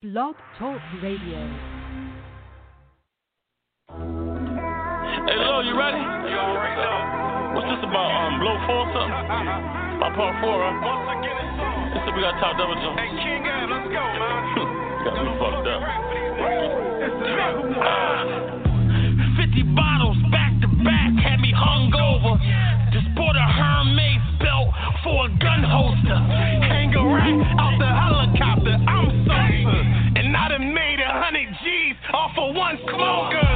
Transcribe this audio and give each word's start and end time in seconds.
Blog 0.00 0.36
Talk 0.60 0.78
Radio. 1.02 1.42
Hey, 3.90 5.34
Lo, 5.42 5.58
you 5.66 5.74
ready? 5.74 5.98
You 5.98 6.38
already 6.38 6.78
know. 6.78 7.58
What's 7.58 7.66
this 7.66 7.82
about? 7.82 8.06
Um, 8.06 8.38
blow 8.38 8.54
four 8.70 8.86
or 8.86 8.94
something? 8.94 9.10
My 9.98 10.14
part 10.14 10.38
four, 10.38 10.54
huh? 10.54 10.86
Once 10.86 11.02
I 11.02 11.18
get 11.18 11.34
it, 11.34 11.50
so. 11.58 11.66
This 11.98 12.14
we 12.14 12.22
got 12.22 12.38
top 12.38 12.54
double 12.54 12.78
jump. 12.78 12.94
Hey, 12.94 13.10
King 13.10 13.42
Ab, 13.42 13.74
let's 13.74 13.90
go, 13.90 13.98
man. 14.22 15.02
got 15.02 15.18
me 15.18 15.34
fucked 15.34 15.66
up. 15.66 15.82
Ah. 17.82 18.54
50 19.34 19.74
bottles 19.74 20.18
back 20.30 20.54
to 20.62 20.70
back 20.86 21.10
had 21.18 21.42
me 21.42 21.50
hungover. 21.50 22.38
Just 22.94 23.10
bought 23.18 23.34
a 23.34 23.48
Hermes 23.50 24.22
belt 24.38 24.70
for 25.02 25.26
a 25.26 25.30
gun 25.42 25.66
holster. 25.66 26.22
Hang 26.70 26.94
a 26.94 27.02
rack 27.02 27.34
out 27.58 27.74
the 27.82 27.90
helicopter. 27.90 28.47
All 32.12 32.30
for 32.34 32.52
once, 32.54 32.80
come 32.88 33.00
on, 33.00 33.32
girl. 33.32 33.47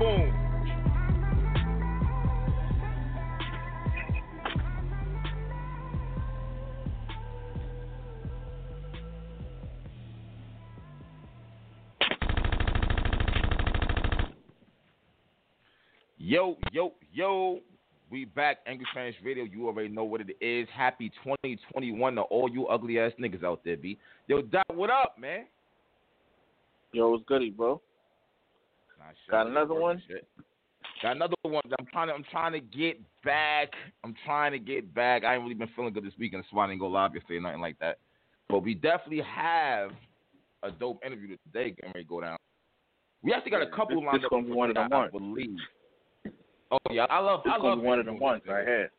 Spoon. 0.00 0.34
Yo, 16.18 16.56
yo, 16.72 16.92
yo. 17.12 17.60
We 18.10 18.24
back, 18.24 18.58
Angry 18.66 18.86
Spanish 18.90 19.14
Radio. 19.24 19.44
You 19.44 19.66
already 19.66 19.88
know 19.88 20.02
what 20.02 20.20
it 20.20 20.36
is. 20.40 20.66
Happy 20.76 21.10
2021 21.22 22.16
to 22.16 22.22
all 22.22 22.50
you 22.50 22.66
ugly 22.66 22.98
ass 22.98 23.12
niggas 23.20 23.44
out 23.44 23.60
there, 23.64 23.76
B. 23.76 23.98
Yo, 24.26 24.42
Doc, 24.42 24.64
what 24.74 24.90
up, 24.90 25.16
man? 25.18 25.46
Yo, 26.92 27.10
what's 27.10 27.24
goody, 27.26 27.50
bro? 27.50 27.80
Nah, 29.00 29.06
Got 29.30 29.46
another 29.48 29.74
one? 29.74 30.00
Shit. 30.06 30.28
Got 31.02 31.16
another 31.16 31.34
one. 31.42 31.62
I'm 31.78 31.86
trying 31.86 32.08
to. 32.08 32.14
I'm 32.14 32.24
trying 32.30 32.52
to 32.52 32.60
get 32.60 33.00
back. 33.24 33.70
I'm 34.04 34.14
trying 34.24 34.52
to 34.52 34.58
get 34.58 34.94
back. 34.94 35.24
I 35.24 35.34
ain't 35.34 35.42
really 35.42 35.54
been 35.54 35.68
feeling 35.74 35.92
good 35.92 36.04
this 36.04 36.12
weekend. 36.18 36.42
That's 36.44 36.52
why 36.52 36.64
I 36.66 36.68
didn't 36.68 36.80
go 36.80 36.88
live 36.88 37.14
yesterday, 37.14 37.38
or 37.38 37.40
nothing 37.40 37.60
like 37.60 37.78
that. 37.80 37.98
But 38.48 38.60
we 38.62 38.74
definitely 38.74 39.22
have 39.22 39.90
a 40.62 40.70
dope 40.70 41.02
interview 41.04 41.36
today. 41.46 41.70
Getting 41.70 41.92
ready 41.94 42.04
to 42.04 42.08
go 42.08 42.20
down. 42.20 42.36
We 43.22 43.32
actually 43.32 43.50
got 43.52 43.62
a 43.62 43.70
couple 43.70 43.96
This- 44.00 44.06
lined 44.06 44.18
this 44.18 44.24
up. 44.26 44.30
gonna 44.30 44.44
be 44.46 44.52
one 44.52 44.68
of 44.70 44.74
the 44.76 44.94
I 44.94 45.08
believe. 45.08 45.56
Oh 46.70 46.78
yeah, 46.90 47.06
I 47.08 47.18
love. 47.18 47.42
This 47.44 47.52
I 47.54 47.56
love 47.62 47.80
one 47.80 47.98
of 47.98 48.04
the 48.04 48.12
interviewing 48.12 48.20
ones 48.20 48.42
I 48.48 48.58
had. 48.58 48.90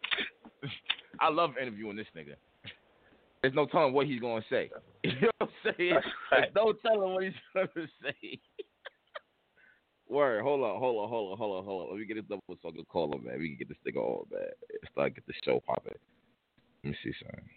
I 1.20 1.30
love 1.30 1.52
interviewing 1.62 1.96
this 1.96 2.08
nigga. 2.16 2.36
There's 3.42 3.54
no 3.54 3.66
telling 3.68 3.94
what 3.94 4.08
he's 4.08 4.20
gonna 4.22 4.44
say. 4.50 4.70
You 5.04 5.14
know 5.22 5.30
what 5.40 5.50
I'm 5.66 5.74
saying? 5.78 5.98
There's 6.32 6.54
no 6.56 6.74
telling 6.86 7.14
what 7.14 7.24
he's 7.24 7.34
gonna 7.54 7.68
say. 8.04 8.40
Word, 10.12 10.44
hold 10.44 10.62
on, 10.62 10.78
hold 10.78 11.02
on, 11.04 11.10
hold 11.10 11.32
on, 11.32 11.38
hold 11.38 11.58
on, 11.58 11.64
hold 11.64 11.84
on. 11.84 11.90
Let 11.92 12.00
me 12.00 12.06
get 12.06 12.16
this 12.16 12.26
double 12.28 12.44
so 12.62 12.68
I 12.68 12.72
can 12.72 12.84
call 12.84 13.16
him, 13.16 13.24
man. 13.24 13.40
We 13.40 13.56
can 13.56 13.58
get 13.60 13.70
this 13.70 13.78
nigga 13.88 14.02
on, 14.02 14.26
man. 14.30 14.42
Start 14.92 15.16
get 15.16 15.26
the 15.26 15.34
show 15.46 15.62
popping. 15.66 15.94
Let 16.84 16.90
me 16.90 16.98
see 17.02 17.14
something. 17.22 17.50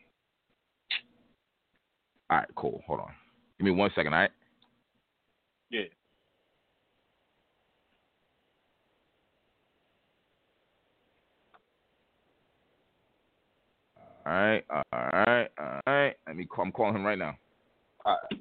All 2.31 2.39
right, 2.39 2.49
cool. 2.55 2.81
Hold 2.87 3.01
on. 3.01 3.11
Give 3.59 3.65
me 3.65 3.73
one 3.73 3.91
second, 3.97 4.15
all 4.15 4.21
right? 4.21 4.31
Yeah. 5.71 5.81
All 14.27 14.33
right, 14.33 14.65
all 14.71 14.85
right, 14.93 15.49
all 15.59 15.81
right. 15.89 16.15
Let 16.29 16.37
me 16.37 16.47
call, 16.47 16.67
I'm 16.67 16.73
calling 16.73 16.95
him 16.95 17.05
right 17.05 17.19
now. 17.19 17.37
All 18.07 18.17
right. 18.31 18.41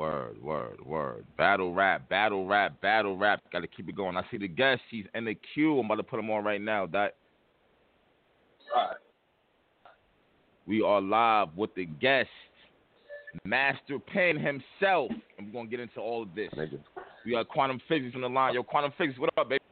Word, 0.00 0.42
word, 0.42 0.80
word. 0.86 1.26
Battle 1.36 1.74
rap, 1.74 2.08
battle 2.08 2.46
rap, 2.46 2.80
battle 2.80 3.18
rap. 3.18 3.42
Got 3.52 3.60
to 3.60 3.66
keep 3.66 3.86
it 3.86 3.94
going. 3.94 4.16
I 4.16 4.22
see 4.30 4.38
the 4.38 4.48
guest. 4.48 4.80
She's 4.90 5.04
in 5.14 5.26
the 5.26 5.36
queue. 5.52 5.78
I'm 5.78 5.84
about 5.84 5.96
to 5.96 6.02
put 6.02 6.18
him 6.18 6.30
on 6.30 6.42
right 6.42 6.58
now. 6.58 6.86
That 6.86 7.16
All 8.74 8.82
right. 8.82 8.96
we 10.66 10.80
are 10.80 11.02
live 11.02 11.48
with 11.54 11.74
the 11.74 11.84
guest, 11.84 12.30
Master 13.44 13.98
Pen 13.98 14.38
himself. 14.38 15.10
And 15.36 15.48
we're 15.48 15.52
gonna 15.52 15.68
get 15.68 15.80
into 15.80 16.00
all 16.00 16.22
of 16.22 16.34
this. 16.34 16.48
Nigga, 16.56 16.78
We 17.26 17.32
got 17.32 17.48
Quantum 17.48 17.78
Physics 17.86 18.14
on 18.14 18.22
the 18.22 18.28
line. 18.30 18.54
Yo, 18.54 18.62
Quantum 18.62 18.94
Physics, 18.96 19.18
what 19.18 19.28
up, 19.36 19.50
baby? 19.50 19.62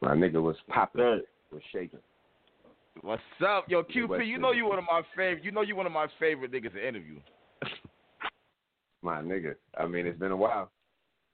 my 0.00 0.14
nigga 0.14 0.42
was 0.42 0.56
popping, 0.70 1.20
was 1.52 1.62
shaking. 1.70 2.00
What's 3.02 3.20
up, 3.46 3.66
yo, 3.68 3.82
QP? 3.82 4.26
You 4.26 4.38
know 4.38 4.52
you 4.52 4.66
one 4.66 4.78
of 4.78 4.84
my 4.90 5.02
favorite. 5.14 5.44
You 5.44 5.50
know 5.50 5.60
you 5.60 5.76
one 5.76 5.84
of 5.84 5.92
my 5.92 6.06
favorite 6.18 6.50
niggas 6.50 6.72
to 6.72 6.88
interview. 6.88 7.20
My 9.02 9.20
nigga. 9.20 9.54
I 9.78 9.86
mean, 9.86 10.06
it's 10.06 10.18
been 10.18 10.32
a 10.32 10.36
while. 10.36 10.70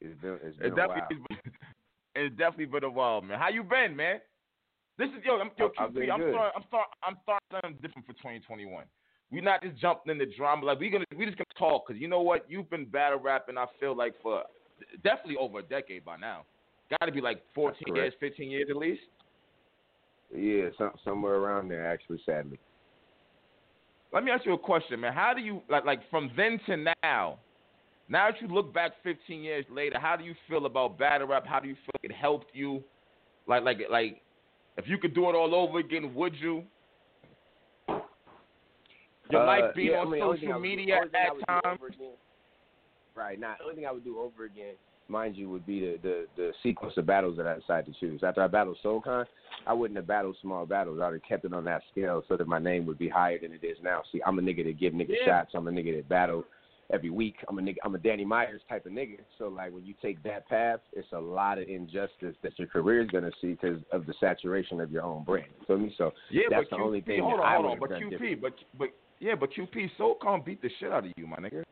It's 0.00 0.20
been 0.20 0.38
it's 0.42 0.56
been 0.58 0.66
It 0.66 0.72
a 0.72 0.74
while. 0.74 0.88
definitely, 0.88 1.36
it's 2.14 2.36
definitely 2.36 2.66
been 2.66 2.84
a 2.84 2.90
while, 2.90 3.20
man. 3.20 3.38
How 3.38 3.48
you 3.48 3.62
been, 3.62 3.96
man? 3.96 4.20
This 4.98 5.08
is 5.08 5.24
yo, 5.24 5.40
I'm, 5.40 5.50
yo, 5.56 5.70
been 5.92 6.10
I'm 6.10 6.20
starting, 6.20 6.52
I'm 6.54 6.64
starting, 6.68 6.92
I'm 7.02 7.16
starting 7.22 7.48
something 7.50 7.78
different 7.80 8.06
for 8.06 8.12
2021. 8.14 8.84
We 9.30 9.40
not 9.40 9.62
just 9.62 9.78
jumping 9.78 10.12
in 10.12 10.18
the 10.18 10.26
drama. 10.36 10.66
Like 10.66 10.80
we 10.80 10.90
gonna, 10.90 11.06
we 11.16 11.24
just 11.24 11.38
gonna 11.38 11.46
talk 11.58 11.86
because 11.86 12.00
you 12.00 12.08
know 12.08 12.20
what? 12.20 12.44
You've 12.48 12.68
been 12.68 12.84
battle 12.84 13.18
rapping. 13.18 13.56
I 13.56 13.66
feel 13.80 13.96
like 13.96 14.14
for 14.22 14.42
definitely 15.02 15.36
over 15.36 15.60
a 15.60 15.62
decade 15.62 16.04
by 16.04 16.16
now. 16.16 16.44
Got 17.00 17.06
to 17.06 17.12
be 17.12 17.20
like 17.20 17.42
14 17.54 17.78
That's 17.86 17.96
years, 17.96 18.12
15 18.20 18.50
years 18.50 18.66
at 18.68 18.76
least. 18.76 19.00
Yeah, 20.34 20.64
some, 20.76 20.92
somewhere 21.04 21.34
around 21.34 21.68
there, 21.68 21.86
actually, 21.86 22.20
sadly. 22.24 22.58
Let 24.12 24.24
me 24.24 24.30
ask 24.30 24.44
you 24.44 24.52
a 24.52 24.58
question, 24.58 25.00
man. 25.00 25.12
How 25.12 25.32
do 25.34 25.40
you 25.40 25.62
like, 25.70 25.84
like 25.84 26.00
from 26.10 26.30
then 26.36 26.60
to 26.66 26.92
now? 27.02 27.38
Now 28.08 28.31
that 28.31 28.40
you 28.43 28.49
look 28.49 28.75
back 28.75 28.93
15 29.02 29.43
years 29.43 29.64
later, 29.70 29.99
how 29.99 30.16
do 30.16 30.25
you 30.25 30.34
feel 30.49 30.66
about 30.66 30.99
battle 30.99 31.28
rap? 31.28 31.46
How 31.46 31.60
do 31.60 31.69
you 31.69 31.75
feel 31.75 32.00
it 32.02 32.12
helped 32.12 32.54
you? 32.54 32.82
Like, 33.46 33.62
like, 33.64 33.78
like, 33.90 34.20
if 34.76 34.87
you 34.88 34.99
could 34.99 35.14
do 35.14 35.28
it 35.31 35.34
all 35.34 35.54
over 35.54 35.78
again, 35.78 36.14
would 36.14 36.34
you? 36.37 36.64
Your 39.31 39.43
Uh, 39.43 39.46
life 39.46 39.75
being 39.75 39.93
yeah, 39.93 39.99
I 39.99 40.00
on 40.00 40.10
mean, 40.10 40.22
I 40.22 40.26
social 40.34 40.49
would 40.49 40.54
do- 40.56 40.58
media 40.60 41.00
at 41.02 41.12
that 41.12 41.31
time. 41.49 41.78
Right. 43.14 43.38
Now, 43.38 43.56
the 43.58 43.64
only 43.64 43.76
thing 43.76 43.87
I 43.87 43.93
would 43.93 44.05
do 44.05 44.19
over 44.19 44.44
again, 44.44 44.75
mind 45.08 45.37
you, 45.37 45.48
would 45.50 45.66
be 45.66 45.81
the, 45.81 45.98
the, 46.02 46.26
the 46.37 46.52
sequence 46.62 46.96
of 46.96 47.06
battles 47.06 47.37
that 47.37 47.46
I 47.46 47.55
decided 47.58 47.94
to 47.94 48.00
choose. 48.00 48.22
After 48.22 48.43
I 48.43 48.46
battled 48.46 48.78
Soul 48.82 49.00
Khan, 49.00 49.26
I 49.66 49.72
wouldn't 49.75 49.96
have 49.96 50.06
battled 50.06 50.37
small 50.40 50.64
battles. 50.66 50.98
I 51.00 51.06
would 51.06 51.14
have 51.14 51.22
kept 51.22 51.44
it 51.44 51.52
on 51.52 51.64
that 51.64 51.82
scale 51.90 52.22
so 52.28 52.37
that 52.37 52.46
my 52.48 52.58
name 52.58 52.87
would 52.87 52.98
be 52.98 53.08
higher 53.08 53.38
than 53.38 53.52
it 53.52 53.62
is 53.64 53.76
now. 53.82 54.02
See, 54.10 54.20
I'm 54.26 54.38
a 54.38 54.43
nigga 54.43 54.64
that 54.64 54.78
give 54.78 54.93
niggas 54.94 55.16
Yeah. 55.20 55.43
shots. 55.43 55.55
I'm 55.55 55.69
a 55.69 55.70
nigga 55.70 55.96
that 55.96 56.08
battle 56.08 56.44
every 56.92 57.10
week. 57.10 57.36
I'm 57.48 57.58
a 57.58 57.62
nigga. 57.62 57.76
I'm 57.84 57.94
a 57.94 57.98
Danny 57.98 58.24
Myers 58.24 58.60
type 58.68 58.86
of 58.86 58.92
nigga. 58.92 59.18
So 59.38 59.48
like 59.48 59.72
when 59.72 59.84
you 59.84 59.94
take 60.00 60.22
that 60.24 60.48
path, 60.48 60.80
it's 60.92 61.08
a 61.12 61.18
lot 61.18 61.58
of 61.58 61.68
injustice 61.68 62.36
that 62.42 62.58
your 62.58 62.68
career 62.68 63.02
is 63.02 63.10
gonna 63.10 63.30
see 63.40 63.52
because 63.52 63.80
of 63.92 64.06
the 64.06 64.14
saturation 64.20 64.80
of 64.80 64.90
your 64.90 65.02
own 65.02 65.24
brand. 65.24 65.46
You 65.60 65.66
feel 65.66 65.78
me? 65.78 65.94
So 65.98 66.12
Yeah, 66.30 66.42
that's 66.50 66.68
but 66.70 66.76
the 66.76 66.82
QP, 66.82 66.86
only 66.86 67.00
thing 67.00 67.22
hold 67.22 67.40
on, 67.40 67.46
I 67.46 67.54
hold 67.54 67.66
on, 67.66 67.78
but 67.80 67.90
QP, 67.90 68.10
different. 68.10 68.42
but 68.42 68.52
but 68.78 68.88
yeah, 69.20 69.34
but 69.38 69.50
QP, 69.52 69.90
so 69.96 70.16
can't 70.22 70.44
beat 70.44 70.60
the 70.62 70.70
shit 70.80 70.92
out 70.92 71.04
of 71.06 71.12
you, 71.16 71.26
my 71.26 71.36
nigga. 71.36 71.62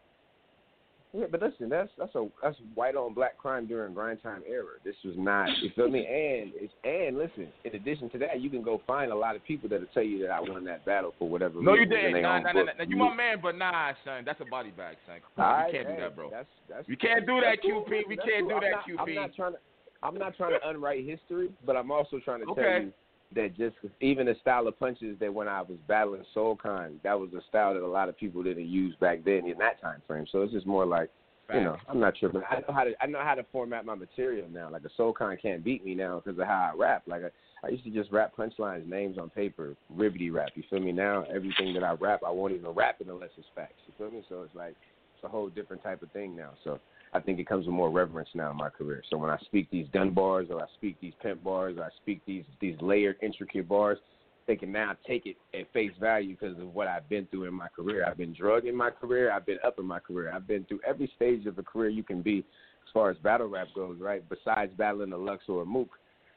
Yeah, 1.13 1.25
but 1.29 1.43
listen, 1.43 1.69
that's 1.69 1.91
that's 1.99 2.15
a 2.15 2.29
that's 2.41 2.57
white 2.75 2.95
on 2.95 3.15
black 3.15 3.37
crime 3.37 3.67
during 3.67 3.95
grind 3.95 4.23
time 4.23 4.43
era. 4.49 4.79
This 4.85 4.95
was 5.05 5.15
not 5.19 5.49
you 5.61 5.71
feel 5.75 5.91
me? 5.91 6.07
And 6.07 6.53
it's 6.55 6.73
and 6.85 7.19
listen, 7.19 7.49
in 7.65 7.75
addition 7.75 8.11
to 8.11 8.19
that, 8.19 8.41
you 8.41 8.49
can 8.49 8.63
go 8.63 8.81
find 8.87 9.11
a 9.11 9.17
lot 9.17 9.35
of 9.35 9.45
people 9.45 9.69
that'll 9.69 9.87
tell 9.93 10.05
you 10.05 10.23
that 10.23 10.31
I 10.31 10.41
won 10.41 10.65
that 10.67 10.85
battle 10.85 11.13
for 11.19 11.29
whatever 11.29 11.61
No, 11.61 11.75
you 11.75 11.85
didn't. 11.85 12.23
Nah, 12.23 12.39
nah, 12.39 12.53
nah, 12.53 12.63
nah. 12.63 12.85
You 12.87 12.97
my 12.97 13.13
man, 13.13 13.39
but 13.43 13.57
nah, 13.57 13.93
son, 14.05 14.23
that's 14.25 14.41
a 14.41 14.45
body 14.45 14.71
bag, 14.71 14.97
son. 15.05 15.17
You 15.17 15.43
right, 15.43 15.73
can't 15.73 15.89
do 15.89 15.97
that, 16.01 16.15
bro. 16.15 16.31
That's, 16.31 16.49
that's, 16.69 16.89
You 16.89 16.97
can't 16.97 17.27
do 17.27 17.41
that, 17.41 17.59
cool. 17.61 17.85
QP. 17.85 18.03
We 18.09 18.15
That's 18.15 18.29
can't 18.29 18.49
cool. 18.49 18.61
do 18.61 18.67
that, 18.67 18.71
not, 18.71 18.87
QP. 18.87 19.09
I'm 19.09 19.15
not 19.15 19.35
trying 19.35 19.53
to. 19.53 19.59
I'm 20.03 20.15
not 20.15 20.37
trying 20.37 20.59
to 20.59 20.69
unwrite 20.69 21.05
history, 21.05 21.51
but 21.67 21.77
I'm 21.77 21.91
also 21.91 22.21
trying 22.25 22.41
to 22.41 22.55
tell 22.55 22.83
you 22.83 22.93
that 23.35 23.57
just 23.57 23.77
even 24.01 24.27
the 24.27 24.35
style 24.41 24.67
of 24.67 24.79
punches 24.79 25.17
that 25.21 25.33
when 25.33 25.49
I 25.49 25.63
was 25.63 25.79
battling 25.87 26.25
Soul 26.35 26.57
Khan, 26.57 26.99
that 27.05 27.19
was 27.19 27.31
a 27.33 27.41
style 27.49 27.75
that 27.75 27.83
a 27.83 27.87
lot 27.87 28.09
of 28.09 28.19
people 28.19 28.43
didn't 28.43 28.69
use 28.69 28.95
back 29.01 29.25
then 29.25 29.47
in 29.47 29.59
that 29.59 29.81
time 29.81 30.03
frame. 30.07 30.27
So 30.31 30.43
it's 30.43 30.53
just 30.53 30.67
more 30.67 30.87
like 30.87 31.11
you 31.55 31.61
know, 31.61 31.77
I'm 31.89 31.99
not 31.99 32.15
tripping. 32.17 32.43
I 32.49 32.61
know 32.61 32.73
how 32.73 32.85
to 32.85 32.93
I 33.01 33.07
know 33.07 33.23
how 33.23 33.35
to 33.35 33.45
format 33.51 33.85
my 33.85 33.95
material 33.95 34.49
now. 34.49 34.71
Like 34.71 34.85
a 34.85 34.91
Soul 34.97 35.13
Khan 35.13 35.37
can't 35.41 35.65
beat 35.65 35.85
me 35.85 35.95
now 35.95 36.23
because 36.25 36.39
of 36.39 36.47
how 36.47 36.71
I 36.73 36.79
rap. 36.79 37.03
Like 37.07 37.23
I, 37.25 37.67
I 37.67 37.71
used 37.71 37.85
to 37.85 37.91
just 37.91 38.13
rap 38.13 38.33
punchlines, 38.37 38.87
names 38.89 39.19
on 39.19 39.31
paper, 39.31 39.75
ribbity 39.95 40.33
rap. 40.33 40.51
You 40.55 40.63
feel 40.71 40.81
me? 40.81 40.93
Now 40.93 41.25
everything 41.35 41.75
that 41.75 41.83
I 41.83 41.95
rap, 41.95 42.21
I 42.27 42.31
won't 42.31 42.55
even 42.55 42.71
rap 42.71 42.97
it 43.01 43.09
unless 43.09 43.31
it's 43.37 43.47
facts. 43.55 43.75
You 43.87 43.95
feel 43.99 44.11
me? 44.11 44.25
So 44.29 44.43
it's 44.43 44.55
like 44.55 44.77
it's 45.17 45.25
a 45.25 45.29
whole 45.29 45.49
different 45.49 45.83
type 45.83 46.03
of 46.03 46.11
thing 46.13 46.37
now. 46.37 46.51
So 46.63 46.79
I 47.13 47.21
think 47.21 47.39
it 47.41 47.49
comes 47.49 47.67
with 47.67 47.75
more 47.75 47.91
reverence 47.91 48.29
now 48.35 48.51
in 48.51 48.57
my 48.57 48.69
career. 48.69 49.03
So 49.11 49.17
when 49.17 49.31
I 49.31 49.39
speak 49.39 49.69
these 49.71 49.87
gun 49.93 50.11
bars 50.11 50.47
or 50.51 50.63
I 50.63 50.67
speak 50.77 50.97
these 51.01 51.13
pimp 51.23 51.43
bars 51.43 51.77
or 51.77 51.85
I 51.85 51.89
speak 52.03 52.21
these 52.27 52.45
these 52.61 52.77
layered, 52.81 53.17
intricate 53.21 53.69
bars, 53.69 53.99
they 54.47 54.57
can 54.57 54.73
now 54.73 54.97
take 55.07 55.27
it 55.27 55.37
at 55.59 55.73
face 55.73 55.93
value 56.01 56.37
because 56.39 56.59
of 56.59 56.75
what 56.75 56.87
I've 56.89 57.09
been 57.09 57.27
through 57.27 57.45
in 57.45 57.55
my 57.55 57.69
career. 57.69 58.05
I've 58.07 58.17
been 58.17 58.35
drugged 58.35 58.67
in 58.67 58.77
my 58.77 58.91
career. 58.91 59.33
I've 59.33 59.47
been 59.47 59.59
up 59.65 59.79
in 59.79 59.87
my 59.87 59.99
career. 59.99 60.33
I've 60.33 60.47
been 60.47 60.65
through 60.65 60.81
every 60.87 61.11
stage 61.17 61.47
of 61.47 61.59
a 61.59 61.63
career 61.63 61.89
you 61.89 62.05
can 62.05 62.23
be 62.23 62.39
as 62.39 62.93
far 62.93 63.11
as 63.11 63.17
battle 63.19 63.49
rap 63.49 63.69
goes, 63.75 63.99
right? 64.01 64.23
Besides 64.29 64.73
battling 64.77 65.13
a 65.13 65.17
Lux 65.17 65.45
or 65.49 65.63
a 65.63 65.67
Mook. 65.67 65.91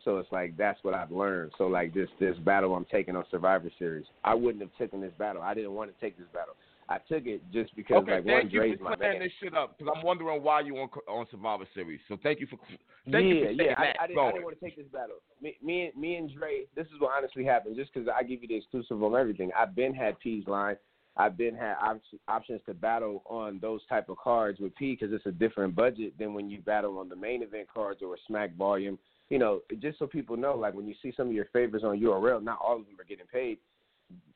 So 0.03 0.18
it's 0.18 0.32
like 0.32 0.58
that's 0.58 0.80
what 0.84 0.94
I've 0.94 1.12
learned. 1.12 1.51
So 1.58 1.68
like 1.68 1.94
this 1.94 2.10
this 2.20 2.38
battle 2.39 2.75
I'm 2.75 2.86
taking 2.86 3.15
on 3.15 3.24
Survivor 3.32 3.72
Series, 3.80 4.06
I 4.24 4.34
wouldn't 4.34 4.62
have 4.62 4.75
taken 4.77 5.01
this 5.01 5.13
battle. 5.18 5.42
I 5.42 5.53
didn't 5.53 5.74
want 5.74 5.94
to 5.94 6.01
take 6.01 6.18
this 6.18 6.27
battle. 6.34 6.56
I 6.90 6.98
took 6.98 7.25
it 7.25 7.42
just 7.52 7.75
because 7.75 8.04
Okay, 8.04 8.16
like 8.16 8.25
one 8.25 8.42
thank 8.42 8.54
you 8.54 8.60
Dre's 8.60 8.78
for 8.78 8.84
my 8.84 8.96
clearing 8.96 9.20
this 9.20 9.32
shit 9.42 9.56
up 9.56 9.78
because 9.78 9.94
I'm 9.96 10.04
wondering 10.04 10.44
why 10.44 10.62
you 10.62 10.78
on 10.78 10.90
on 11.08 11.25
Survivor 11.32 11.66
Series. 11.74 12.00
So 12.08 12.18
thank 12.22 12.40
you 12.40 12.48
for 12.48 12.58
thank 13.10 13.25
yeah, 13.28 13.34
you 13.34 13.46
for 13.46 13.52
yeah. 13.52 13.74
I. 13.78 14.04
I, 14.04 14.08
didn't, 14.08 14.20
I 14.20 14.32
didn't 14.32 14.44
want 14.44 14.60
to 14.60 14.66
take 14.66 14.75
this 14.75 14.88
battle. 14.92 15.16
Me, 15.42 15.56
me, 15.63 15.86
and 15.86 16.02
me 16.02 16.16
and 16.16 16.34
Dre. 16.34 16.66
This 16.75 16.88
is 16.88 17.00
what 17.00 17.12
honestly 17.18 17.46
happened. 17.46 17.75
Just 17.75 17.94
because 17.94 18.10
I 18.10 18.24
give 18.24 18.42
you 18.42 18.48
the 18.48 18.56
exclusive 18.56 19.02
on 19.02 19.16
everything. 19.16 19.52
I've 19.58 19.75
been 19.75 19.94
had 19.94 20.20
P's 20.20 20.48
line. 20.48 20.75
I've 21.16 21.38
been 21.38 21.56
had 21.56 21.75
op- 21.82 22.02
options 22.28 22.62
to 22.66 22.74
battle 22.74 23.24
on 23.28 23.60
those 23.62 23.82
type 23.88 24.10
of 24.10 24.18
cards 24.18 24.60
with 24.60 24.75
P 24.75 24.98
because 25.00 25.13
it's 25.13 25.25
a 25.25 25.32
different 25.32 25.75
budget 25.75 26.18
than 26.18 26.34
when 26.34 26.50
you 26.50 26.60
battle 26.62 26.98
on 26.98 27.08
the 27.08 27.16
main 27.16 27.44
event 27.44 27.68
cards 27.72 28.02
or 28.02 28.16
a 28.16 28.18
Smack 28.28 28.56
Volume. 28.56 28.98
You 29.30 29.40
know, 29.40 29.62
just 29.80 30.00
so 30.00 30.08
people 30.08 30.38
know, 30.38 30.56
like 30.56 30.74
when 30.74 30.88
you 30.88 30.96
see 31.02 31.13
some 31.16 31.28
of 31.28 31.34
your 31.34 31.46
favorites 31.54 31.86
on 31.88 32.00
URL, 32.00 32.44
not 32.44 32.60
all 32.62 32.78
of 32.78 32.86
them 32.86 33.00
are 33.00 33.06
getting 33.06 33.25
paid. 33.28 33.58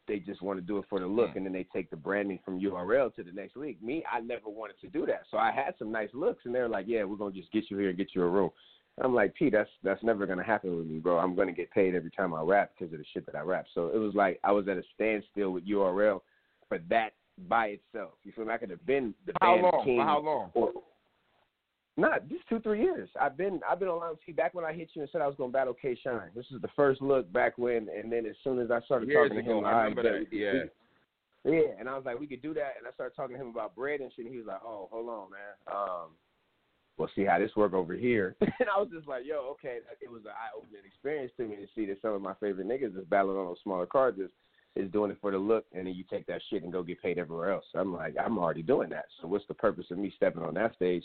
They 0.07 0.19
just 0.19 0.41
want 0.41 0.57
to 0.57 0.65
do 0.65 0.77
it 0.77 0.85
for 0.89 0.99
the 0.99 1.07
look, 1.07 1.31
Mm. 1.31 1.35
and 1.37 1.45
then 1.47 1.53
they 1.53 1.65
take 1.65 1.89
the 1.89 1.97
branding 1.97 2.39
from 2.45 2.59
URL 2.59 3.13
to 3.15 3.23
the 3.23 3.31
next 3.31 3.57
league. 3.57 3.81
Me, 3.83 4.03
I 4.11 4.21
never 4.21 4.49
wanted 4.49 4.79
to 4.81 4.87
do 4.87 5.05
that, 5.05 5.23
so 5.29 5.37
I 5.37 5.51
had 5.51 5.77
some 5.77 5.91
nice 5.91 6.13
looks, 6.13 6.45
and 6.45 6.55
they're 6.55 6.69
like, 6.69 6.87
"Yeah, 6.87 7.03
we're 7.03 7.17
gonna 7.17 7.33
just 7.33 7.51
get 7.51 7.69
you 7.69 7.77
here 7.77 7.89
and 7.89 7.97
get 7.97 8.15
you 8.15 8.23
a 8.23 8.27
room." 8.29 8.51
I'm 8.99 9.13
like, 9.13 9.35
P, 9.35 9.49
that's 9.49 9.69
that's 9.83 10.01
never 10.03 10.25
gonna 10.25 10.43
happen 10.43 10.75
with 10.75 10.87
me, 10.87 10.99
bro. 10.99 11.19
I'm 11.19 11.35
gonna 11.35 11.51
get 11.51 11.69
paid 11.71 11.93
every 11.93 12.09
time 12.09 12.33
I 12.33 12.41
rap 12.41 12.71
because 12.73 12.91
of 12.93 12.99
the 12.99 13.05
shit 13.05 13.25
that 13.27 13.35
I 13.35 13.41
rap. 13.41 13.67
So 13.73 13.89
it 13.89 13.97
was 13.97 14.15
like 14.15 14.39
I 14.43 14.51
was 14.51 14.67
at 14.67 14.77
a 14.77 14.83
standstill 14.95 15.51
with 15.51 15.65
URL 15.67 16.23
for 16.67 16.79
that 16.89 17.13
by 17.47 17.67
itself. 17.67 18.13
You 18.23 18.31
feel 18.31 18.45
me? 18.45 18.53
I 18.53 18.57
could 18.57 18.71
have 18.71 18.83
been 18.87 19.13
the 19.25 19.33
how 19.41 19.53
band 19.55 19.63
long? 19.63 19.85
king. 19.85 19.99
For 19.99 20.03
how 20.05 20.19
long? 20.21 20.51
Or, 20.55 20.71
not 21.97 22.27
just 22.29 22.47
two, 22.47 22.59
three 22.59 22.81
years. 22.81 23.09
I've 23.19 23.35
been 23.35 23.59
I've 23.69 23.79
been 23.79 23.89
on 23.89 24.15
T 24.25 24.31
back 24.31 24.53
when 24.53 24.63
I 24.63 24.73
hit 24.73 24.89
you 24.93 25.01
and 25.01 25.09
said 25.11 25.21
I 25.21 25.27
was 25.27 25.35
gonna 25.35 25.51
battle 25.51 25.73
K 25.73 25.97
Shine. 26.01 26.29
This 26.35 26.45
is 26.53 26.61
the 26.61 26.69
first 26.75 27.01
look 27.01 27.31
back 27.33 27.57
when, 27.57 27.87
and 27.89 28.11
then 28.11 28.25
as 28.25 28.35
soon 28.43 28.59
as 28.59 28.71
I 28.71 28.81
started 28.81 29.09
Years 29.09 29.29
talking 29.29 29.43
to 29.43 29.51
him, 29.51 29.65
I 29.65 29.83
remember 29.83 30.03
bet 30.03 30.29
that, 30.29 30.35
yeah. 30.35 30.51
we- 30.53 30.69
yeah, 31.45 31.79
and 31.79 31.87
I 31.87 31.95
was 31.95 32.03
like, 32.05 32.19
we 32.19 32.27
could 32.27 32.41
do 32.41 32.53
that, 32.55 32.73
and 32.77 32.85
I 32.87 32.91
started 32.91 33.15
talking 33.15 33.37
to 33.37 33.41
him 33.41 33.49
about 33.49 33.75
bread 33.75 34.01
and 34.01 34.11
shit. 34.13 34.25
And 34.25 34.33
he 34.33 34.37
was 34.37 34.47
like, 34.47 34.59
oh, 34.65 34.89
hold 34.91 35.07
on, 35.07 35.27
man. 35.31 35.73
Um, 35.73 36.09
we'll 36.97 37.09
see 37.15 37.23
how 37.23 37.39
this 37.39 37.55
work 37.55 37.73
over 37.73 37.93
here. 37.93 38.35
and 38.41 38.69
I 38.73 38.79
was 38.79 38.89
just 38.93 39.07
like, 39.07 39.23
yo, 39.25 39.55
okay. 39.55 39.79
It 40.01 40.11
was 40.11 40.23
an 40.25 40.31
eye-opening 40.31 40.81
experience 40.85 41.31
to 41.37 41.47
me 41.47 41.55
to 41.55 41.67
see 41.73 41.85
that 41.85 42.01
some 42.01 42.11
of 42.13 42.21
my 42.21 42.33
favorite 42.41 42.67
niggas 42.67 42.97
is 42.99 43.05
battling 43.09 43.37
on 43.37 43.45
those 43.45 43.59
smaller 43.63 43.85
cards 43.85 44.19
is, 44.19 44.29
is 44.75 44.91
doing 44.91 45.11
it 45.11 45.17
for 45.21 45.31
the 45.31 45.37
look, 45.37 45.65
and 45.73 45.87
then 45.87 45.93
you 45.93 46.03
take 46.09 46.27
that 46.27 46.41
shit 46.49 46.63
and 46.63 46.73
go 46.73 46.83
get 46.83 47.01
paid 47.01 47.17
everywhere 47.17 47.53
else. 47.53 47.65
I'm 47.75 47.93
like, 47.93 48.15
I'm 48.21 48.37
already 48.37 48.63
doing 48.63 48.89
that. 48.89 49.05
So 49.21 49.27
what's 49.27 49.47
the 49.47 49.53
purpose 49.53 49.85
of 49.89 49.97
me 49.97 50.11
stepping 50.17 50.43
on 50.43 50.53
that 50.55 50.75
stage? 50.75 51.03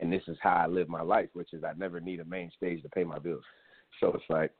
And 0.00 0.12
this 0.12 0.22
is 0.26 0.36
how 0.40 0.54
I 0.54 0.66
live 0.66 0.88
my 0.88 1.02
life, 1.02 1.28
which 1.34 1.52
is 1.52 1.64
I 1.64 1.72
never 1.76 2.00
need 2.00 2.20
a 2.20 2.24
main 2.24 2.50
stage 2.56 2.82
to 2.82 2.88
pay 2.88 3.04
my 3.04 3.18
bills. 3.18 3.44
So 4.00 4.08
it's 4.14 4.24
like 4.30 4.50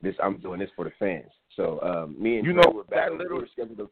this. 0.00 0.14
I'm 0.22 0.38
doing 0.38 0.60
this 0.60 0.70
for 0.74 0.84
the 0.84 0.92
fans. 0.98 1.30
So 1.56 1.80
um, 1.82 2.20
me 2.20 2.38
and 2.38 2.46
You 2.46 2.52
Dre 2.54 2.62
know, 2.64 2.70
were 2.70 2.82
that 2.84 2.90
battling. 2.90 3.18
little- 3.18 3.36
we 3.36 3.42
were 3.42 3.48
scheduled 3.52 3.90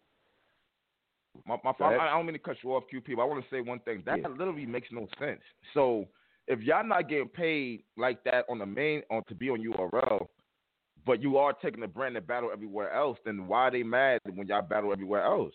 My, 1.47 1.59
my 1.62 1.71
ahead. 1.79 2.00
I 2.00 2.17
don't 2.17 2.25
mean 2.25 2.33
to 2.33 2.38
cut 2.38 2.57
you 2.62 2.75
off, 2.75 2.85
QP, 2.93 3.15
but 3.17 3.23
I 3.23 3.25
want 3.26 3.45
to 3.45 3.50
say 3.50 3.61
one 3.61 3.81
thing. 3.81 4.03
That 4.07 4.21
Yeah. 4.21 4.29
literally 4.29 4.65
makes 4.65 4.91
no 4.91 5.07
sense. 5.19 5.43
So 5.75 6.09
if 6.47 6.61
y'all 6.62 6.83
not 6.85 7.09
getting 7.11 7.29
paid 7.29 7.85
like 7.99 8.25
that 8.25 8.47
on 8.49 8.59
the 8.59 8.67
main 8.67 9.03
on 9.11 9.23
to 9.25 9.35
be 9.35 9.50
on 9.50 9.61
URL, 9.61 10.26
but 11.05 11.21
you 11.21 11.37
are 11.37 11.53
taking 11.53 11.81
the 11.81 11.88
brand 11.88 12.17
and 12.17 12.26
battle 12.26 12.50
everywhere 12.53 12.91
else, 12.91 13.19
then 13.25 13.47
why 13.47 13.65
are 13.69 13.71
they 13.71 13.83
mad 13.83 14.21
when 14.33 14.47
y'all 14.47 14.62
battle 14.62 14.93
everywhere 14.93 15.25
else? 15.25 15.55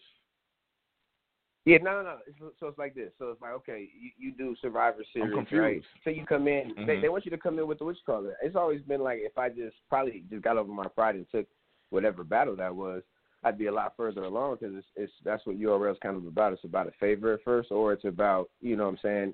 Yeah, 1.65 1.77
no, 1.83 2.01
no. 2.01 2.17
It's- 2.27 2.53
So 2.59 2.67
it's 2.67 2.77
like 2.77 2.95
this. 2.95 3.11
So 3.19 3.29
it's 3.31 3.41
like, 3.41 3.51
okay, 3.53 3.87
you, 3.99 4.11
you 4.17 4.31
do 4.31 4.55
Survivor 4.61 5.03
Series, 5.13 5.31
right? 5.51 5.83
So 6.03 6.09
you 6.09 6.25
come 6.25 6.47
in. 6.47 6.73
They, 6.87 6.97
Mhm. 6.97 7.01
they 7.01 7.09
want 7.09 7.25
you 7.25 7.31
to 7.31 7.37
come 7.37 7.59
in 7.59 7.67
with 7.67 7.79
the 7.79 7.85
what 7.85 7.95
you 7.95 8.01
call 8.05 8.25
it. 8.25 8.35
It's 8.41 8.55
always 8.55 8.81
been 8.81 9.01
like 9.01 9.19
if 9.21 9.37
I 9.37 9.49
just 9.49 9.75
probably 9.89 10.23
just 10.29 10.41
got 10.43 10.57
over 10.57 10.71
my 10.71 10.87
pride 10.87 11.15
and 11.15 11.29
took 11.29 11.47
whatever 11.91 12.23
battle 12.23 12.55
that 12.55 12.75
was, 12.75 13.03
I'd 13.43 13.57
be 13.57 13.67
a 13.67 13.71
lot 13.71 13.95
further 13.97 14.23
along 14.23 14.57
because 14.59 14.75
it's, 14.75 14.87
it's 14.95 15.13
that's 15.23 15.45
what 15.45 15.57
URL 15.59 15.91
is 15.91 15.99
kind 15.99 16.15
of 16.17 16.25
about. 16.25 16.53
It's 16.53 16.63
about 16.63 16.87
a 16.87 16.91
favor 16.99 17.33
at 17.33 17.43
first, 17.43 17.71
or 17.71 17.93
it's 17.93 18.05
about 18.05 18.49
you 18.59 18.75
know 18.75 18.85
what 18.85 18.91
I'm 18.93 18.97
saying 18.97 19.33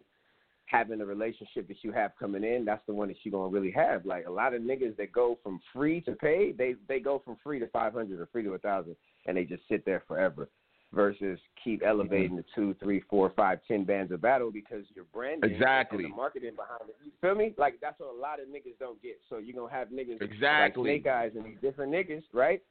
having 0.66 1.00
a 1.00 1.06
relationship 1.06 1.66
that 1.70 1.82
you 1.82 1.94
have 1.94 2.12
coming 2.20 2.44
in. 2.44 2.66
That's 2.66 2.86
the 2.88 2.94
one 2.94 3.08
that 3.08 3.18
you're 3.24 3.32
gonna 3.32 3.48
really 3.48 3.72
have. 3.72 4.06
Like 4.06 4.26
a 4.28 4.32
lot 4.32 4.54
of 4.54 4.62
niggas 4.62 4.98
that 4.98 5.14
go 5.14 5.38
from 5.42 5.62
free 5.72 6.02
to 6.02 6.12
pay, 6.14 6.52
they 6.52 6.76
they 6.90 7.00
go 7.00 7.20
from 7.20 7.38
free 7.38 7.60
to 7.60 7.68
500 7.68 8.20
or 8.20 8.26
free 8.28 8.44
to 8.44 8.54
a 8.54 8.60
thousand, 8.60 8.98
and 9.26 9.38
they 9.38 9.46
just 9.46 9.66
sit 9.70 9.86
there 9.86 10.04
forever 10.08 10.50
versus 10.94 11.40
keep 11.64 11.84
elevating 11.86 12.36
the 12.38 12.46
two, 12.56 12.74
three, 12.82 13.04
four, 13.10 13.32
five, 13.36 13.60
ten 13.68 13.84
bands 13.84 14.12
of 14.12 14.22
battle 14.22 14.52
because 14.52 14.86
your 14.96 15.06
branding 15.14 15.52
Exactly. 15.52 16.06
and 16.06 16.14
the 16.14 16.16
marketing 16.16 16.56
behind 16.56 16.90
it. 16.90 16.96
You 17.04 17.12
feel 17.22 17.36
me? 17.36 17.54
Like 17.58 17.76
that's 17.82 18.00
what 18.00 18.14
a 18.14 18.18
lot 18.18 18.40
of 18.40 18.48
niggas 18.48 18.80
don't 18.80 19.02
get. 19.02 19.20
So 19.30 19.38
you're 19.38 19.56
gonna 19.56 19.74
have 19.74 19.90
niggas 19.90 20.22
Exactly. 20.22 20.92
like 20.92 21.02
Snake 21.04 21.14
Eyes 21.14 21.32
and 21.36 21.46
these 21.46 21.58
different 21.62 21.92
niggas, 21.92 22.24
right? 22.34 22.62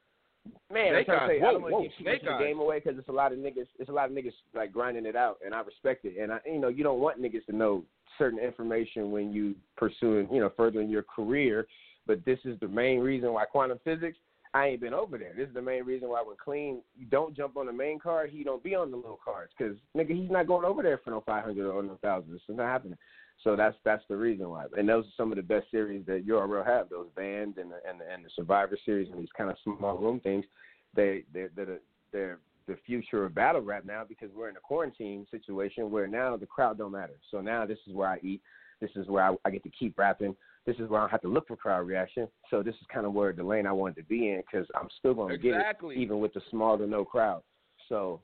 Man, 0.72 0.92
Snake 0.92 0.96
I'm 0.96 1.04
trying 1.04 1.28
to 1.28 1.34
say, 1.34 1.40
I 1.40 1.44
Whoa, 1.44 1.52
don't 1.52 1.62
want 1.62 1.74
to 1.74 1.88
get 1.88 1.98
too 1.98 2.04
Snake 2.04 2.22
much 2.22 2.32
of 2.32 2.38
the 2.38 2.44
game 2.44 2.58
away 2.60 2.80
because 2.80 2.98
it's 2.98 3.08
a 3.08 3.12
lot 3.12 3.32
of 3.32 3.38
niggas. 3.38 3.66
It's 3.78 3.90
a 3.90 3.92
lot 3.92 4.10
of 4.10 4.16
niggas 4.16 4.32
like 4.54 4.72
grinding 4.72 5.06
it 5.06 5.16
out, 5.16 5.38
and 5.44 5.54
I 5.54 5.60
respect 5.60 6.04
it. 6.04 6.14
And 6.20 6.32
I, 6.32 6.38
you 6.46 6.58
know, 6.58 6.68
you 6.68 6.84
don't 6.84 7.00
want 7.00 7.20
niggas 7.20 7.44
to 7.46 7.56
know 7.56 7.84
certain 8.16 8.38
information 8.38 9.10
when 9.10 9.32
you 9.32 9.54
pursuing, 9.76 10.28
you 10.32 10.40
know, 10.40 10.50
furthering 10.56 10.88
your 10.88 11.02
career. 11.02 11.66
But 12.06 12.24
this 12.24 12.38
is 12.44 12.58
the 12.60 12.68
main 12.68 13.00
reason 13.00 13.32
why 13.32 13.44
quantum 13.44 13.80
physics. 13.84 14.16
I 14.56 14.68
ain't 14.68 14.80
been 14.80 14.94
over 14.94 15.18
there. 15.18 15.34
This 15.36 15.48
is 15.48 15.54
the 15.54 15.60
main 15.60 15.84
reason 15.84 16.08
why 16.08 16.22
when 16.22 16.36
Clean 16.42 16.80
don't 17.10 17.36
jump 17.36 17.58
on 17.58 17.66
the 17.66 17.72
main 17.74 17.98
card, 17.98 18.30
he 18.30 18.42
don't 18.42 18.64
be 18.64 18.74
on 18.74 18.90
the 18.90 18.96
little 18.96 19.20
cards 19.22 19.52
because 19.56 19.76
nigga 19.94 20.18
he's 20.18 20.30
not 20.30 20.46
going 20.46 20.64
over 20.64 20.82
there 20.82 20.98
for 21.04 21.10
no 21.10 21.22
five 21.26 21.44
hundred 21.44 21.70
or 21.70 21.82
no 21.82 21.98
thousand. 22.02 22.34
It's 22.34 22.42
not 22.48 22.64
happening. 22.64 22.96
So 23.44 23.54
that's 23.54 23.76
that's 23.84 24.02
the 24.08 24.16
reason 24.16 24.48
why. 24.48 24.64
And 24.74 24.88
those 24.88 25.04
are 25.04 25.14
some 25.14 25.30
of 25.30 25.36
the 25.36 25.42
best 25.42 25.70
series 25.70 26.06
that 26.06 26.26
URL 26.26 26.64
have. 26.64 26.88
Those 26.88 27.08
bands 27.14 27.58
and 27.58 27.70
the 27.70 27.80
and 27.86 28.00
the, 28.00 28.10
and 28.10 28.24
the 28.24 28.30
Survivor 28.34 28.78
series 28.86 29.10
and 29.10 29.20
these 29.20 29.28
kind 29.36 29.50
of 29.50 29.58
small 29.62 29.98
room 29.98 30.20
things. 30.20 30.46
They 30.94 31.24
they 31.34 31.48
they're, 31.54 31.80
they're 32.10 32.38
the 32.66 32.78
future 32.86 33.26
of 33.26 33.34
battle 33.34 33.60
rap 33.60 33.84
now 33.84 34.04
because 34.08 34.30
we're 34.34 34.48
in 34.48 34.56
a 34.56 34.60
quarantine 34.60 35.26
situation 35.30 35.90
where 35.90 36.06
now 36.06 36.34
the 36.34 36.46
crowd 36.46 36.78
don't 36.78 36.92
matter. 36.92 37.18
So 37.30 37.42
now 37.42 37.66
this 37.66 37.78
is 37.86 37.92
where 37.92 38.08
I 38.08 38.20
eat. 38.22 38.40
This 38.80 38.90
is 38.96 39.06
where 39.06 39.22
I, 39.22 39.34
I 39.44 39.50
get 39.50 39.62
to 39.64 39.70
keep 39.70 39.98
rapping. 39.98 40.34
This 40.66 40.76
is 40.76 40.88
where 40.88 41.00
I 41.00 41.08
have 41.08 41.22
to 41.22 41.28
look 41.28 41.46
for 41.46 41.56
crowd 41.56 41.86
reaction. 41.86 42.26
So 42.50 42.62
this 42.62 42.74
is 42.74 42.86
kind 42.92 43.06
of 43.06 43.12
where 43.12 43.32
the 43.32 43.44
lane 43.44 43.66
I 43.66 43.72
wanted 43.72 43.96
to 43.96 44.02
be 44.04 44.30
in 44.30 44.42
because 44.50 44.66
I'm 44.74 44.88
still 44.98 45.14
going 45.14 45.30
to 45.30 45.38
get 45.38 45.54
Exactly. 45.54 45.94
it 45.94 45.98
even 46.00 46.18
with 46.20 46.34
the 46.34 46.42
small 46.50 46.76
to 46.76 46.86
no 46.86 47.04
crowd. 47.04 47.42
So 47.88 48.20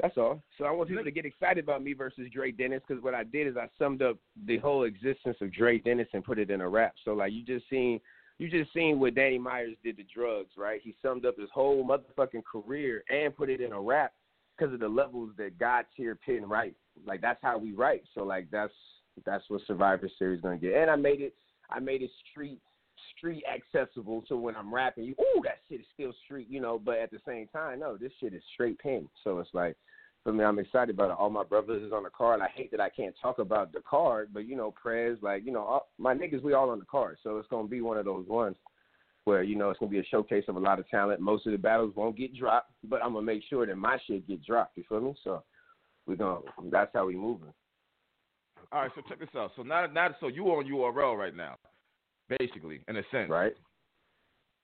that's 0.00 0.16
all. 0.16 0.42
So 0.58 0.64
I 0.64 0.70
want 0.70 0.88
people 0.88 1.04
to 1.04 1.10
get 1.10 1.26
excited 1.26 1.64
about 1.64 1.82
me 1.82 1.92
versus 1.92 2.28
Dre 2.32 2.52
Dennis 2.52 2.82
because 2.86 3.02
what 3.02 3.14
I 3.14 3.24
did 3.24 3.46
is 3.48 3.56
I 3.56 3.68
summed 3.78 4.00
up 4.00 4.16
the 4.46 4.58
whole 4.58 4.84
existence 4.84 5.36
of 5.40 5.52
Dre 5.52 5.78
Dennis 5.78 6.08
and 6.12 6.24
put 6.24 6.38
it 6.38 6.50
in 6.50 6.60
a 6.60 6.68
rap. 6.68 6.94
So 7.04 7.12
like 7.12 7.32
you 7.32 7.44
just 7.44 7.68
seen 7.68 8.00
you 8.38 8.48
just 8.48 8.72
seen 8.72 8.98
what 8.98 9.14
Danny 9.14 9.38
Myers 9.38 9.76
did 9.84 9.98
to 9.98 10.02
drugs, 10.04 10.52
right? 10.56 10.80
He 10.82 10.94
summed 11.02 11.26
up 11.26 11.38
his 11.38 11.50
whole 11.52 11.84
motherfucking 11.84 12.42
career 12.50 13.04
and 13.10 13.36
put 13.36 13.50
it 13.50 13.60
in 13.60 13.72
a 13.72 13.80
rap 13.80 14.12
because 14.56 14.72
of 14.72 14.80
the 14.80 14.88
levels 14.88 15.32
that 15.36 15.58
God 15.58 15.84
tier 15.94 16.14
pin 16.14 16.48
right. 16.48 16.74
Like 17.06 17.20
that's 17.20 17.40
how 17.42 17.58
we 17.58 17.72
write. 17.72 18.02
So 18.14 18.22
like 18.22 18.46
that's 18.50 18.72
that's 19.24 19.44
what 19.48 19.62
Survivor 19.66 20.08
Series 20.18 20.40
gonna 20.40 20.58
get. 20.58 20.74
And 20.74 20.90
I 20.90 20.96
made 20.96 21.20
it 21.20 21.34
I 21.70 21.78
made 21.78 22.02
it 22.02 22.10
street 22.30 22.60
street 23.16 23.42
accessible 23.52 24.22
so 24.28 24.36
when 24.36 24.54
I'm 24.54 24.72
rapping 24.72 25.04
you 25.04 25.14
ooh 25.20 25.40
that 25.42 25.58
shit 25.68 25.80
is 25.80 25.86
still 25.94 26.12
street, 26.24 26.48
you 26.50 26.60
know, 26.60 26.78
but 26.78 26.98
at 26.98 27.10
the 27.10 27.18
same 27.26 27.48
time, 27.48 27.80
no, 27.80 27.96
this 27.96 28.12
shit 28.20 28.34
is 28.34 28.42
straight 28.54 28.78
pin. 28.78 29.08
So 29.24 29.38
it's 29.38 29.50
like 29.52 29.76
for 30.22 30.32
me, 30.32 30.44
I'm 30.44 30.58
excited 30.58 30.94
about 30.94 31.10
it. 31.10 31.16
All 31.18 31.30
my 31.30 31.44
brothers 31.44 31.82
is 31.82 31.92
on 31.92 32.02
the 32.02 32.10
card. 32.10 32.40
I 32.40 32.48
hate 32.54 32.70
that 32.72 32.80
I 32.80 32.90
can't 32.90 33.14
talk 33.20 33.38
about 33.38 33.72
the 33.72 33.80
card, 33.88 34.30
but 34.32 34.46
you 34.46 34.54
know, 34.54 34.70
Prez, 34.70 35.16
like 35.22 35.44
you 35.44 35.52
know, 35.52 35.60
all, 35.60 35.88
my 35.98 36.14
niggas, 36.14 36.42
we 36.42 36.52
all 36.52 36.70
on 36.70 36.78
the 36.78 36.84
card. 36.84 37.16
So 37.22 37.38
it's 37.38 37.48
gonna 37.48 37.68
be 37.68 37.80
one 37.80 37.96
of 37.96 38.04
those 38.04 38.26
ones 38.28 38.56
where 39.24 39.42
you 39.42 39.56
know 39.56 39.70
it's 39.70 39.78
gonna 39.78 39.90
be 39.90 39.98
a 39.98 40.04
showcase 40.04 40.44
of 40.48 40.56
a 40.56 40.60
lot 40.60 40.78
of 40.78 40.88
talent. 40.88 41.20
Most 41.20 41.46
of 41.46 41.52
the 41.52 41.58
battles 41.58 41.94
won't 41.96 42.18
get 42.18 42.36
dropped, 42.36 42.72
but 42.84 43.02
I'm 43.02 43.14
gonna 43.14 43.24
make 43.24 43.42
sure 43.48 43.66
that 43.66 43.76
my 43.76 43.98
shit 44.06 44.28
get 44.28 44.44
dropped. 44.44 44.76
You 44.76 44.84
feel 44.88 45.00
me? 45.00 45.14
So 45.24 45.42
we 46.06 46.16
gonna 46.16 46.40
that's 46.70 46.90
how 46.92 47.06
we 47.06 47.16
moving. 47.16 47.52
All 48.72 48.82
right, 48.82 48.90
so 48.94 49.02
check 49.08 49.18
this 49.18 49.28
out. 49.36 49.50
So 49.56 49.62
now, 49.62 49.86
now, 49.86 50.14
so 50.20 50.28
you 50.28 50.44
on 50.46 50.64
URL 50.66 51.16
right 51.18 51.34
now, 51.34 51.56
basically, 52.28 52.80
in 52.88 52.96
a 52.96 53.02
sense. 53.10 53.28
Right. 53.30 53.52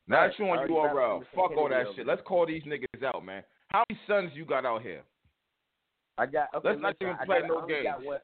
Now 0.09 0.21
Right. 0.23 0.31
that 0.31 0.38
you 0.38 0.45
on 0.50 0.69
URL, 0.69 1.25
fuck 1.35 1.50
all 1.57 1.69
that 1.69 1.87
shit. 1.97 2.07
Let's 2.07 2.23
call 2.23 2.47
these 2.47 2.62
niggas 2.65 3.03
out, 3.03 3.25
man. 3.25 3.43
How 3.69 3.85
many 3.88 4.00
sons 4.07 4.31
you 4.35 4.45
got 4.45 4.65
out 4.65 4.83
here? 4.83 5.03
I 6.19 6.26
got. 6.26 6.49
Okay, 6.55 6.69
Let's 6.69 6.81
not 6.81 6.95
even 7.00 7.17
play 7.26 7.41
got, 7.41 7.49
no 7.49 7.61
got 7.61 7.69
games. 7.69 8.05
one- 8.05 8.21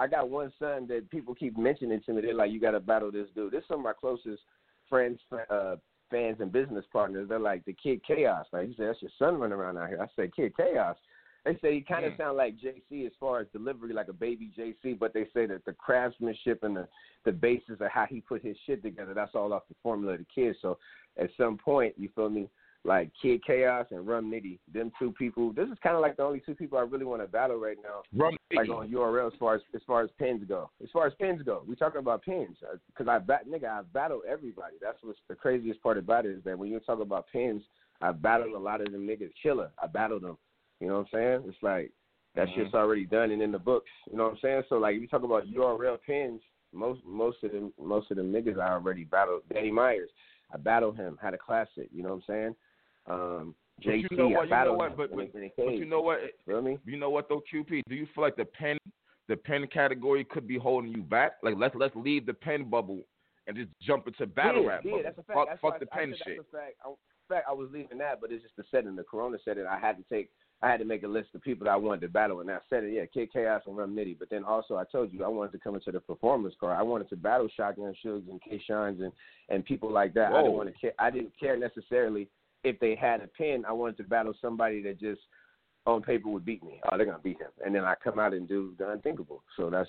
I 0.00 0.06
got 0.06 0.30
one 0.30 0.52
son 0.58 0.86
that 0.86 1.10
people 1.10 1.34
keep 1.34 1.56
mentioning 1.58 2.00
to 2.02 2.12
me. 2.12 2.22
They're 2.22 2.32
like, 2.34 2.50
"You 2.52 2.60
got 2.60 2.70
to 2.72 2.80
battle 2.80 3.10
this 3.10 3.28
dude." 3.34 3.52
This 3.52 3.62
is 3.62 3.68
some 3.68 3.80
of 3.80 3.84
my 3.84 3.92
closest 3.92 4.42
friends, 4.88 5.20
uh, 5.50 5.76
fans, 6.10 6.40
and 6.40 6.50
business 6.52 6.86
partners. 6.92 7.28
They're 7.28 7.38
like 7.38 7.64
the 7.64 7.72
Kid 7.74 8.02
Chaos. 8.04 8.46
Like 8.52 8.68
he 8.68 8.74
said, 8.74 8.88
"That's 8.88 9.02
your 9.02 9.10
son 9.18 9.38
running 9.38 9.58
around 9.58 9.76
out 9.76 9.88
here." 9.90 10.00
I 10.00 10.06
say, 10.16 10.28
"Kid 10.28 10.56
Chaos." 10.56 10.96
They 11.48 11.58
say 11.60 11.74
he 11.74 11.80
kind 11.80 12.04
of 12.04 12.12
Mm. 12.12 12.16
sound 12.18 12.36
like 12.36 12.58
JC 12.58 13.06
as 13.06 13.14
far 13.18 13.40
as 13.40 13.48
delivery, 13.48 13.94
like 13.94 14.08
a 14.08 14.12
baby 14.12 14.50
JC. 14.54 14.92
But 14.92 15.14
they 15.14 15.24
say 15.32 15.46
that 15.46 15.64
the 15.64 15.72
craftsmanship 15.72 16.62
and 16.62 16.76
the 16.76 16.88
the 17.24 17.32
basis 17.32 17.80
of 17.80 17.90
how 17.90 18.04
he 18.04 18.20
put 18.20 18.42
his 18.42 18.56
shit 18.66 18.82
together, 18.82 19.14
that's 19.14 19.34
all 19.34 19.52
off 19.52 19.66
the 19.68 19.74
formula 19.82 20.12
of 20.14 20.18
the 20.20 20.26
kid. 20.26 20.56
So 20.60 20.78
at 21.16 21.30
some 21.36 21.56
point, 21.56 21.94
you 21.98 22.10
feel 22.10 22.28
me? 22.28 22.50
Like 22.84 23.10
Kid 23.20 23.42
Chaos 23.44 23.86
and 23.90 24.06
Rum 24.06 24.30
Nitty, 24.30 24.60
them 24.72 24.92
two 24.98 25.12
people. 25.12 25.52
This 25.52 25.68
is 25.68 25.76
kind 25.82 25.96
of 25.96 26.00
like 26.00 26.16
the 26.16 26.22
only 26.22 26.40
two 26.40 26.54
people 26.54 26.78
I 26.78 26.82
really 26.82 27.04
want 27.04 27.20
to 27.22 27.26
battle 27.26 27.56
right 27.56 27.76
now 27.82 28.02
Rum 28.14 28.36
Nitty 28.52 28.56
like 28.56 28.68
on 28.68 28.88
URL 28.88 29.32
as 29.32 29.38
far 29.38 29.54
as 29.56 29.62
as 29.74 29.82
far 29.86 30.02
as 30.02 30.10
pins 30.18 30.44
go. 30.46 30.70
As 30.82 30.90
far 30.90 31.06
as 31.06 31.14
pins 31.14 31.42
go, 31.42 31.64
we 31.66 31.74
talking 31.76 31.98
about 31.98 32.22
pins 32.22 32.56
because 32.86 33.08
I 33.08 33.18
bat 33.18 33.48
nigga 33.48 33.68
I 33.68 33.82
battle 33.92 34.22
everybody. 34.28 34.76
That's 34.80 34.98
what's 35.02 35.18
the 35.28 35.34
craziest 35.34 35.82
part 35.82 35.98
about 35.98 36.24
it 36.26 36.36
is 36.36 36.44
that 36.44 36.58
when 36.58 36.70
you 36.70 36.78
talk 36.80 37.00
about 37.00 37.26
pins, 37.32 37.62
I 38.00 38.12
battled 38.12 38.54
a 38.54 38.58
lot 38.58 38.80
of 38.80 38.92
them 38.92 39.06
niggas. 39.06 39.32
Killer, 39.42 39.70
I 39.82 39.86
battled 39.86 40.22
them. 40.22 40.38
You 40.80 40.88
know 40.88 40.94
what 40.98 41.00
I'm 41.00 41.06
saying? 41.12 41.44
It's 41.48 41.62
like 41.62 41.92
that 42.34 42.48
Mhm. 42.48 42.54
shit's 42.54 42.74
already 42.74 43.04
done 43.06 43.30
and 43.30 43.42
in 43.42 43.52
the 43.52 43.58
books. 43.58 43.90
You 44.10 44.16
know 44.16 44.24
what 44.24 44.32
I'm 44.34 44.38
saying? 44.38 44.62
So 44.68 44.78
like 44.78 44.94
if 44.96 45.02
you 45.02 45.08
talk 45.08 45.22
about 45.22 45.46
URL 45.48 45.98
pins, 45.98 46.42
most 46.72 47.04
most 47.04 47.42
of 47.44 47.52
them 47.52 47.72
most 47.78 48.10
of 48.10 48.16
them 48.16 48.32
niggas 48.32 48.58
I 48.58 48.72
already 48.72 49.04
battled. 49.04 49.42
Danny 49.52 49.70
Myers, 49.70 50.10
I 50.52 50.56
battled 50.58 50.96
him, 50.96 51.16
had 51.20 51.34
a 51.34 51.38
classic. 51.38 51.88
You 51.92 52.02
know 52.02 52.10
what 52.10 52.14
I'm 52.16 52.22
saying? 52.22 52.56
Um, 53.06 53.54
But 53.84 53.94
you 54.00 54.08
know 54.10 54.28
what? 54.28 54.52
I 54.52 54.62
You 54.64 54.64
know 54.66 54.72
what? 54.74 54.90
him 54.90 54.96
But- 54.96 55.10
but- 55.10 55.32
the- 55.32 55.38
in 55.38 55.44
the 55.56 55.64
But 55.64 55.74
you 55.74 55.84
know 55.84 56.00
what? 56.00 56.20
Feel 56.44 56.62
me? 56.62 56.78
You 56.84 56.96
know 56.96 57.10
what 57.10 57.28
though, 57.28 57.40
QP? 57.40 57.82
Do 57.88 57.94
you 57.94 58.06
feel 58.06 58.22
like 58.22 58.34
the 58.36 58.44
pen, 58.44 58.76
the 59.28 59.36
pen 59.36 59.66
category 59.68 60.24
could 60.24 60.46
be 60.48 60.58
holding 60.58 60.90
you 60.92 61.02
back? 61.02 61.34
Like 61.42 61.56
let's 61.56 61.74
let's 61.76 61.94
leave 61.96 62.26
the 62.26 62.34
pen 62.34 62.64
bubble 62.68 63.04
and 63.46 63.56
just 63.56 63.70
jump 63.80 64.06
into 64.08 64.26
battle 64.26 64.62
yeah, 64.64 64.68
rap. 64.68 64.84
Yeah, 64.84 64.90
bubble. 64.90 65.02
that's 65.04 65.18
a 65.18 65.22
fact. 65.22 65.38
Fuck, 65.38 65.48
that's 65.48 65.60
fuck 65.60 65.78
the 65.80 65.88
I 65.92 65.96
pen 65.96 66.10
said 66.18 66.26
shit. 66.26 66.36
That's 66.38 66.48
a 66.48 66.56
fact. 66.56 66.76
I, 66.84 66.94
fact, 67.28 67.46
I 67.48 67.52
was 67.52 67.70
leaving 67.70 67.98
that, 67.98 68.20
but 68.20 68.32
it's 68.32 68.42
just 68.42 68.56
the 68.56 68.64
setting, 68.64 68.96
the 68.96 69.04
Corona 69.04 69.38
setting. 69.44 69.64
I 69.66 69.78
had 69.78 69.96
to 69.96 70.02
take, 70.04 70.30
I 70.60 70.68
had 70.68 70.78
to 70.78 70.84
make 70.84 71.04
a 71.04 71.08
list 71.08 71.28
of 71.34 71.42
people 71.42 71.66
that 71.66 71.70
I 71.70 71.76
wanted 71.76 72.00
to 72.00 72.08
battle 72.08 72.40
and 72.40 72.50
I 72.50 72.58
said 72.68 72.84
it, 72.84 72.92
Yeah, 72.92 73.06
Kid 73.06 73.32
Chaos 73.32 73.62
and 73.66 73.76
Rum 73.76 73.94
Nitty. 73.94 74.18
But 74.18 74.30
then 74.30 74.44
also, 74.44 74.76
I 74.76 74.84
told 74.84 75.12
you 75.12 75.24
I 75.24 75.28
wanted 75.28 75.52
to 75.52 75.58
come 75.58 75.76
into 75.76 75.92
the 75.92 76.00
performance 76.00 76.54
car. 76.58 76.74
I 76.74 76.82
wanted 76.82 77.08
to 77.10 77.16
battle 77.16 77.48
Shotgun 77.56 77.94
Shugs 78.04 78.28
and 78.28 78.42
K 78.42 78.60
Shines 78.66 79.00
and 79.00 79.12
and 79.48 79.64
people 79.64 79.92
like 79.92 80.14
that. 80.14 80.32
I 80.32 80.42
didn't 80.42 80.56
want 80.56 80.72
to 80.72 80.80
care. 80.80 80.94
I 80.98 81.10
didn't 81.10 81.38
care 81.38 81.56
necessarily 81.56 82.28
if 82.64 82.78
they 82.80 82.96
had 82.96 83.20
a 83.20 83.28
pin. 83.28 83.64
I 83.68 83.72
wanted 83.72 83.96
to 83.98 84.04
battle 84.04 84.34
somebody 84.40 84.82
that 84.82 84.98
just 84.98 85.20
on 85.86 86.02
paper 86.02 86.28
would 86.28 86.44
beat 86.44 86.62
me. 86.64 86.80
Oh, 86.90 86.96
they're 86.96 87.06
gonna 87.06 87.18
beat 87.18 87.40
him, 87.40 87.50
and 87.64 87.74
then 87.74 87.84
I 87.84 87.94
come 88.02 88.18
out 88.18 88.34
and 88.34 88.48
do 88.48 88.74
the 88.78 88.90
unthinkable. 88.90 89.42
So 89.56 89.70
that's 89.70 89.88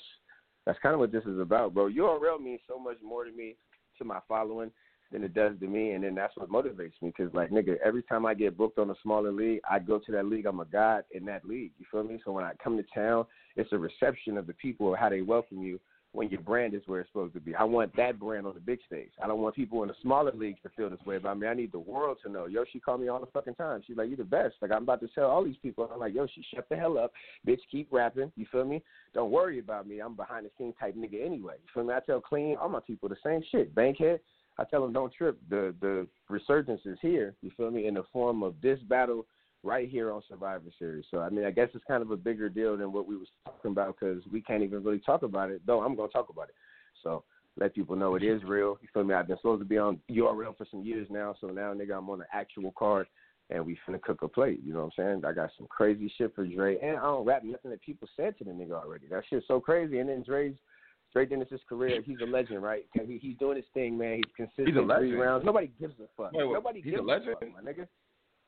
that's 0.65 0.79
kind 0.79 0.93
of 0.93 0.99
what 0.99 1.11
this 1.11 1.25
is 1.25 1.39
about, 1.39 1.73
bro. 1.73 1.89
URL 1.89 2.41
means 2.41 2.61
so 2.67 2.77
much 2.77 2.97
more 3.03 3.25
to 3.25 3.31
me, 3.31 3.55
to 3.97 4.05
my 4.05 4.19
following, 4.27 4.71
than 5.11 5.23
it 5.23 5.33
does 5.33 5.53
to 5.59 5.67
me, 5.67 5.91
and 5.91 6.03
then 6.03 6.15
that's 6.15 6.35
what 6.37 6.51
motivates 6.51 6.93
me. 7.01 7.11
Cause 7.11 7.29
like 7.33 7.49
nigga, 7.49 7.77
every 7.83 8.03
time 8.03 8.25
I 8.25 8.33
get 8.33 8.57
booked 8.57 8.79
on 8.79 8.89
a 8.89 8.95
smaller 9.01 9.31
league, 9.31 9.61
I 9.69 9.79
go 9.79 9.99
to 9.99 10.11
that 10.11 10.25
league. 10.25 10.45
I'm 10.45 10.59
a 10.59 10.65
god 10.65 11.03
in 11.11 11.25
that 11.25 11.45
league. 11.45 11.71
You 11.79 11.85
feel 11.91 12.03
me? 12.03 12.19
So 12.23 12.31
when 12.31 12.43
I 12.43 12.51
come 12.63 12.77
to 12.77 12.85
town, 12.93 13.25
it's 13.55 13.71
a 13.73 13.77
reception 13.77 14.37
of 14.37 14.47
the 14.47 14.53
people, 14.53 14.95
how 14.95 15.09
they 15.09 15.21
welcome 15.21 15.61
you 15.61 15.79
when 16.11 16.29
your 16.29 16.41
brand 16.41 16.73
is 16.73 16.81
where 16.87 17.01
it's 17.01 17.09
supposed 17.09 17.33
to 17.35 17.39
be. 17.39 17.53
I 17.53 17.63
want 17.63 17.95
that 17.95 18.19
brand 18.19 18.47
on 18.47 18.55
the 18.55 18.59
big 18.59 18.79
stage. 18.87 19.11
I 19.23 19.27
don't 19.27 19.41
want 19.41 19.55
people 19.55 19.83
in 19.83 19.89
the 19.89 19.95
smaller 20.01 20.31
leagues 20.31 20.59
to 20.63 20.69
feel 20.69 20.89
this 20.89 20.99
way 21.05 21.17
about 21.17 21.37
me. 21.37 21.47
I 21.47 21.53
need 21.53 21.71
the 21.71 21.79
world 21.79 22.17
to 22.23 22.31
know. 22.31 22.47
Yo, 22.47 22.63
she 22.71 22.79
called 22.79 23.01
me 23.01 23.09
all 23.09 23.19
the 23.19 23.27
fucking 23.27 23.55
time. 23.55 23.81
She's 23.85 23.97
like, 23.97 24.09
you 24.09 24.15
the 24.15 24.23
best. 24.23 24.55
Like, 24.61 24.71
I'm 24.71 24.83
about 24.83 25.01
to 25.01 25.07
tell 25.09 25.29
all 25.29 25.43
these 25.43 25.57
people. 25.61 25.89
I'm 25.91 25.99
like, 25.99 26.15
yo, 26.15 26.25
she 26.33 26.43
shut 26.53 26.67
the 26.67 26.75
hell 26.75 26.97
up. 26.97 27.11
Bitch, 27.47 27.59
keep 27.69 27.89
rapping. 27.91 28.31
You 28.35 28.47
feel 28.51 28.65
me? 28.65 28.81
Don't 29.13 29.31
worry 29.31 29.59
about 29.59 29.87
me. 29.87 29.99
I'm 29.99 30.15
behind 30.15 30.45
the 30.45 30.51
scene 30.57 30.73
type 30.79 30.95
nigga 30.95 31.23
anyway. 31.23 31.55
You 31.61 31.69
feel 31.73 31.83
me? 31.83 31.93
I 31.93 31.99
tell 31.99 32.21
Clean, 32.21 32.55
all 32.59 32.69
my 32.69 32.79
people 32.79 33.07
the 33.07 33.17
same 33.23 33.41
shit. 33.51 33.75
Bankhead, 33.75 34.19
I 34.59 34.65
tell 34.65 34.81
them 34.81 34.93
don't 34.93 35.13
trip. 35.13 35.39
The 35.49 35.73
the 35.79 36.07
resurgence 36.29 36.81
is 36.85 36.97
here. 37.01 37.35
You 37.41 37.51
feel 37.55 37.71
me? 37.71 37.87
In 37.87 37.93
the 37.93 38.03
form 38.11 38.43
of 38.43 38.55
this 38.61 38.79
battle 38.81 39.25
right 39.63 39.89
here 39.89 40.11
on 40.11 40.21
Survivor 40.27 40.69
Series. 40.77 41.05
So 41.11 41.19
I 41.19 41.29
mean, 41.29 41.45
I 41.45 41.51
guess 41.51 41.69
it's 41.73 41.83
kind 41.87 42.01
of 42.01 42.11
a 42.11 42.17
bigger 42.17 42.49
deal 42.49 42.77
than 42.77 42.91
what 42.91 43.07
we 43.07 43.15
was 43.15 43.27
talking 43.45 43.71
about 43.71 43.95
because 43.99 44.21
we 44.31 44.41
can't 44.41 44.63
even 44.63 44.83
really 44.83 44.99
talk 44.99 45.23
about 45.23 45.49
it. 45.49 45.61
Though 45.65 45.81
I'm 45.81 45.95
gonna 45.95 46.09
talk 46.09 46.29
about 46.29 46.49
it. 46.49 46.55
So 47.03 47.23
let 47.57 47.73
people 47.73 47.95
know 47.95 48.15
it 48.15 48.23
is 48.23 48.43
real. 48.43 48.77
You 48.81 48.87
feel 48.93 49.03
me? 49.03 49.13
I've 49.13 49.27
been 49.27 49.37
supposed 49.37 49.61
to 49.61 49.65
be 49.65 49.77
on 49.77 49.99
URL 50.11 50.57
for 50.57 50.67
some 50.69 50.83
years 50.83 51.07
now. 51.09 51.35
So 51.39 51.47
now, 51.47 51.73
nigga, 51.73 51.97
I'm 51.97 52.09
on 52.09 52.19
the 52.19 52.25
actual 52.33 52.73
card. 52.77 53.07
And 53.51 53.65
we 53.65 53.79
finna 53.87 53.99
cook 53.99 54.21
a 54.21 54.27
plate, 54.27 54.59
you 54.63 54.73
know 54.73 54.81
what 54.81 54.93
I'm 54.99 55.21
saying? 55.21 55.25
I 55.25 55.33
got 55.33 55.49
some 55.57 55.65
crazy 55.65 56.13
shit 56.19 56.35
for 56.35 56.45
Dre, 56.45 56.77
and 56.83 56.99
I 56.99 57.01
don't 57.01 57.25
rap 57.25 57.43
nothing 57.43 57.71
that 57.71 57.81
people 57.81 58.07
said 58.15 58.37
to 58.37 58.43
the 58.43 58.51
nigga 58.51 58.73
already. 58.73 59.07
That 59.07 59.23
shit's 59.27 59.47
so 59.47 59.59
crazy. 59.59 59.97
And 59.97 60.07
then 60.07 60.21
Dre's 60.21 60.53
Dre 61.13 61.25
Dennis's 61.25 61.61
career, 61.67 62.01
he's 62.05 62.17
a 62.21 62.25
legend, 62.25 62.61
right? 62.61 62.85
He, 62.93 63.17
he's 63.21 63.37
doing 63.37 63.57
his 63.57 63.65
thing, 63.73 63.97
man. 63.97 64.17
He's 64.17 64.35
consistent. 64.35 64.67
He's 64.67 64.77
a 64.77 64.81
legend. 64.81 65.11
Three 65.11 65.19
rounds. 65.19 65.45
Nobody 65.45 65.71
gives 65.79 65.95
a 65.99 66.07
fuck. 66.15 66.33
Wait, 66.33 66.45
wait, 66.45 66.53
Nobody 66.53 66.81
he's 66.81 66.91
gives 66.91 67.01
a 67.03 67.05
legend? 67.05 67.35
fuck, 67.39 67.49
my 67.63 67.71
nigga. 67.71 67.87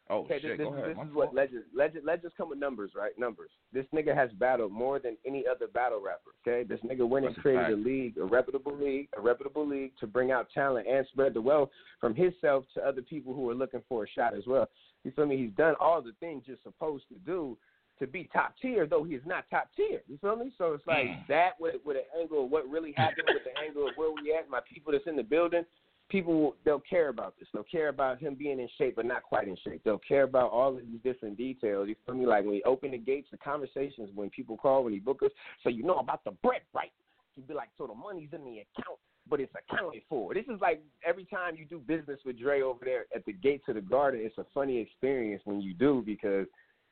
Oh 0.09 0.25
Okay, 0.25 0.41
shit, 0.41 0.57
this, 0.57 0.65
go 0.67 0.75
this, 0.75 0.83
ahead. 0.83 0.97
this 0.97 1.07
is 1.07 1.13
what 1.13 1.33
legends, 1.33 1.65
legend, 1.73 2.05
legends 2.05 2.33
come 2.35 2.49
with 2.49 2.59
numbers, 2.59 2.91
right? 2.95 3.11
Numbers. 3.17 3.49
This 3.71 3.85
nigga 3.95 4.13
has 4.13 4.29
battled 4.33 4.71
more 4.71 4.99
than 4.99 5.15
any 5.25 5.45
other 5.49 5.67
battle 5.67 6.01
rapper. 6.03 6.31
Okay, 6.45 6.67
this 6.67 6.79
nigga 6.81 7.07
went 7.07 7.25
and 7.25 7.37
a 7.37 7.39
created 7.39 7.71
a 7.71 7.75
league, 7.77 8.17
a 8.17 8.25
reputable 8.25 8.75
league, 8.75 9.07
a 9.17 9.21
reputable 9.21 9.65
league 9.65 9.93
to 9.99 10.07
bring 10.07 10.31
out 10.31 10.47
talent 10.53 10.85
and 10.87 11.05
spread 11.11 11.33
the 11.33 11.41
wealth 11.41 11.69
from 12.01 12.13
himself 12.13 12.65
to 12.73 12.85
other 12.85 13.01
people 13.01 13.33
who 13.33 13.49
are 13.49 13.55
looking 13.55 13.81
for 13.87 14.03
a 14.03 14.07
shot 14.09 14.35
as 14.35 14.43
well. 14.47 14.67
You 15.03 15.11
feel 15.11 15.25
me? 15.27 15.37
He's 15.37 15.51
done 15.55 15.75
all 15.79 16.01
the 16.01 16.13
things 16.19 16.43
you're 16.45 16.57
supposed 16.63 17.05
to 17.09 17.15
do 17.25 17.57
to 17.99 18.07
be 18.07 18.29
top 18.33 18.55
tier, 18.61 18.87
though 18.87 19.03
he 19.03 19.13
is 19.15 19.21
not 19.25 19.45
top 19.49 19.69
tier. 19.75 20.01
You 20.07 20.17
feel 20.17 20.35
me? 20.35 20.51
So 20.57 20.73
it's 20.73 20.87
like 20.87 21.05
Mm. 21.07 21.27
that 21.27 21.59
with 21.59 21.75
with 21.85 21.97
an 21.97 22.19
angle 22.19 22.45
of 22.45 22.51
what 22.51 22.67
really 22.67 22.91
happened, 22.91 23.27
with 23.33 23.43
the 23.43 23.57
angle 23.59 23.87
of 23.87 23.95
where 23.95 24.11
we 24.11 24.33
at, 24.33 24.49
my 24.49 24.61
people 24.61 24.91
that's 24.91 25.07
in 25.07 25.15
the 25.15 25.23
building. 25.23 25.65
People 26.09 26.57
they'll 26.65 26.81
care 26.81 27.07
about 27.07 27.37
this. 27.39 27.47
They'll 27.53 27.63
care 27.63 27.87
about 27.87 28.19
him 28.19 28.35
being 28.35 28.59
in 28.59 28.67
shape, 28.77 28.97
but 28.97 29.05
not 29.05 29.23
quite 29.23 29.47
in 29.47 29.55
shape. 29.63 29.81
They'll 29.85 29.97
care 29.99 30.23
about 30.23 30.51
all 30.51 30.75
of 30.75 30.85
these 30.85 30.99
different 31.03 31.37
details. 31.37 31.87
You 31.87 31.95
feel 32.05 32.15
me? 32.15 32.25
Like 32.25 32.43
when 32.43 32.55
he 32.55 32.63
open 32.63 32.91
the 32.91 32.97
gates, 32.97 33.29
the 33.31 33.37
conversations 33.37 34.09
when 34.13 34.29
people 34.29 34.57
call, 34.57 34.83
when 34.83 34.91
he 34.91 34.99
book 34.99 35.23
us, 35.23 35.31
so 35.63 35.69
you 35.69 35.83
know 35.83 35.99
about 35.99 36.23
the 36.25 36.31
bread, 36.31 36.63
right? 36.73 36.91
He'd 37.35 37.47
be 37.47 37.53
like, 37.53 37.69
so 37.77 37.87
the 37.87 37.93
money's 37.93 38.33
in 38.33 38.43
the 38.43 38.59
account, 38.59 38.99
but 39.29 39.39
it's 39.39 39.53
accounted 39.55 40.01
for. 40.09 40.33
This 40.33 40.43
is 40.53 40.59
like 40.59 40.83
every 41.05 41.23
time 41.23 41.55
you 41.55 41.65
do 41.65 41.79
business 41.79 42.19
with 42.25 42.37
Dre 42.37 42.61
over 42.61 42.83
there 42.83 43.05
at 43.15 43.25
the 43.25 43.31
gates 43.31 43.63
of 43.69 43.75
the 43.75 43.81
garden, 43.81 44.19
it's 44.21 44.37
a 44.37 44.45
funny 44.53 44.79
experience 44.79 45.41
when 45.45 45.61
you 45.61 45.73
do 45.73 46.03
because 46.05 46.45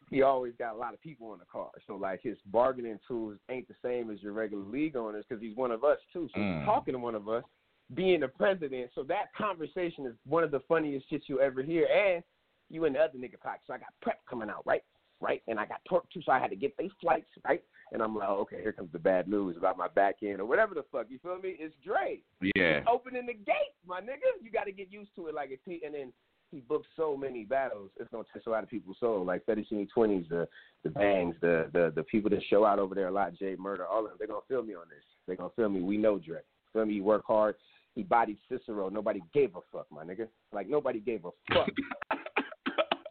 he 0.10 0.22
always 0.22 0.54
got 0.58 0.74
a 0.76 0.78
lot 0.78 0.94
of 0.94 1.02
people 1.02 1.34
in 1.34 1.40
the 1.40 1.46
car. 1.46 1.70
So 1.88 1.96
like 1.96 2.22
his 2.22 2.38
bargaining 2.48 3.00
tools 3.08 3.38
ain't 3.50 3.68
the 3.68 3.76
same 3.84 4.10
as 4.10 4.22
your 4.22 4.34
regular 4.34 4.64
league 4.64 4.96
owners 4.96 5.26
because 5.28 5.42
he's 5.42 5.56
one 5.56 5.72
of 5.72 5.84
us 5.84 6.00
too. 6.12 6.28
So 6.34 6.40
Mm. 6.40 6.58
he's 6.58 6.66
talking 6.66 6.94
to 6.94 7.00
one 7.00 7.16
of 7.16 7.30
us, 7.30 7.44
being 7.94 8.20
the 8.22 8.28
president. 8.28 8.92
So 8.96 9.04
that 9.04 9.34
conversation 9.34 10.06
is 10.06 10.16
one 10.26 10.44
of 10.44 10.52
the 10.52 10.62
funniest 10.62 11.10
shit 11.10 11.24
you 11.28 11.40
ever 11.40 11.62
hear. 11.62 11.86
And 11.86 12.24
you 12.70 12.86
in 12.86 12.94
the 12.94 13.00
other 13.00 13.18
nigga 13.18 13.40
pocket. 13.40 13.62
So 13.66 13.74
I 13.74 13.78
got 13.80 13.94
prep 14.02 14.20
coming 14.30 14.50
out, 14.50 14.66
right? 14.66 14.84
Right? 15.22 15.42
And 15.48 15.60
I 15.60 15.66
got 15.66 15.82
torque 15.86 16.10
too, 16.12 16.22
so 16.22 16.32
I 16.32 16.40
had 16.40 16.50
to 16.52 16.56
get 16.56 16.78
these 16.78 16.92
flights, 17.02 17.28
right? 17.44 17.64
And 17.92 18.02
I'm 18.02 18.16
like, 18.16 18.30
okay, 18.30 18.62
here 18.62 18.72
comes 18.72 18.92
the 18.92 19.00
bad 19.00 19.28
news 19.28 19.58
about 19.58 19.78
my 19.78 19.88
back 19.88 20.18
end 20.22 20.40
or 20.40 20.46
whatever 20.46 20.76
the 20.76 20.86
fuck. 20.92 21.08
You 21.10 21.18
feel 21.20 21.40
me? 21.40 21.56
It's 21.60 21.76
Dre 21.84 22.22
Yeah. 22.56 22.84
opening 22.88 23.26
the 23.26 23.34
gate, 23.34 23.74
my 23.86 24.00
nigga. 24.02 24.30
You 24.42 24.52
got 24.52 24.66
to 24.66 24.72
get 24.72 24.92
used 24.92 25.16
to 25.16 25.28
it. 25.28 25.34
Like, 25.34 25.50
if 25.52 25.60
he, 25.66 25.82
and 25.84 25.96
then 25.96 26.14
he 26.52 26.62
booked 26.62 26.88
so 26.96 27.16
many 27.16 27.44
battles, 27.44 27.92
it's 28.00 28.10
gonna 28.12 28.24
touch 28.34 28.44
a 28.48 28.50
lot 28.50 28.64
of 28.64 28.70
people's 28.70 28.98
soul. 29.00 29.24
Like 29.24 29.46
Fettuccine 29.46 29.88
Twenties, 29.90 30.26
the 30.30 30.48
the 30.84 30.90
bangs, 30.90 31.36
the 31.42 31.70
the 31.74 31.92
the 31.96 32.04
people 32.04 32.30
that 32.32 32.42
show 32.50 32.66
out 32.66 32.80
over 32.80 32.96
there 32.96 33.08
a 33.08 33.12
lot, 33.12 33.36
Jay 33.36 33.56
Murder, 33.58 33.86
all 33.86 34.06
of 34.06 34.10
them. 34.10 34.18
They're 34.18 34.28
gonna 34.28 34.40
feel 34.48 34.64
me 34.64 34.74
on 34.74 34.90
this. 34.90 35.04
They're 35.28 35.36
gonna 35.36 35.50
feel 35.56 35.70
me. 35.70 35.82
We 35.82 35.98
know 35.98 36.20
Dre. 36.20 36.40
Feel 36.74 36.86
me? 36.86 36.96
He 36.96 37.02
worked 37.02 37.28
hard. 37.28 37.56
He 37.96 38.04
bodied 38.04 38.38
Cicero. 38.50 38.90
Nobody 38.90 39.22
gave 39.34 39.56
a 39.56 39.60
fuck, 39.72 39.88
my 39.92 40.04
nigga. 40.04 40.28
Like 40.52 40.70
nobody 40.70 41.00
gave 41.00 41.26
a 41.26 41.32
fuck. 41.54 41.70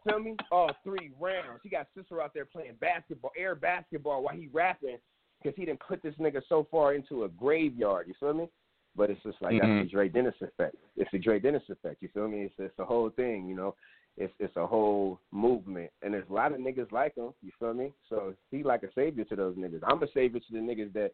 Feel 0.07 0.19
me? 0.19 0.35
All 0.51 0.71
three 0.83 1.11
rounds. 1.19 1.59
He 1.61 1.69
got 1.69 1.87
Cicero 1.95 2.23
out 2.23 2.33
there 2.33 2.45
playing 2.45 2.75
basketball, 2.79 3.31
air 3.37 3.53
basketball 3.53 4.23
while 4.23 4.35
he 4.35 4.47
rapping 4.51 4.97
because 5.41 5.55
he 5.57 5.65
didn't 5.65 5.81
put 5.85 6.01
this 6.01 6.15
nigga 6.19 6.41
so 6.47 6.67
far 6.71 6.93
into 6.93 7.25
a 7.25 7.29
graveyard. 7.29 8.07
You 8.07 8.13
feel 8.19 8.33
me? 8.33 8.49
But 8.95 9.09
it's 9.09 9.21
just 9.23 9.41
like 9.41 9.53
Mhm. 9.55 9.59
that's 9.59 9.85
the 9.85 9.91
Dre 9.91 10.09
Dennis 10.09 10.41
effect. 10.41 10.75
It's 10.97 11.11
the 11.11 11.19
Dre 11.19 11.39
Dennis 11.39 11.67
effect. 11.69 12.01
You 12.01 12.09
feel 12.09 12.27
me? 12.27 12.43
It's 12.43 12.59
it's 12.59 12.79
a 12.79 12.85
whole 12.85 13.09
thing. 13.09 13.47
You 13.47 13.55
know, 13.55 13.75
it's 14.17 14.33
it's 14.39 14.55
a 14.57 14.65
whole 14.65 15.19
movement, 15.31 15.91
and 16.01 16.13
there's 16.13 16.29
a 16.29 16.33
lot 16.33 16.51
of 16.51 16.59
niggas 16.59 16.91
like 16.91 17.15
him. 17.15 17.33
You 17.41 17.51
feel 17.59 17.73
me? 17.73 17.93
So 18.09 18.35
he 18.51 18.63
like 18.63 18.83
a 18.83 18.91
savior 18.93 19.23
to 19.25 19.35
those 19.35 19.55
niggas. 19.55 19.81
I'm 19.83 20.01
a 20.03 20.07
savior 20.11 20.39
to 20.39 20.51
the 20.51 20.59
niggas 20.59 20.91
that 20.93 21.13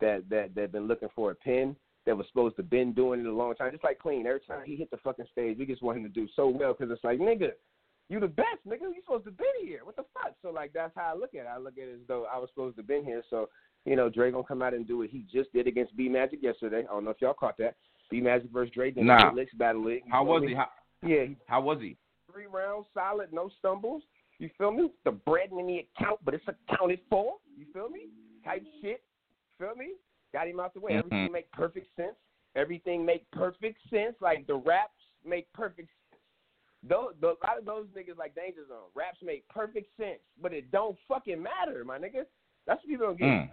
that 0.00 0.28
that 0.30 0.54
that 0.54 0.72
been 0.72 0.86
looking 0.86 1.10
for 1.14 1.32
a 1.32 1.34
pin 1.34 1.76
that 2.04 2.16
was 2.16 2.26
supposed 2.28 2.56
to 2.56 2.62
been 2.62 2.92
doing 2.92 3.20
it 3.20 3.26
a 3.26 3.32
long 3.32 3.54
time. 3.56 3.72
Just 3.72 3.84
like 3.84 3.98
Clean. 3.98 4.26
Every 4.26 4.40
time 4.40 4.64
he 4.64 4.76
hit 4.76 4.90
the 4.90 4.96
fucking 4.98 5.26
stage, 5.32 5.58
we 5.58 5.66
just 5.66 5.82
want 5.82 5.98
him 5.98 6.04
to 6.04 6.08
do 6.08 6.28
so 6.36 6.48
well 6.48 6.72
because 6.72 6.90
it's 6.90 7.04
like 7.04 7.18
nigga. 7.18 7.52
You 8.08 8.20
the 8.20 8.28
best, 8.28 8.64
nigga. 8.64 8.82
You 8.82 9.02
supposed 9.04 9.24
to 9.24 9.32
been 9.32 9.46
here. 9.64 9.80
What 9.82 9.96
the 9.96 10.04
fuck? 10.14 10.36
So 10.40 10.50
like 10.50 10.72
that's 10.72 10.94
how 10.94 11.12
I 11.12 11.18
look 11.18 11.34
at 11.34 11.40
it. 11.40 11.48
I 11.48 11.58
look 11.58 11.76
at 11.76 11.88
it 11.88 11.94
as 11.94 12.06
though 12.06 12.26
I 12.32 12.38
was 12.38 12.48
supposed 12.50 12.76
to 12.76 12.84
been 12.84 13.04
here. 13.04 13.24
So 13.28 13.48
you 13.86 13.96
know, 13.96 14.08
Dre 14.10 14.30
gonna 14.30 14.44
come 14.44 14.60
out 14.62 14.74
and 14.74 14.86
do 14.86 14.98
what 14.98 15.08
he 15.10 15.24
just 15.32 15.52
did 15.52 15.66
against 15.66 15.96
B 15.96 16.08
Magic 16.08 16.42
yesterday. 16.42 16.80
I 16.80 16.92
don't 16.92 17.04
know 17.04 17.10
if 17.10 17.20
y'all 17.20 17.32
caught 17.34 17.56
that. 17.58 17.76
B 18.10 18.20
Magic 18.20 18.50
versus 18.50 18.72
Dre. 18.74 18.90
Then 18.90 19.06
Nah. 19.06 19.30
Licks 19.32 19.54
Battle 19.54 19.84
League. 19.84 20.02
You 20.06 20.12
How 20.12 20.24
was 20.24 20.42
me? 20.42 20.48
he? 20.48 20.54
How, 20.54 20.68
Yeah, 21.02 21.24
how 21.46 21.60
was 21.62 21.80
he? 21.80 21.96
three 22.30 22.46
rounds, 22.46 22.86
solid, 22.92 23.32
no 23.32 23.48
stumbles. 23.58 24.02
You 24.38 24.50
feel 24.58 24.70
me? 24.70 24.90
The 25.04 25.12
bread 25.12 25.48
in 25.50 25.66
the 25.66 25.78
account, 25.98 26.20
but 26.22 26.34
it's 26.34 26.44
accounted 26.46 27.00
for. 27.08 27.36
You 27.56 27.64
feel 27.72 27.88
me? 27.88 28.08
Type 28.44 28.62
shit. 28.82 29.02
Feel 29.58 29.74
me? 29.74 29.92
Got 30.34 30.48
him 30.48 30.60
out 30.60 30.74
the 30.74 30.80
way. 30.80 30.92
Mhm. 30.92 30.98
Everything 30.98 31.32
make 31.32 31.50
perfect 31.52 31.96
sense. 31.96 32.16
Everything 32.54 33.04
make 33.06 33.30
perfect 33.30 33.78
sense. 33.88 34.20
Like 34.20 34.46
the 34.46 34.56
raps 34.56 35.00
make 35.24 35.50
perfect 35.54 35.88
sense. 36.10 36.20
Those, 36.82 37.14
the, 37.20 37.28
a 37.28 37.40
lot 37.42 37.58
of 37.58 37.64
those 37.64 37.86
niggas 37.96 38.18
like 38.18 38.34
Danger 38.34 38.66
Zone. 38.68 38.90
Raps 38.94 39.18
make 39.22 39.48
perfect 39.48 39.88
sense, 39.96 40.20
but 40.40 40.52
it 40.52 40.70
don't 40.70 40.96
fucking 41.08 41.42
matter, 41.42 41.84
my 41.84 41.98
nigga. 41.98 42.26
That's 42.66 42.82
what 42.82 42.88
people 42.88 43.06
don't 43.06 43.18
get 43.18 43.26
Mm. 43.28 43.50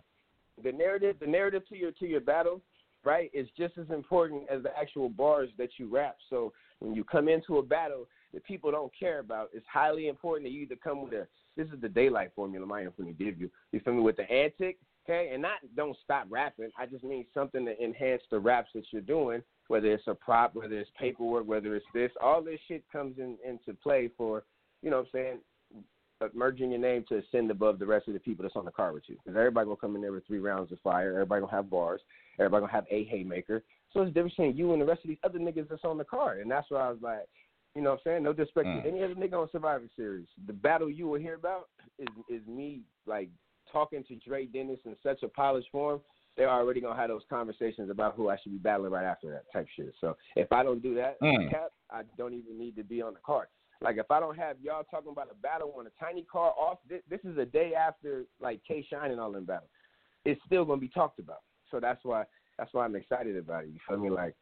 The 0.61 0.71
narrative 0.71 1.17
the 1.19 1.27
narrative 1.27 1.67
to 1.69 1.77
your 1.77 1.91
to 1.91 2.05
your 2.05 2.21
battle 2.21 2.61
right 3.03 3.29
is 3.33 3.47
just 3.57 3.77
as 3.77 3.89
important 3.89 4.43
as 4.49 4.63
the 4.63 4.77
actual 4.77 5.09
bars 5.09 5.49
that 5.57 5.69
you 5.77 5.87
rap. 5.87 6.17
So 6.29 6.53
when 6.79 6.93
you 6.93 7.03
come 7.03 7.27
into 7.27 7.57
a 7.57 7.63
battle 7.63 8.07
that 8.33 8.43
people 8.45 8.71
don't 8.71 8.91
care 8.97 9.19
about 9.19 9.49
it's 9.53 9.65
highly 9.71 10.07
important 10.07 10.45
that 10.47 10.53
you 10.53 10.61
either 10.61 10.77
come 10.81 11.03
with 11.03 11.13
a 11.13 11.27
this 11.55 11.67
is 11.67 11.81
the 11.81 11.89
daylight 11.89 12.31
formula 12.35 12.65
my 12.65 12.81
infinity 12.81 13.15
give 13.23 13.39
you. 13.39 13.49
You 13.71 13.79
feel 13.79 13.93
me? 13.93 14.01
With 14.01 14.17
the 14.17 14.29
antic 14.31 14.77
okay? 15.07 15.31
And 15.33 15.41
not 15.41 15.59
don't 15.75 15.97
stop 16.03 16.27
rapping. 16.29 16.69
I 16.77 16.85
just 16.85 17.03
mean 17.03 17.25
something 17.33 17.65
to 17.65 17.83
enhance 17.83 18.21
the 18.31 18.39
raps 18.39 18.69
that 18.73 18.85
you're 18.91 19.01
doing 19.01 19.41
whether 19.67 19.91
it's 19.91 20.07
a 20.07 20.13
prop 20.13 20.55
whether 20.55 20.77
it's 20.77 20.89
paperwork 20.99 21.47
whether 21.47 21.75
it's 21.75 21.85
this 21.93 22.11
all 22.21 22.41
this 22.41 22.59
shit 22.67 22.83
comes 22.91 23.17
in 23.17 23.37
into 23.47 23.73
play 23.81 24.09
for 24.17 24.43
you 24.81 24.89
know 24.89 24.97
what 24.97 25.05
i'm 25.05 25.09
saying 25.13 25.39
merging 26.33 26.71
your 26.71 26.79
name 26.79 27.03
to 27.09 27.17
ascend 27.17 27.51
above 27.51 27.79
the 27.79 27.85
rest 27.85 28.07
of 28.07 28.13
the 28.13 28.19
people 28.19 28.43
that's 28.43 28.55
on 28.55 28.65
the 28.65 28.71
car 28.71 28.93
with 28.93 29.03
you. 29.07 29.15
Because 29.23 29.37
everybody 29.37 29.65
gonna 29.65 29.77
come 29.77 29.95
in 29.95 30.01
there 30.01 30.11
with 30.11 30.25
three 30.25 30.39
rounds 30.39 30.71
of 30.71 30.79
fire. 30.79 31.13
Everybody 31.13 31.41
gonna 31.41 31.51
have 31.51 31.69
bars. 31.69 32.01
Everybody 32.39 32.61
gonna 32.61 32.71
have 32.71 32.87
a 32.89 33.05
haymaker. 33.05 33.63
So 33.91 34.01
it's 34.01 34.09
the 34.09 34.13
difference 34.13 34.35
between 34.35 34.57
you 34.57 34.73
and 34.73 34.81
the 34.81 34.85
rest 34.85 35.03
of 35.03 35.09
these 35.09 35.17
other 35.23 35.39
niggas 35.39 35.69
that's 35.69 35.83
on 35.83 35.97
the 35.97 36.03
card. 36.03 36.39
And 36.39 36.49
that's 36.49 36.69
why 36.69 36.87
I 36.87 36.89
was 36.89 37.01
like, 37.01 37.27
you 37.75 37.81
know 37.81 37.91
what 37.91 38.01
I'm 38.05 38.11
saying? 38.11 38.23
No 38.23 38.33
disrespect 38.33 38.67
Mm. 38.67 38.83
to 38.83 38.87
any 38.87 39.03
other 39.03 39.15
nigga 39.15 39.33
on 39.41 39.49
Survivor 39.51 39.87
Series. 39.95 40.27
The 40.45 40.53
battle 40.53 40.89
you 40.89 41.07
will 41.07 41.19
hear 41.19 41.35
about 41.35 41.69
is 41.99 42.07
is 42.29 42.45
me 42.47 42.81
like 43.05 43.29
talking 43.71 44.03
to 44.03 44.15
Dre 44.17 44.45
Dennis 44.45 44.79
in 44.85 44.95
such 45.03 45.23
a 45.23 45.27
polished 45.27 45.69
form. 45.71 46.01
They're 46.35 46.49
already 46.49 46.81
gonna 46.81 46.95
have 46.95 47.09
those 47.09 47.25
conversations 47.29 47.89
about 47.89 48.15
who 48.15 48.29
I 48.29 48.37
should 48.37 48.51
be 48.51 48.57
battling 48.57 48.91
right 48.91 49.05
after 49.05 49.29
that 49.31 49.51
type 49.51 49.67
shit. 49.75 49.93
So 50.01 50.17
if 50.35 50.51
I 50.51 50.63
don't 50.63 50.81
do 50.81 50.95
that, 50.95 51.19
Mm. 51.21 51.49
cap, 51.49 51.71
I 51.91 52.03
don't 52.17 52.33
even 52.33 52.57
need 52.57 52.75
to 52.75 52.83
be 52.83 53.01
on 53.01 53.13
the 53.13 53.19
card. 53.19 53.47
Like 53.83 53.97
if 53.97 54.09
I 54.09 54.19
don't 54.19 54.37
have 54.37 54.55
y'all 54.63 54.85
talking 54.89 55.11
about 55.11 55.27
a 55.29 55.35
battle 55.35 55.73
on 55.77 55.85
a 55.87 55.89
tiny 55.99 56.23
car 56.23 56.53
off, 56.57 56.79
this, 56.89 57.01
this 57.09 57.19
is 57.25 57.37
a 57.37 57.45
day 57.45 57.73
after 57.77 58.23
like 58.41 58.61
K 58.65 58.85
Shine 58.89 59.11
and 59.11 59.19
all 59.19 59.35
in 59.35 59.43
battle. 59.43 59.67
It's 60.23 60.39
still 60.45 60.63
gonna 60.63 60.79
be 60.79 60.87
talked 60.87 61.19
about. 61.19 61.41
So 61.69 61.79
that's 61.81 61.99
why 62.03 62.23
that's 62.57 62.73
why 62.73 62.85
I'm 62.85 62.95
excited 62.95 63.35
about 63.35 63.65
it. 63.65 63.71
You 63.73 63.79
feel 63.87 63.97
me? 63.97 64.09
Like 64.09 64.35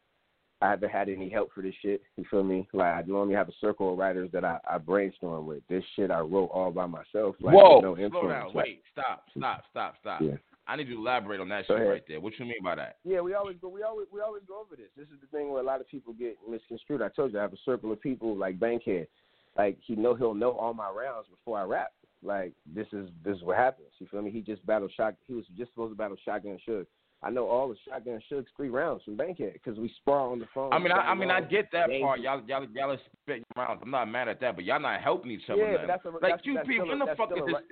I 0.62 0.70
haven't 0.70 0.92
had 0.92 1.10
any 1.10 1.28
help 1.28 1.52
for 1.54 1.64
this 1.64 1.74
shit. 1.82 2.04
You 2.18 2.26
feel 2.30 2.44
me? 2.44 2.68
Like 2.72 2.94
I 2.94 3.02
normally 3.08 3.34
have 3.34 3.50
a 3.50 3.54
circle 3.60 3.94
of 3.94 3.98
writers 3.98 4.30
that 4.32 4.46
I, 4.46 4.60
I 4.70 4.78
brainstorm 4.78 5.48
with. 5.48 5.64
This 5.68 5.84
shit 5.96 6.12
I 6.12 6.20
wrote 6.20 6.52
all 6.54 6.72
by 6.72 6.86
myself. 6.86 7.36
Like 7.42 7.56
Whoa, 7.56 7.82
no 7.82 7.96
slow 7.96 8.30
down. 8.30 8.48
Like, 8.48 8.56
Wait, 8.56 8.84
stop, 8.92 9.26
stop, 9.36 9.64
stop, 9.72 9.96
stop. 10.02 10.22
Yeah. 10.22 10.36
I 10.68 10.76
need 10.76 10.88
you 10.88 10.96
to 10.96 11.02
elaborate 11.02 11.40
on 11.40 11.50
that 11.50 11.66
shit 11.66 11.76
right 11.76 12.04
there. 12.08 12.20
What 12.20 12.34
you 12.38 12.46
mean 12.46 12.64
by 12.64 12.76
that? 12.76 12.98
Yeah, 13.04 13.22
we 13.22 13.34
always 13.34 13.58
go. 13.60 13.70
We 13.70 13.82
always 13.82 14.08
we 14.14 14.22
always 14.22 14.44
go 14.48 14.62
over 14.62 14.76
this. 14.76 14.90
This 14.96 15.08
is 15.08 15.20
the 15.20 15.28
thing 15.36 15.52
where 15.52 15.62
a 15.62 15.66
lot 15.66 15.82
of 15.82 15.88
people 15.90 16.14
get 16.14 16.38
misconstrued. 16.48 17.02
I 17.02 17.10
told 17.10 17.34
you 17.34 17.40
I 17.40 17.42
have 17.42 17.54
a 17.54 17.58
circle 17.66 17.92
of 17.92 18.00
people 18.00 18.38
like 18.38 18.60
Bankhead. 18.60 19.08
Like 19.58 19.78
he 19.82 19.96
know 19.96 20.16
he'll 20.16 20.34
know 20.34 20.52
all 20.52 20.74
my 20.74 20.90
rounds 20.90 21.28
before 21.30 21.60
I 21.60 21.64
rap. 21.64 21.92
Like 22.24 22.54
this 22.66 22.88
is 22.94 23.10
this 23.26 23.38
is 23.38 23.44
what 23.44 23.58
happens. 23.58 23.90
You 24.00 24.08
feel 24.10 24.22
me? 24.22 24.32
He 24.32 24.42
just 24.42 24.66
battled 24.66 24.92
shot. 24.96 25.16
He 25.28 25.34
was 25.34 25.46
just 25.58 25.72
supposed 25.72 25.92
to 25.92 25.98
battle 25.98 26.18
Shotgun 26.24 26.58
Suge. 26.68 26.86
I 27.24 27.30
know 27.30 27.48
all 27.48 27.68
the 27.70 27.76
Shotgun 27.88 28.20
Suge's 28.30 28.48
three 28.58 28.70
rounds 28.70 29.04
from 29.04 29.16
Bankhead 29.16 29.54
because 29.54 29.78
we 29.78 29.92
spar 29.98 30.20
on 30.32 30.40
the 30.40 30.48
phone. 30.56 30.74
I 30.74 30.80
mean, 30.80 30.92
I, 30.92 30.98
I 30.98 31.14
mean, 31.16 31.30
I 31.30 31.40
get 31.42 31.72
that 31.72 31.88
part. 32.02 32.20
Y'all, 32.20 32.42
y'all, 32.48 32.66
y'all 32.74 32.92
are 32.92 32.98
spitting 33.22 33.44
rounds. 33.56 33.80
I'm 33.84 33.92
not 33.92 34.10
mad 34.10 34.28
at 34.28 34.40
that, 34.42 34.56
but 34.56 34.66
y'all 34.66 34.80
not 34.80 35.02
helping 35.02 35.32
each 35.32 35.48
other. 35.50 35.62
Yeah, 35.62 35.86
that's 35.86 36.04
a, 36.06 36.10
like 36.10 36.22
that's, 36.22 36.42
QP. 36.42 36.56
that's 36.56 36.68
still 36.68 36.88
when 36.88 37.00
the 37.00 37.06
fuck 37.16 37.32
is 37.32 37.44
this? 37.46 37.54
right- 37.54 37.64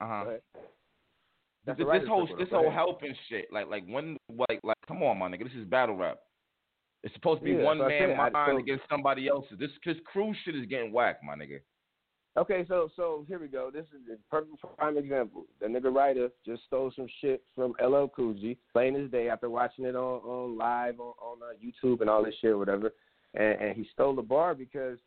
Uh 0.00 0.06
huh. 0.06 0.24
This, 1.64 1.76
this 1.78 2.08
whole 2.08 2.28
this 2.38 2.48
whole 2.50 2.70
helping 2.70 3.14
shit. 3.28 3.52
Like 3.52 3.68
like 3.68 3.86
when 3.86 4.16
like 4.36 4.60
like 4.64 4.76
come 4.88 5.02
on, 5.02 5.18
my 5.18 5.28
nigga. 5.28 5.44
This 5.44 5.52
is 5.56 5.64
battle 5.64 5.96
rap. 5.96 6.18
It's 7.02 7.14
supposed 7.14 7.40
to 7.40 7.44
be 7.44 7.52
Yeah, 7.52 7.64
one 7.64 7.78
man 7.78 7.90
said. 7.90 8.18
I- 8.18 8.30
mind 8.30 8.52
so- 8.56 8.58
against 8.58 8.88
somebody 8.88 9.28
else's. 9.28 9.58
This 9.58 9.70
this 9.84 9.98
crew 10.04 10.32
shit 10.44 10.54
is 10.54 10.66
getting 10.66 10.92
whacked, 10.92 11.24
my 11.24 11.34
nigga. 11.34 11.60
Okay, 12.34 12.64
so 12.66 12.88
so 12.96 13.24
here 13.28 13.38
we 13.38 13.48
go. 13.48 13.70
This 13.70 13.84
is 13.88 14.08
a 14.10 14.16
perfect 14.30 14.56
prime 14.78 14.96
example. 14.96 15.46
The 15.60 15.66
nigga 15.66 15.94
writer 15.94 16.30
just 16.46 16.64
stole 16.64 16.90
some 16.96 17.06
shit 17.20 17.42
from 17.54 17.74
LL 17.78 18.08
Cool 18.08 18.32
J, 18.34 18.56
plain 18.72 18.96
as 18.96 19.10
day, 19.10 19.28
after 19.28 19.50
watching 19.50 19.84
it 19.84 19.94
on 19.94 20.20
on 20.22 20.56
live 20.56 20.98
on 20.98 21.12
on 21.20 21.38
uh, 21.42 21.52
YouTube 21.62 22.00
and 22.00 22.08
all 22.08 22.24
this 22.24 22.34
shit, 22.40 22.50
or 22.50 22.58
whatever. 22.58 22.92
And, 23.34 23.60
and 23.60 23.76
he 23.76 23.86
stole 23.92 24.14
the 24.14 24.22
bar 24.22 24.54
because 24.54 24.98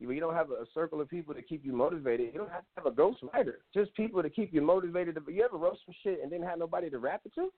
you, 0.00 0.10
you 0.10 0.20
don't 0.20 0.34
have 0.34 0.50
a, 0.50 0.54
a 0.54 0.66
circle 0.74 1.00
of 1.00 1.08
people 1.08 1.34
to 1.34 1.42
keep 1.42 1.64
you 1.64 1.72
motivated. 1.72 2.32
You 2.32 2.40
don't 2.40 2.50
have 2.50 2.62
to 2.62 2.68
have 2.76 2.86
a 2.86 2.90
ghost 2.90 3.18
writer. 3.32 3.60
Just 3.72 3.94
people 3.94 4.22
to 4.22 4.30
keep 4.30 4.52
you 4.52 4.60
motivated. 4.62 5.16
You 5.28 5.44
ever 5.44 5.56
wrote 5.56 5.78
some 5.84 5.94
shit 6.02 6.20
and 6.22 6.30
didn't 6.30 6.46
have 6.46 6.58
nobody 6.58 6.90
to 6.90 6.98
rap 6.98 7.22
it 7.24 7.34
to? 7.36 7.52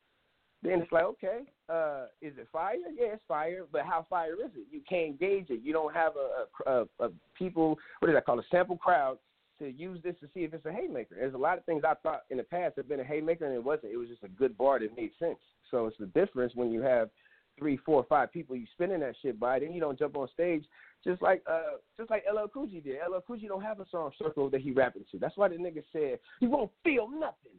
Then 0.63 0.81
it's 0.81 0.93
like, 0.93 1.05
okay, 1.05 1.41
uh, 1.69 2.07
is 2.23 2.33
it 2.39 2.49
fire? 2.51 2.77
Yeah, 2.99 3.13
it's 3.13 3.23
fire, 3.29 3.65
but 3.71 3.83
how 3.83 4.07
fire 4.09 4.35
is 4.35 4.51
it? 4.57 4.67
You 4.71 4.81
can't 4.89 5.19
gauge 5.19 5.47
it. 5.51 5.61
You 5.63 5.73
don't 5.73 5.95
have 5.95 6.13
a, 6.17 6.71
a, 6.71 6.73
a, 6.73 7.07
a 7.07 7.11
people, 7.37 7.79
what 8.01 8.09
is 8.09 8.15
that 8.15 8.25
called, 8.25 8.41
a 8.41 8.45
sample 8.51 8.77
crowd 8.77 9.19
to 9.59 9.71
use 9.71 10.01
this 10.03 10.15
to 10.21 10.29
see 10.35 10.41
if 10.41 10.55
it's 10.55 10.67
a 10.67 10.73
haymaker. 10.73 11.15
There's 11.15 11.35
a 11.35 11.39
lot 11.39 11.59
of 11.59 11.65
things 11.65 11.83
I 11.85 11.95
thought 12.03 12.23
in 12.31 12.39
the 12.39 12.43
past 12.43 12.75
have 12.77 12.89
been 12.89 13.01
a 13.01 13.05
haymaker 13.05 13.47
and 13.47 13.55
it 13.55 13.63
wasn't. 13.63 13.93
It 13.93 13.97
was 13.97 14.09
just 14.09 14.25
a 14.25 14.29
good 14.29 14.57
bar 14.57 14.79
that 14.81 14.97
made 14.97 15.11
sense. 15.19 15.39
So 15.71 15.87
it's 15.87 15.99
the 15.99 16.07
difference 16.07 16.55
when 16.55 16.71
you 16.71 16.83
have 16.83 17.11
three, 17.59 17.79
four, 17.79 18.05
five 18.09 18.33
people 18.33 18.57
you 18.57 18.67
spinning 18.73 19.01
that 19.01 19.15
shit 19.23 19.41
by, 19.41 19.59
then 19.59 19.73
you 19.73 19.81
don't 19.81 19.99
jump 19.99 20.17
on 20.17 20.29
stage 20.33 20.65
just 21.05 21.23
like 21.23 21.43
uh 21.51 21.79
just 21.97 22.11
like 22.11 22.25
LL 22.31 22.49
Cool 22.53 22.67
did. 22.67 22.85
LL 22.87 23.21
Cool 23.27 23.39
don't 23.47 23.63
have 23.63 23.81
a 23.81 23.87
song 23.91 24.11
circle 24.19 24.51
that 24.51 24.61
he 24.61 24.73
rapping 24.73 25.05
to. 25.13 25.19
That's 25.19 25.37
why 25.37 25.49
the 25.49 25.57
nigga 25.57 25.83
said 25.93 26.19
he 26.41 26.47
won't 26.47 26.71
feel 26.85 27.09
nothing. 27.09 27.57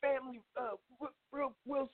Family, 0.00 0.40
uh, 0.60 0.76
real, 1.32 1.54
Will 1.66 1.90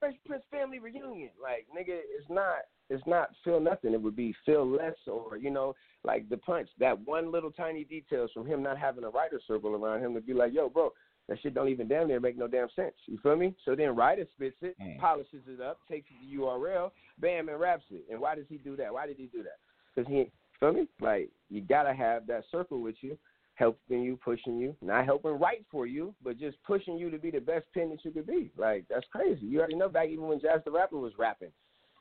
Fresh 0.00 0.14
Prince 0.26 0.42
family 0.50 0.78
reunion. 0.78 1.30
Like, 1.40 1.66
nigga, 1.76 1.94
it's 1.96 2.28
not 2.28 2.56
it's 2.88 3.06
not 3.06 3.28
feel 3.44 3.60
nothing. 3.60 3.94
It 3.94 4.02
would 4.02 4.16
be 4.16 4.34
feel 4.44 4.66
less 4.66 4.96
or, 5.06 5.36
you 5.36 5.50
know, 5.50 5.76
like 6.02 6.28
the 6.28 6.38
punch. 6.38 6.68
That 6.80 6.98
one 7.06 7.30
little 7.30 7.52
tiny 7.52 7.84
details 7.84 8.32
from 8.34 8.46
him 8.46 8.62
not 8.64 8.78
having 8.78 9.04
a 9.04 9.10
writer 9.10 9.40
circle 9.46 9.76
around 9.76 10.02
him 10.02 10.14
to 10.14 10.20
be 10.20 10.34
like, 10.34 10.52
yo, 10.52 10.68
bro, 10.68 10.90
that 11.28 11.38
shit 11.40 11.54
don't 11.54 11.68
even 11.68 11.86
damn 11.86 12.08
near 12.08 12.18
make 12.18 12.36
no 12.36 12.48
damn 12.48 12.68
sense. 12.74 12.94
You 13.06 13.18
feel 13.22 13.36
me? 13.36 13.54
So 13.64 13.76
then 13.76 13.94
writer 13.94 14.26
spits 14.34 14.56
it, 14.62 14.74
Mm. 14.80 14.98
polishes 14.98 15.46
it 15.46 15.60
up, 15.60 15.78
takes 15.88 16.08
it 16.10 16.26
to 16.26 16.40
URL, 16.42 16.90
bam, 17.18 17.48
and 17.48 17.60
raps 17.60 17.84
it. 17.90 18.06
And 18.10 18.20
why 18.20 18.34
does 18.34 18.46
he 18.48 18.56
do 18.56 18.74
that? 18.76 18.92
Why 18.92 19.06
did 19.06 19.18
he 19.18 19.26
do 19.26 19.44
that? 19.44 19.58
Because 19.94 20.10
he, 20.10 20.32
feel 20.58 20.72
me? 20.72 20.88
Like, 21.00 21.30
you 21.48 21.60
gotta 21.60 21.94
have 21.94 22.26
that 22.26 22.42
circle 22.50 22.80
with 22.80 22.96
you 23.02 23.16
helping 23.60 24.02
you, 24.02 24.16
pushing 24.16 24.58
you, 24.58 24.74
not 24.80 25.04
helping 25.04 25.38
write 25.38 25.64
for 25.70 25.86
you, 25.86 26.14
but 26.24 26.38
just 26.38 26.56
pushing 26.66 26.96
you 26.96 27.10
to 27.10 27.18
be 27.18 27.30
the 27.30 27.38
best 27.38 27.66
pen 27.74 27.90
that 27.90 28.04
you 28.04 28.10
could 28.10 28.26
be. 28.26 28.50
Like 28.56 28.86
that's 28.90 29.06
crazy. 29.12 29.46
You 29.46 29.58
already 29.58 29.76
know 29.76 29.88
back 29.88 30.08
even 30.08 30.26
when 30.26 30.40
Jaz 30.40 30.64
the 30.64 30.70
Rapper 30.70 30.96
was 30.96 31.12
rapping, 31.18 31.52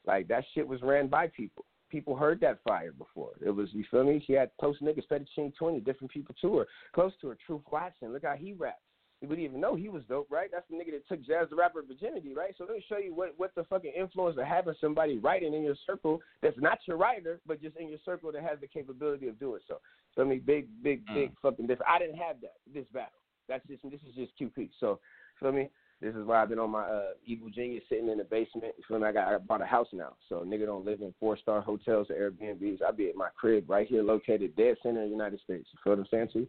like 0.08 0.28
that 0.30 0.46
shit 0.56 0.68
was 0.68 0.82
ran 0.82 1.08
by 1.08 1.28
people. 1.28 1.66
People 1.92 2.16
heard 2.16 2.40
that 2.42 2.60
fire 2.68 2.94
before. 2.94 3.32
It 3.46 3.50
was 3.50 3.70
you 3.74 3.84
feel 3.92 4.06
me? 4.06 4.24
She 4.26 4.34
had 4.34 4.52
close 4.60 4.78
niggas, 4.82 5.08
Fettuccine 5.12 5.54
Twenty, 5.56 5.82
different 5.82 6.12
people 6.12 6.34
to 6.42 6.58
her, 6.60 6.68
close 6.94 7.12
to 7.22 7.28
her. 7.28 7.38
Truth 7.46 7.62
Watson, 7.72 8.14
look 8.14 8.24
how 8.24 8.36
he 8.36 8.54
raps. 8.54 8.78
You 9.22 9.28
wouldn't 9.28 9.46
even 9.46 9.60
know 9.60 9.76
he 9.76 9.90
was 9.90 10.04
dope, 10.08 10.32
right? 10.32 10.50
That's 10.52 10.66
the 10.70 10.78
nigga 10.78 10.92
that 10.92 11.08
took 11.10 11.22
Jaz 11.26 11.50
the 11.50 11.56
Rapper 11.56 11.82
virginity, 11.86 12.34
right? 12.34 12.56
So 12.58 12.64
let 12.64 12.74
me 12.74 12.86
show 12.88 12.98
you 12.98 13.14
what 13.14 13.34
what 13.38 13.54
the 13.54 13.66
fucking 13.66 13.92
influence 13.98 14.38
of 14.38 14.46
having 14.46 14.74
somebody 14.80 15.18
writing 15.18 15.54
in 15.54 15.62
your 15.64 15.76
circle 15.86 16.22
that's 16.42 16.58
not 16.58 16.80
your 16.88 16.96
writer, 16.96 17.42
but 17.46 17.62
just 17.62 17.76
in 17.76 17.90
your 17.90 18.00
circle 18.06 18.32
that 18.32 18.44
has 18.44 18.60
the 18.62 18.68
capability 18.68 19.28
of 19.28 19.38
doing 19.38 19.60
so. 19.68 19.82
So 20.16 20.22
I 20.22 20.26
mean, 20.26 20.42
big, 20.46 20.68
big, 20.82 21.06
Mm. 21.08 21.14
big 21.14 21.40
fucking 21.42 21.68
different. 21.68 21.92
I 21.92 22.00
didn't 22.00 22.16
have 22.16 22.40
that 22.42 22.56
this 22.74 22.86
battle. 22.94 23.20
That's 23.50 23.66
just 23.68 23.84
this 23.84 24.00
is 24.08 24.16
just 24.16 24.38
QP. 24.40 24.70
So 24.80 25.00
feel 25.40 25.52
me? 25.52 25.70
This 26.02 26.16
is 26.16 26.26
why 26.26 26.42
I've 26.42 26.48
been 26.48 26.60
on 26.60 26.70
my 26.70 26.84
uh, 26.84 27.12
evil 27.26 27.50
genius 27.50 27.84
sitting 27.90 28.08
in 28.08 28.20
the 28.20 28.24
basement. 28.24 28.74
You 28.78 28.84
feel 28.88 29.00
me? 29.00 29.08
I 29.08 29.12
got 29.12 29.28
I 29.28 29.38
bought 29.38 29.62
a 29.62 29.66
house 29.66 29.90
now, 29.92 30.16
so 30.30 30.46
nigga 30.48 30.66
don't 30.66 30.86
live 30.86 31.02
in 31.02 31.14
four 31.20 31.36
star 31.36 31.60
hotels 31.60 32.08
or 32.10 32.16
Airbnbs. 32.16 32.82
I 32.82 32.92
be 32.92 33.10
at 33.10 33.18
my 33.18 33.28
crib 33.36 33.70
right 33.70 33.86
here, 33.86 34.02
located 34.02 34.56
dead 34.56 34.78
center 34.82 35.02
in 35.02 35.08
the 35.08 35.12
United 35.12 35.42
States. 35.42 35.68
You 35.74 35.80
feel 35.84 35.92
what 35.92 36.00
I'm 36.00 36.08
saying 36.10 36.30
to 36.34 36.40
you? 36.40 36.48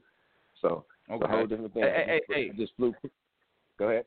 It's 1.11 1.23
a 1.23 1.27
whole 1.27 1.39
Okay. 1.41 1.49
different 1.49 1.75
thing. 1.75 1.83
Hey, 1.83 2.05
hey, 2.07 2.35
hey, 2.35 2.51
I 2.53 2.57
just 2.57 2.73
flew. 2.77 2.95
Go 3.79 3.89
ahead. 3.89 4.05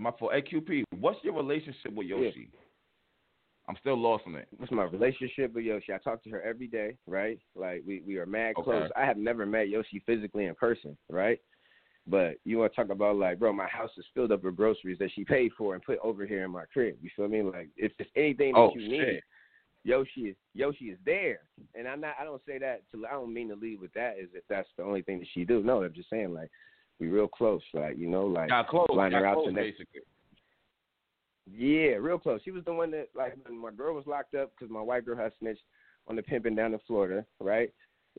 My 0.00 0.10
fault. 0.18 0.32
Hey, 0.32 0.42
QP, 0.42 0.84
what's 0.98 1.18
your 1.22 1.34
relationship 1.34 1.92
with 1.92 2.06
Yoshi? 2.06 2.50
I'm 3.68 3.76
still 3.80 4.00
lost 4.00 4.24
on 4.26 4.34
it. 4.34 4.48
What's 4.56 4.72
my 4.72 4.84
relationship 4.84 5.52
with 5.52 5.64
Yoshi? 5.64 5.92
I 5.92 5.98
talk 5.98 6.22
to 6.24 6.30
her 6.30 6.42
every 6.42 6.68
day, 6.68 6.96
right? 7.06 7.38
Like 7.54 7.82
we 7.86 8.02
we 8.06 8.16
are 8.16 8.26
mad 8.26 8.54
Okay. 8.56 8.64
close. 8.64 8.90
I 8.96 9.04
have 9.04 9.18
never 9.18 9.44
met 9.44 9.68
Yoshi 9.68 10.02
physically 10.06 10.46
in 10.46 10.54
person, 10.54 10.96
right? 11.10 11.38
But 12.06 12.36
you 12.44 12.58
want 12.58 12.72
to 12.72 12.76
talk 12.76 12.90
about 12.90 13.16
like, 13.16 13.38
bro, 13.38 13.52
my 13.52 13.68
house 13.68 13.90
is 13.98 14.06
filled 14.14 14.32
up 14.32 14.42
with 14.42 14.56
groceries 14.56 14.98
that 15.00 15.10
she 15.14 15.24
paid 15.24 15.52
for 15.58 15.74
and 15.74 15.82
put 15.82 15.98
over 16.02 16.24
here 16.24 16.44
in 16.44 16.50
my 16.50 16.64
crib. 16.72 16.96
You 17.02 17.10
feel 17.14 17.28
me? 17.28 17.42
Like 17.42 17.68
if 17.76 17.92
there's 17.98 18.08
anything 18.16 18.54
that 18.54 18.60
Oh 18.60 18.72
you 18.74 18.88
need, 18.88 19.00
shit. 19.00 19.24
Yoshi 19.84 20.20
is 20.22 20.36
Yoshi 20.54 20.86
is 20.86 20.98
there. 21.04 21.40
And 21.74 21.88
I'm 21.88 22.00
not. 22.00 22.14
I 22.20 22.24
don't 22.24 22.42
say 22.46 22.58
that 22.58 22.82
to. 22.92 23.06
I 23.06 23.12
don't 23.12 23.32
mean 23.32 23.48
to 23.48 23.54
leave 23.54 23.80
with 23.80 23.92
that. 23.94 24.16
Is 24.18 24.28
if 24.34 24.44
that's 24.48 24.68
the 24.76 24.82
only 24.82 25.02
thing 25.02 25.18
that 25.20 25.28
she 25.32 25.44
do. 25.44 25.62
No, 25.62 25.82
I'm 25.82 25.92
just 25.92 26.10
saying 26.10 26.34
like 26.34 26.50
we 27.00 27.08
real 27.08 27.28
close. 27.28 27.62
Like 27.72 27.96
you 27.96 28.08
know, 28.08 28.26
like 28.26 28.48
Got 28.48 28.68
close. 28.68 28.86
Got 28.88 29.12
her 29.12 29.26
out 29.26 29.34
close, 29.34 29.46
to 29.46 29.52
next 29.52 29.78
basically. 29.78 30.00
yeah, 31.50 31.92
real 31.92 32.18
close. 32.18 32.40
She 32.44 32.50
was 32.50 32.64
the 32.64 32.72
one 32.72 32.90
that, 32.90 33.08
like, 33.14 33.36
when 33.46 33.58
my 33.58 33.70
girl 33.70 33.94
was 33.94 34.06
locked 34.06 34.34
up 34.34 34.52
because 34.54 34.70
my 34.70 34.80
white 34.82 35.04
girl 35.06 35.16
had 35.16 35.32
snitched 35.38 35.62
on 36.06 36.16
the 36.16 36.22
pimping 36.22 36.54
down 36.54 36.72
in 36.72 36.80
Florida, 36.86 37.24
right? 37.40 37.72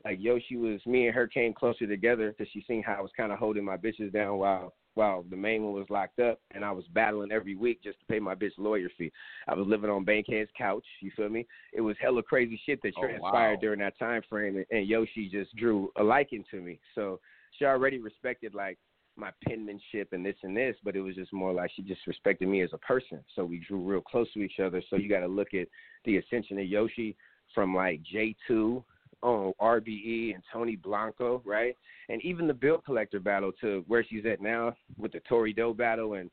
Like, 0.04 0.18
Yoshi 0.20 0.56
was, 0.56 0.80
me 0.86 1.06
and 1.06 1.14
her 1.14 1.26
came 1.26 1.52
closer 1.52 1.86
together 1.86 2.30
because 2.30 2.50
she 2.52 2.64
seen 2.66 2.82
how 2.82 2.94
I 2.94 3.00
was 3.00 3.10
kind 3.16 3.32
of 3.32 3.38
holding 3.38 3.64
my 3.64 3.76
bitches 3.76 4.12
down 4.12 4.38
while 4.38 4.72
while 4.94 5.24
the 5.28 5.36
main 5.36 5.62
one 5.62 5.72
was 5.72 5.88
locked 5.88 6.18
up, 6.18 6.40
and 6.52 6.64
I 6.64 6.72
was 6.72 6.84
battling 6.92 7.32
every 7.32 7.54
week 7.54 7.82
just 7.82 7.98
to 8.00 8.06
pay 8.06 8.18
my 8.18 8.34
bitch 8.34 8.52
lawyer 8.58 8.88
fee. 8.98 9.12
I 9.48 9.54
was 9.54 9.66
living 9.66 9.90
on 9.90 10.04
Bankhead's 10.04 10.50
couch. 10.56 10.84
You 11.00 11.10
feel 11.16 11.28
me? 11.28 11.46
It 11.72 11.80
was 11.80 11.96
hella 12.00 12.22
crazy 12.22 12.60
shit 12.66 12.80
that 12.82 12.94
Oh, 12.96 13.02
transpired 13.02 13.54
wow. 13.54 13.60
during 13.60 13.80
that 13.80 13.98
time 13.98 14.22
frame, 14.28 14.56
and, 14.56 14.66
and 14.70 14.88
Yoshi 14.88 15.28
just 15.28 15.54
drew 15.56 15.90
a 15.96 16.02
liking 16.02 16.44
to 16.50 16.60
me. 16.60 16.80
So 16.94 17.20
she 17.58 17.64
already 17.64 17.98
respected 17.98 18.54
like 18.54 18.78
my 19.16 19.30
penmanship 19.46 20.12
and 20.12 20.24
this 20.24 20.36
and 20.42 20.56
this, 20.56 20.76
but 20.82 20.96
it 20.96 21.00
was 21.00 21.14
just 21.14 21.32
more 21.32 21.52
like 21.52 21.70
she 21.74 21.82
just 21.82 22.06
respected 22.06 22.48
me 22.48 22.62
as 22.62 22.70
a 22.72 22.78
person. 22.78 23.22
So 23.36 23.44
we 23.44 23.62
drew 23.66 23.80
real 23.80 24.00
close 24.00 24.32
to 24.32 24.40
each 24.40 24.60
other. 24.60 24.82
So 24.88 24.96
you 24.96 25.08
got 25.08 25.20
to 25.20 25.28
look 25.28 25.54
at 25.54 25.68
the 26.04 26.16
ascension 26.18 26.58
of 26.58 26.66
Yoshi 26.66 27.16
from 27.54 27.74
like 27.74 28.00
J2 28.12 28.82
Oh, 29.22 29.54
on 29.58 29.80
RBE 29.82 30.34
and 30.34 30.42
Tony 30.52 30.76
Blanco, 30.76 31.42
right? 31.44 31.76
And 32.08 32.22
even 32.22 32.46
the 32.46 32.54
Bill 32.54 32.78
Collector 32.78 33.20
battle 33.20 33.52
to 33.60 33.84
where 33.86 34.04
she's 34.04 34.24
at 34.24 34.40
now 34.40 34.74
with 34.98 35.12
the 35.12 35.20
Tory 35.20 35.52
Doe 35.52 35.74
battle 35.74 36.14
and 36.14 36.30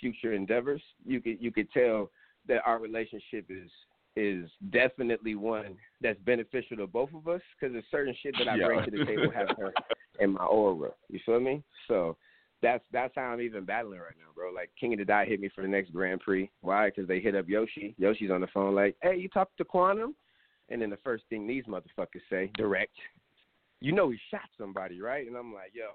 future 0.00 0.32
endeavors. 0.32 0.82
You 1.04 1.20
could 1.20 1.36
you 1.40 1.52
could 1.52 1.70
tell 1.72 2.10
that 2.48 2.62
our 2.64 2.78
relationship 2.78 3.46
is 3.50 3.70
is 4.16 4.50
definitely 4.70 5.34
one 5.34 5.76
that's 6.00 6.18
beneficial 6.20 6.76
to 6.78 6.86
both 6.86 7.10
of 7.14 7.28
us 7.28 7.42
because 7.58 7.72
there's 7.72 7.84
certain 7.90 8.14
shit 8.22 8.36
that 8.38 8.48
I 8.48 8.56
Yeah. 8.56 8.66
bring 8.66 8.84
to 8.84 8.90
the 8.90 9.04
table 9.04 9.30
having 9.30 9.54
her 9.56 9.72
in 10.18 10.32
my 10.32 10.44
aura. 10.44 10.90
You 11.08 11.20
feel 11.24 11.40
me? 11.40 11.62
So 11.86 12.16
that's 12.62 12.84
that's 12.92 13.14
how 13.14 13.22
I'm 13.22 13.40
even 13.40 13.64
battling 13.64 14.00
right 14.00 14.16
now, 14.18 14.32
bro. 14.34 14.50
Like 14.52 14.70
King 14.78 14.94
of 14.94 14.98
the 14.98 15.04
Dot 15.04 15.28
hit 15.28 15.40
me 15.40 15.50
for 15.54 15.62
the 15.62 15.68
next 15.68 15.92
Grand 15.92 16.20
Prix. 16.20 16.50
Why? 16.62 16.88
Because 16.88 17.06
they 17.06 17.20
hit 17.20 17.34
up 17.36 17.48
Yoshi. 17.48 17.94
Yoshi's 17.98 18.30
on 18.30 18.40
the 18.40 18.46
phone 18.48 18.74
like, 18.74 18.96
"Hey, 19.02 19.16
you 19.16 19.28
talked 19.28 19.56
to 19.58 19.64
Quantum?" 19.64 20.14
And 20.70 20.80
then 20.80 20.90
the 20.90 20.98
first 20.98 21.24
thing 21.28 21.46
these 21.46 21.64
motherfuckers 21.64 22.22
say, 22.30 22.50
direct, 22.56 22.94
you 23.80 23.92
know 23.92 24.10
he 24.10 24.18
shot 24.30 24.48
somebody, 24.58 25.00
right? 25.00 25.26
And 25.26 25.36
I'm 25.36 25.52
like, 25.52 25.72
yo, 25.74 25.86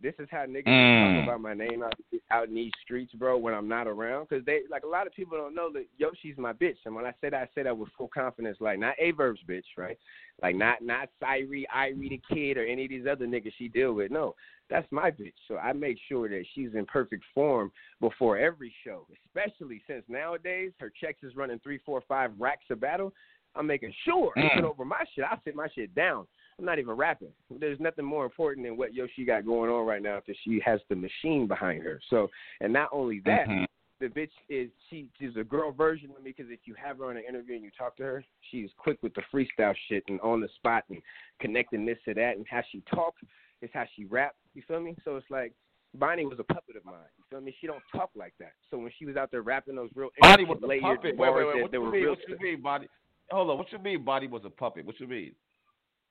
This 0.00 0.14
is 0.20 0.28
how 0.30 0.46
niggas 0.46 0.66
Mm. 0.66 1.14
talk 1.16 1.24
about 1.24 1.40
my 1.40 1.54
name 1.54 1.82
out 1.82 1.94
out 2.30 2.48
in 2.48 2.54
these 2.54 2.72
streets, 2.84 3.12
bro. 3.14 3.36
When 3.36 3.52
I'm 3.54 3.66
not 3.66 3.88
around, 3.88 4.28
because 4.28 4.44
they 4.44 4.60
like 4.70 4.84
a 4.84 4.88
lot 4.88 5.08
of 5.08 5.12
people 5.12 5.36
don't 5.36 5.56
know 5.56 5.72
that 5.72 5.86
Yoshi's 5.98 6.38
my 6.38 6.52
bitch. 6.52 6.76
And 6.84 6.94
when 6.94 7.04
I 7.04 7.12
say 7.20 7.30
that, 7.30 7.34
I 7.42 7.48
say 7.52 7.62
that 7.64 7.76
with 7.76 7.88
full 7.98 8.06
confidence. 8.08 8.58
Like 8.60 8.78
not 8.78 8.94
a 9.00 9.10
verbs 9.10 9.40
bitch, 9.48 9.64
right? 9.76 9.98
Like 10.40 10.54
not 10.54 10.82
not 10.82 11.08
Cyrie, 11.20 11.66
Irie 11.74 12.10
the 12.10 12.20
kid, 12.32 12.58
or 12.58 12.64
any 12.64 12.84
of 12.84 12.90
these 12.90 13.06
other 13.10 13.26
niggas 13.26 13.54
she 13.58 13.66
deal 13.66 13.92
with. 13.92 14.12
No, 14.12 14.36
that's 14.70 14.86
my 14.92 15.10
bitch. 15.10 15.32
So 15.48 15.56
I 15.56 15.72
make 15.72 15.98
sure 16.08 16.28
that 16.28 16.44
she's 16.54 16.74
in 16.74 16.86
perfect 16.86 17.24
form 17.34 17.72
before 18.00 18.38
every 18.38 18.72
show, 18.84 19.04
especially 19.26 19.82
since 19.88 20.04
nowadays 20.06 20.70
her 20.78 20.92
checks 21.00 21.24
is 21.24 21.34
running 21.34 21.58
three, 21.58 21.78
four, 21.84 22.02
five 22.06 22.30
racks 22.38 22.66
a 22.70 22.76
battle. 22.76 23.12
I'm 23.54 23.66
making 23.66 23.92
sure 24.04 24.32
Mm. 24.36 24.52
even 24.52 24.64
over 24.64 24.84
my 24.84 25.04
shit, 25.14 25.24
I 25.24 25.36
sit 25.44 25.54
my 25.54 25.68
shit 25.68 25.94
down. 25.94 26.26
I'm 26.58 26.64
not 26.64 26.78
even 26.78 26.94
rapping. 26.96 27.32
There's 27.50 27.78
nothing 27.80 28.04
more 28.04 28.24
important 28.24 28.66
than 28.66 28.76
what 28.76 28.94
Yoshi 28.94 29.24
got 29.24 29.44
going 29.46 29.70
on 29.70 29.86
right 29.86 30.02
now 30.02 30.20
because 30.20 30.36
she 30.42 30.60
has 30.60 30.80
the 30.88 30.96
machine 30.96 31.46
behind 31.46 31.82
her. 31.82 32.00
So, 32.10 32.28
and 32.60 32.72
not 32.72 32.88
only 32.92 33.20
that, 33.20 33.46
Mhm. 33.48 33.66
the 34.00 34.08
bitch 34.08 34.32
is 34.48 34.70
she 34.88 35.08
she's 35.18 35.36
a 35.36 35.44
girl 35.44 35.72
version 35.72 36.10
of 36.10 36.22
me 36.22 36.30
because 36.36 36.50
if 36.50 36.66
you 36.66 36.74
have 36.74 36.98
her 36.98 37.06
on 37.06 37.16
an 37.16 37.24
interview 37.24 37.54
and 37.56 37.64
you 37.64 37.70
talk 37.72 37.96
to 37.96 38.02
her, 38.04 38.24
she's 38.42 38.72
quick 38.74 39.02
with 39.02 39.14
the 39.14 39.22
freestyle 39.22 39.74
shit 39.88 40.04
and 40.08 40.20
on 40.20 40.40
the 40.40 40.48
spot 40.50 40.84
and 40.88 41.02
connecting 41.40 41.84
this 41.84 41.98
to 42.04 42.14
that 42.14 42.36
and 42.36 42.46
how 42.48 42.62
she 42.70 42.80
talk 42.82 43.14
is 43.60 43.70
how 43.72 43.84
she 43.96 44.04
rap. 44.04 44.36
You 44.54 44.62
feel 44.62 44.80
me? 44.80 44.96
So 45.04 45.16
it's 45.16 45.30
like 45.30 45.52
Bonnie 45.94 46.26
was 46.26 46.38
a 46.38 46.44
puppet 46.44 46.76
of 46.76 46.84
mine. 46.84 47.08
You 47.16 47.24
feel 47.30 47.40
me? 47.40 47.52
She 47.60 47.66
don't 47.66 47.82
talk 47.92 48.10
like 48.14 48.34
that. 48.38 48.52
So 48.70 48.78
when 48.78 48.92
she 48.98 49.04
was 49.06 49.16
out 49.16 49.30
there 49.30 49.42
rapping 49.42 49.74
those 49.74 49.90
real 49.94 50.10
Bonnie 50.20 50.44
was 50.44 50.58
a 50.58 50.80
puppet. 50.80 51.16
Wait, 51.16 51.34
wait, 51.34 51.46
wait. 51.46 51.62
What 51.62 51.70
that 51.72 51.76
you 51.78 51.82
mean? 51.84 52.02
real 52.02 52.10
What 52.10 52.28
you 52.28 52.38
mean, 52.40 52.60
body? 52.62 52.88
Hold 53.30 53.50
on. 53.50 53.58
What 53.58 53.70
you 53.72 53.78
mean? 53.78 54.04
Body 54.04 54.26
was 54.26 54.42
a 54.44 54.50
puppet. 54.50 54.86
What 54.86 54.98
you 55.00 55.06
mean? 55.06 55.32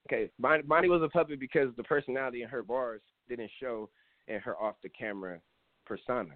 Okay, 0.08 0.30
Bonnie, 0.40 0.64
Bonnie 0.64 0.90
was 0.90 1.02
a 1.02 1.10
puppet 1.10 1.40
because 1.40 1.70
the 1.76 1.84
personality 1.84 2.42
in 2.44 2.50
her 2.50 2.64
bars 2.64 3.02
didn't 3.28 3.52
show 3.60 3.90
in 4.28 4.40
her 4.40 4.56
off 4.58 4.76
the 4.82 4.90
camera 4.90 5.40
persona. 5.86 6.30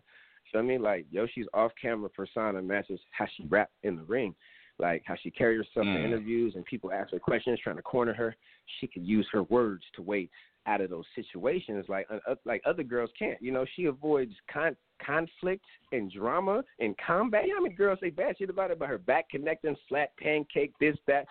So 0.51 0.59
I 0.59 0.61
mean, 0.61 0.81
like 0.81 1.05
Yoshi's 1.09 1.47
off 1.53 1.71
camera 1.81 2.09
persona 2.09 2.61
matches 2.61 2.99
how 3.11 3.27
she 3.37 3.45
rap 3.45 3.69
in 3.83 3.95
the 3.95 4.03
ring, 4.03 4.35
like 4.79 5.03
how 5.05 5.15
she 5.21 5.31
carry 5.31 5.55
herself 5.55 5.85
in 5.85 5.93
Mm. 5.93 6.05
interviews 6.05 6.55
and 6.55 6.65
people 6.65 6.91
ask 6.91 7.11
her 7.11 7.19
questions 7.19 7.59
trying 7.59 7.77
to 7.77 7.81
corner 7.81 8.13
her. 8.13 8.35
She 8.79 8.87
could 8.87 9.05
use 9.05 9.27
her 9.31 9.43
words 9.43 9.83
to 9.95 10.01
way 10.01 10.29
out 10.67 10.82
of 10.82 10.89
those 10.89 11.06
situations 11.15 11.86
like 11.89 12.08
uh, 12.12 12.36
like 12.45 12.62
other 12.65 12.84
girls 12.84 13.10
can't. 13.17 13.41
You 13.41 13.52
know, 13.52 13.65
she 13.76 13.86
avoids 13.86 14.34
con- 14.52 14.78
conflict 15.06 15.65
and 15.91 16.12
drama 16.12 16.63
and 16.80 16.95
combat. 17.06 17.43
You 17.45 17.50
know 17.50 17.58
how 17.58 17.63
many 17.63 17.76
girls 17.76 18.00
say 18.02 18.10
bad 18.10 18.38
shit 18.38 18.50
about 18.50 18.71
it, 18.71 18.78
about 18.78 18.89
her 18.89 18.97
back 18.97 19.30
connecting, 19.30 19.76
flat 19.89 20.12
pancake, 20.17 20.74
this 20.80 20.95
that 21.08 21.26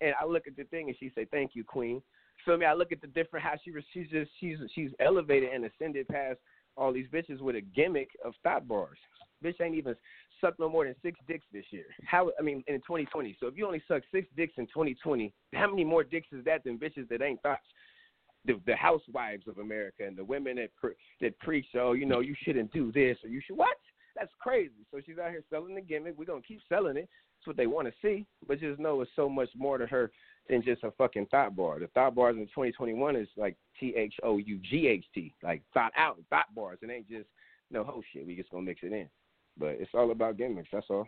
and 0.00 0.14
I 0.20 0.24
look 0.24 0.46
at 0.46 0.56
the 0.56 0.64
thing 0.64 0.88
and 0.88 0.96
she 0.98 1.10
say, 1.14 1.26
"Thank 1.30 1.54
you, 1.54 1.64
Queen." 1.64 2.02
Feel 2.44 2.56
me? 2.56 2.66
I 2.66 2.74
look 2.74 2.92
at 2.92 3.00
the 3.00 3.08
different 3.08 3.44
how 3.44 3.54
she 3.64 3.72
she's 3.92 4.08
just 4.10 4.30
she's 4.38 4.58
she's 4.74 4.90
elevated 5.00 5.52
and 5.52 5.64
ascended 5.64 6.08
past 6.08 6.38
all 6.76 6.92
these 6.92 7.08
bitches 7.08 7.40
with 7.40 7.56
a 7.56 7.60
gimmick 7.60 8.10
of 8.24 8.34
thought 8.42 8.68
bars. 8.68 8.98
Bitch 9.44 9.60
ain't 9.60 9.74
even 9.74 9.94
sucked 10.40 10.60
no 10.60 10.68
more 10.68 10.84
than 10.84 10.94
six 11.02 11.18
dicks 11.26 11.44
this 11.52 11.64
year. 11.70 11.86
How 12.04 12.30
I 12.38 12.42
mean 12.42 12.62
in 12.68 12.76
2020. 12.76 13.36
So 13.40 13.46
if 13.46 13.56
you 13.56 13.66
only 13.66 13.82
suck 13.88 14.02
six 14.12 14.28
dicks 14.36 14.54
in 14.56 14.66
2020, 14.66 15.32
how 15.54 15.68
many 15.68 15.84
more 15.84 16.04
dicks 16.04 16.28
is 16.32 16.44
that 16.44 16.64
than 16.64 16.78
bitches 16.78 17.08
that 17.08 17.22
ain't 17.22 17.42
thoughts? 17.42 17.66
The, 18.48 18.60
the 18.66 18.74
housewives 18.74 19.46
of 19.46 19.58
America 19.58 20.04
and 20.04 20.16
the 20.16 20.24
women 20.24 20.56
that 20.56 20.74
pre- 20.74 20.94
that 21.20 21.38
preach, 21.38 21.66
oh, 21.78 21.92
you 21.92 22.06
know, 22.06 22.18
you 22.20 22.34
shouldn't 22.42 22.72
do 22.72 22.90
this 22.90 23.16
or 23.22 23.28
you 23.30 23.40
should 23.46 23.56
what? 23.56 23.76
That's 24.16 24.32
crazy. 24.40 24.72
So 24.90 25.00
she's 25.06 25.18
out 25.18 25.30
here 25.30 25.44
selling 25.50 25.76
the 25.76 25.80
gimmick. 25.80 26.14
We're 26.18 26.24
gonna 26.24 26.40
keep 26.42 26.60
selling 26.68 26.96
it. 26.96 27.08
That's 27.38 27.46
what 27.46 27.56
they 27.56 27.68
want 27.68 27.86
to 27.86 27.94
see. 28.02 28.26
But 28.48 28.58
just 28.58 28.80
know 28.80 29.00
it's 29.02 29.10
so 29.14 29.28
much 29.28 29.50
more 29.56 29.78
to 29.78 29.86
her 29.86 30.10
than 30.48 30.62
just 30.62 30.82
a 30.82 30.90
fucking 30.92 31.26
thought 31.26 31.54
bar. 31.54 31.78
The 31.78 31.86
thought 31.88 32.14
bars 32.16 32.34
in 32.36 32.46
2021 32.46 33.14
is 33.14 33.28
like 33.36 33.54
T 33.78 33.94
H 33.96 34.14
O 34.24 34.38
U 34.38 34.58
G 34.68 34.88
H 34.88 35.04
T, 35.14 35.32
like 35.44 35.62
thought 35.74 35.92
out, 35.96 36.16
thought 36.30 36.52
bars. 36.54 36.78
It 36.82 36.90
ain't 36.90 37.08
just 37.08 37.28
no 37.70 37.84
whole 37.84 38.02
shit. 38.12 38.26
We 38.26 38.34
just 38.34 38.50
gonna 38.50 38.64
mix 38.64 38.80
it 38.82 38.92
in. 38.92 39.08
But 39.58 39.76
it's 39.78 39.90
all 39.94 40.10
about 40.10 40.36
gimmicks. 40.38 40.70
That's 40.72 40.86
all. 40.88 41.06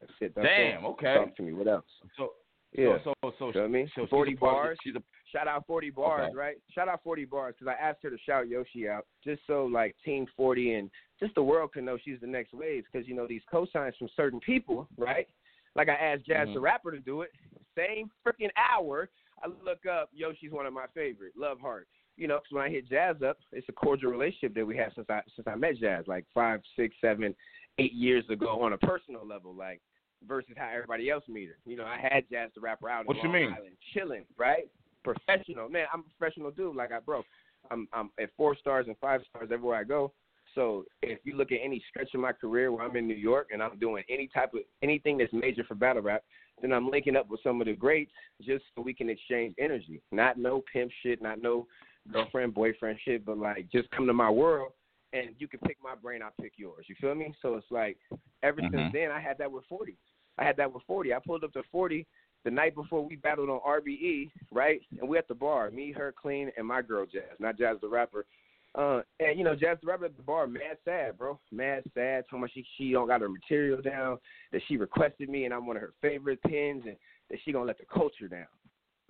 That's 0.00 0.12
it. 0.20 0.32
That's 0.36 0.46
Damn. 0.46 0.84
all. 0.84 0.92
Okay. 0.92 1.14
Talk 1.14 1.36
to 1.36 1.42
me. 1.42 1.52
What 1.52 1.66
else? 1.66 1.84
So, 2.16 2.30
Yeah. 2.72 2.98
so, 3.04 3.12
so, 3.22 3.32
so, 3.38 3.52
so 3.52 3.86
she's 3.94 4.08
40 4.08 4.32
a 4.32 4.36
puppet. 4.36 4.40
bars. 4.40 4.78
She's 4.84 4.94
a 4.94 5.02
Shout 5.32 5.46
out 5.48 5.66
40 5.66 5.90
Barrs, 5.90 6.28
Okay. 6.28 6.36
right? 6.36 6.56
Shout 6.70 6.88
out 6.88 7.02
40 7.02 7.24
Barrs 7.26 7.54
because 7.58 7.74
I 7.78 7.80
asked 7.82 8.02
her 8.02 8.10
to 8.10 8.18
shout 8.18 8.48
Yoshi 8.48 8.88
out 8.88 9.06
just 9.22 9.42
so 9.46 9.66
like 9.66 9.94
Team 10.04 10.26
40 10.36 10.74
and 10.74 10.90
just 11.20 11.34
the 11.34 11.42
world 11.42 11.72
can 11.72 11.84
know 11.84 11.98
she's 11.98 12.20
the 12.20 12.26
next 12.26 12.52
wave 12.54 12.84
because 12.90 13.06
you 13.06 13.14
know 13.14 13.26
these 13.26 13.42
cosigns 13.52 13.96
from 13.98 14.08
certain 14.16 14.40
people, 14.40 14.88
right? 14.96 15.28
Like 15.74 15.88
I 15.88 15.94
asked 15.94 16.24
Jazz 16.26 16.48
Mhm. 16.48 16.54
the 16.54 16.60
rapper 16.60 16.90
to 16.92 17.00
do 17.00 17.22
it. 17.22 17.30
Same 17.76 18.10
freaking 18.26 18.50
hour, 18.56 19.10
I 19.42 19.48
look 19.62 19.86
up 19.86 20.08
Yoshi's 20.12 20.50
one 20.50 20.66
of 20.66 20.72
my 20.72 20.86
favorite. 20.88 21.36
Love 21.36 21.60
Heart. 21.60 21.88
You 22.16 22.26
know, 22.26 22.38
'cause 22.40 22.50
when 22.50 22.64
I 22.64 22.68
hit 22.68 22.86
Jazz 22.88 23.22
up, 23.22 23.38
it's 23.52 23.68
a 23.68 23.72
cordial 23.72 24.10
relationship 24.10 24.54
that 24.54 24.66
we 24.66 24.76
have 24.76 24.92
since 24.94 25.08
I 25.10 25.22
since 25.36 25.46
I 25.46 25.54
met 25.54 25.76
Jazz, 25.76 26.08
like 26.08 26.26
five, 26.34 26.64
six, 26.74 26.96
seven, 27.00 27.36
eight 27.78 27.92
years 27.92 28.28
ago 28.30 28.60
on 28.62 28.72
a 28.72 28.78
personal 28.78 29.24
level, 29.24 29.54
like 29.54 29.80
versus 30.24 30.56
how 30.56 30.68
everybody 30.68 31.10
else 31.10 31.28
meet 31.28 31.48
her. 31.48 31.58
You 31.64 31.76
know, 31.76 31.86
I 31.86 31.96
had 31.96 32.28
Jaz 32.28 32.52
the 32.54 32.60
rapper 32.60 32.88
out 32.88 33.02
in 33.02 33.06
What 33.06 33.22
you 33.22 33.28
mean? 33.28 33.52
Island, 33.52 33.76
chilling, 33.92 34.26
right? 34.36 34.68
Professional, 35.14 35.68
man. 35.68 35.86
I'm 35.92 36.00
a 36.00 36.18
professional 36.18 36.50
dude. 36.50 36.76
Like 36.76 36.92
I, 36.92 37.00
bro, 37.00 37.22
I'm 37.70 37.88
I'm 37.92 38.10
at 38.20 38.30
four 38.36 38.56
stars 38.56 38.86
and 38.88 38.96
five 38.98 39.20
stars 39.30 39.48
everywhere 39.52 39.78
I 39.78 39.84
go. 39.84 40.12
So 40.54 40.84
if 41.02 41.18
you 41.24 41.36
look 41.36 41.52
at 41.52 41.58
any 41.62 41.82
stretch 41.88 42.12
of 42.14 42.20
my 42.20 42.32
career 42.32 42.72
where 42.72 42.84
I'm 42.84 42.96
in 42.96 43.06
New 43.06 43.14
York 43.14 43.48
and 43.52 43.62
I'm 43.62 43.78
doing 43.78 44.02
any 44.08 44.28
type 44.28 44.54
of 44.54 44.60
anything 44.82 45.18
that's 45.18 45.32
major 45.32 45.64
for 45.64 45.74
battle 45.74 46.02
rap, 46.02 46.24
then 46.60 46.72
I'm 46.72 46.90
linking 46.90 47.16
up 47.16 47.28
with 47.28 47.40
some 47.42 47.60
of 47.60 47.66
the 47.66 47.74
greats 47.74 48.10
just 48.42 48.64
so 48.74 48.82
we 48.82 48.94
can 48.94 49.08
exchange 49.08 49.54
energy. 49.58 50.00
Not 50.10 50.38
no 50.38 50.62
pimp 50.72 50.90
shit, 51.02 51.22
not 51.22 51.40
no 51.40 51.66
girlfriend, 52.12 52.54
boyfriend 52.54 52.98
shit, 53.04 53.24
but 53.24 53.38
like 53.38 53.68
just 53.70 53.90
come 53.90 54.06
to 54.06 54.12
my 54.12 54.30
world 54.30 54.72
and 55.12 55.30
you 55.38 55.48
can 55.48 55.60
pick 55.60 55.76
my 55.82 55.94
brain, 55.94 56.22
I'll 56.22 56.32
pick 56.40 56.52
yours. 56.56 56.86
You 56.88 56.96
feel 57.00 57.14
me? 57.14 57.34
So 57.40 57.54
it's 57.54 57.70
like 57.70 57.98
ever 58.42 58.60
Mhm. 58.60 58.70
since 58.70 58.92
then 58.92 59.10
I 59.10 59.20
had 59.20 59.38
that 59.38 59.50
with 59.52 59.64
forty. 59.66 59.96
I 60.38 60.44
had 60.44 60.56
that 60.56 60.72
with 60.72 60.82
forty. 60.84 61.14
I 61.14 61.18
pulled 61.18 61.44
up 61.44 61.52
to 61.52 61.62
forty 61.64 62.06
the 62.44 62.50
night 62.50 62.74
before 62.74 63.04
we 63.04 63.16
battled 63.16 63.50
on 63.50 63.60
RBE, 63.60 64.30
right? 64.52 64.80
And 65.00 65.08
we 65.08 65.18
at 65.18 65.28
the 65.28 65.34
bar, 65.34 65.70
me, 65.70 65.92
her, 65.92 66.14
clean, 66.20 66.50
and 66.56 66.66
my 66.66 66.82
girl 66.82 67.06
Jazz, 67.06 67.38
not 67.38 67.58
Jaz 67.58 67.80
the 67.80 67.88
rapper. 67.88 68.26
Uh, 68.74 69.00
and 69.18 69.38
you 69.38 69.44
know, 69.44 69.56
Jaz 69.56 69.80
the 69.80 69.86
rapper 69.86 70.04
at 70.04 70.16
the 70.16 70.22
bar, 70.22 70.46
mad 70.46 70.78
sad, 70.84 71.18
bro, 71.18 71.38
mad 71.50 71.82
sad. 71.94 72.24
Talking 72.24 72.40
about 72.40 72.50
she 72.54 72.64
she 72.76 72.92
don't 72.92 73.08
got 73.08 73.20
her 73.20 73.28
material 73.28 73.80
down, 73.82 74.18
that 74.52 74.62
she 74.68 74.76
requested 74.76 75.28
me, 75.28 75.44
and 75.44 75.54
I'm 75.54 75.66
one 75.66 75.76
of 75.76 75.82
her 75.82 75.94
favorite 76.00 76.42
pins, 76.42 76.84
and 76.86 76.96
that 77.30 77.38
she 77.44 77.52
gonna 77.52 77.64
let 77.64 77.78
the 77.78 77.86
culture 77.86 78.28
down. 78.28 78.46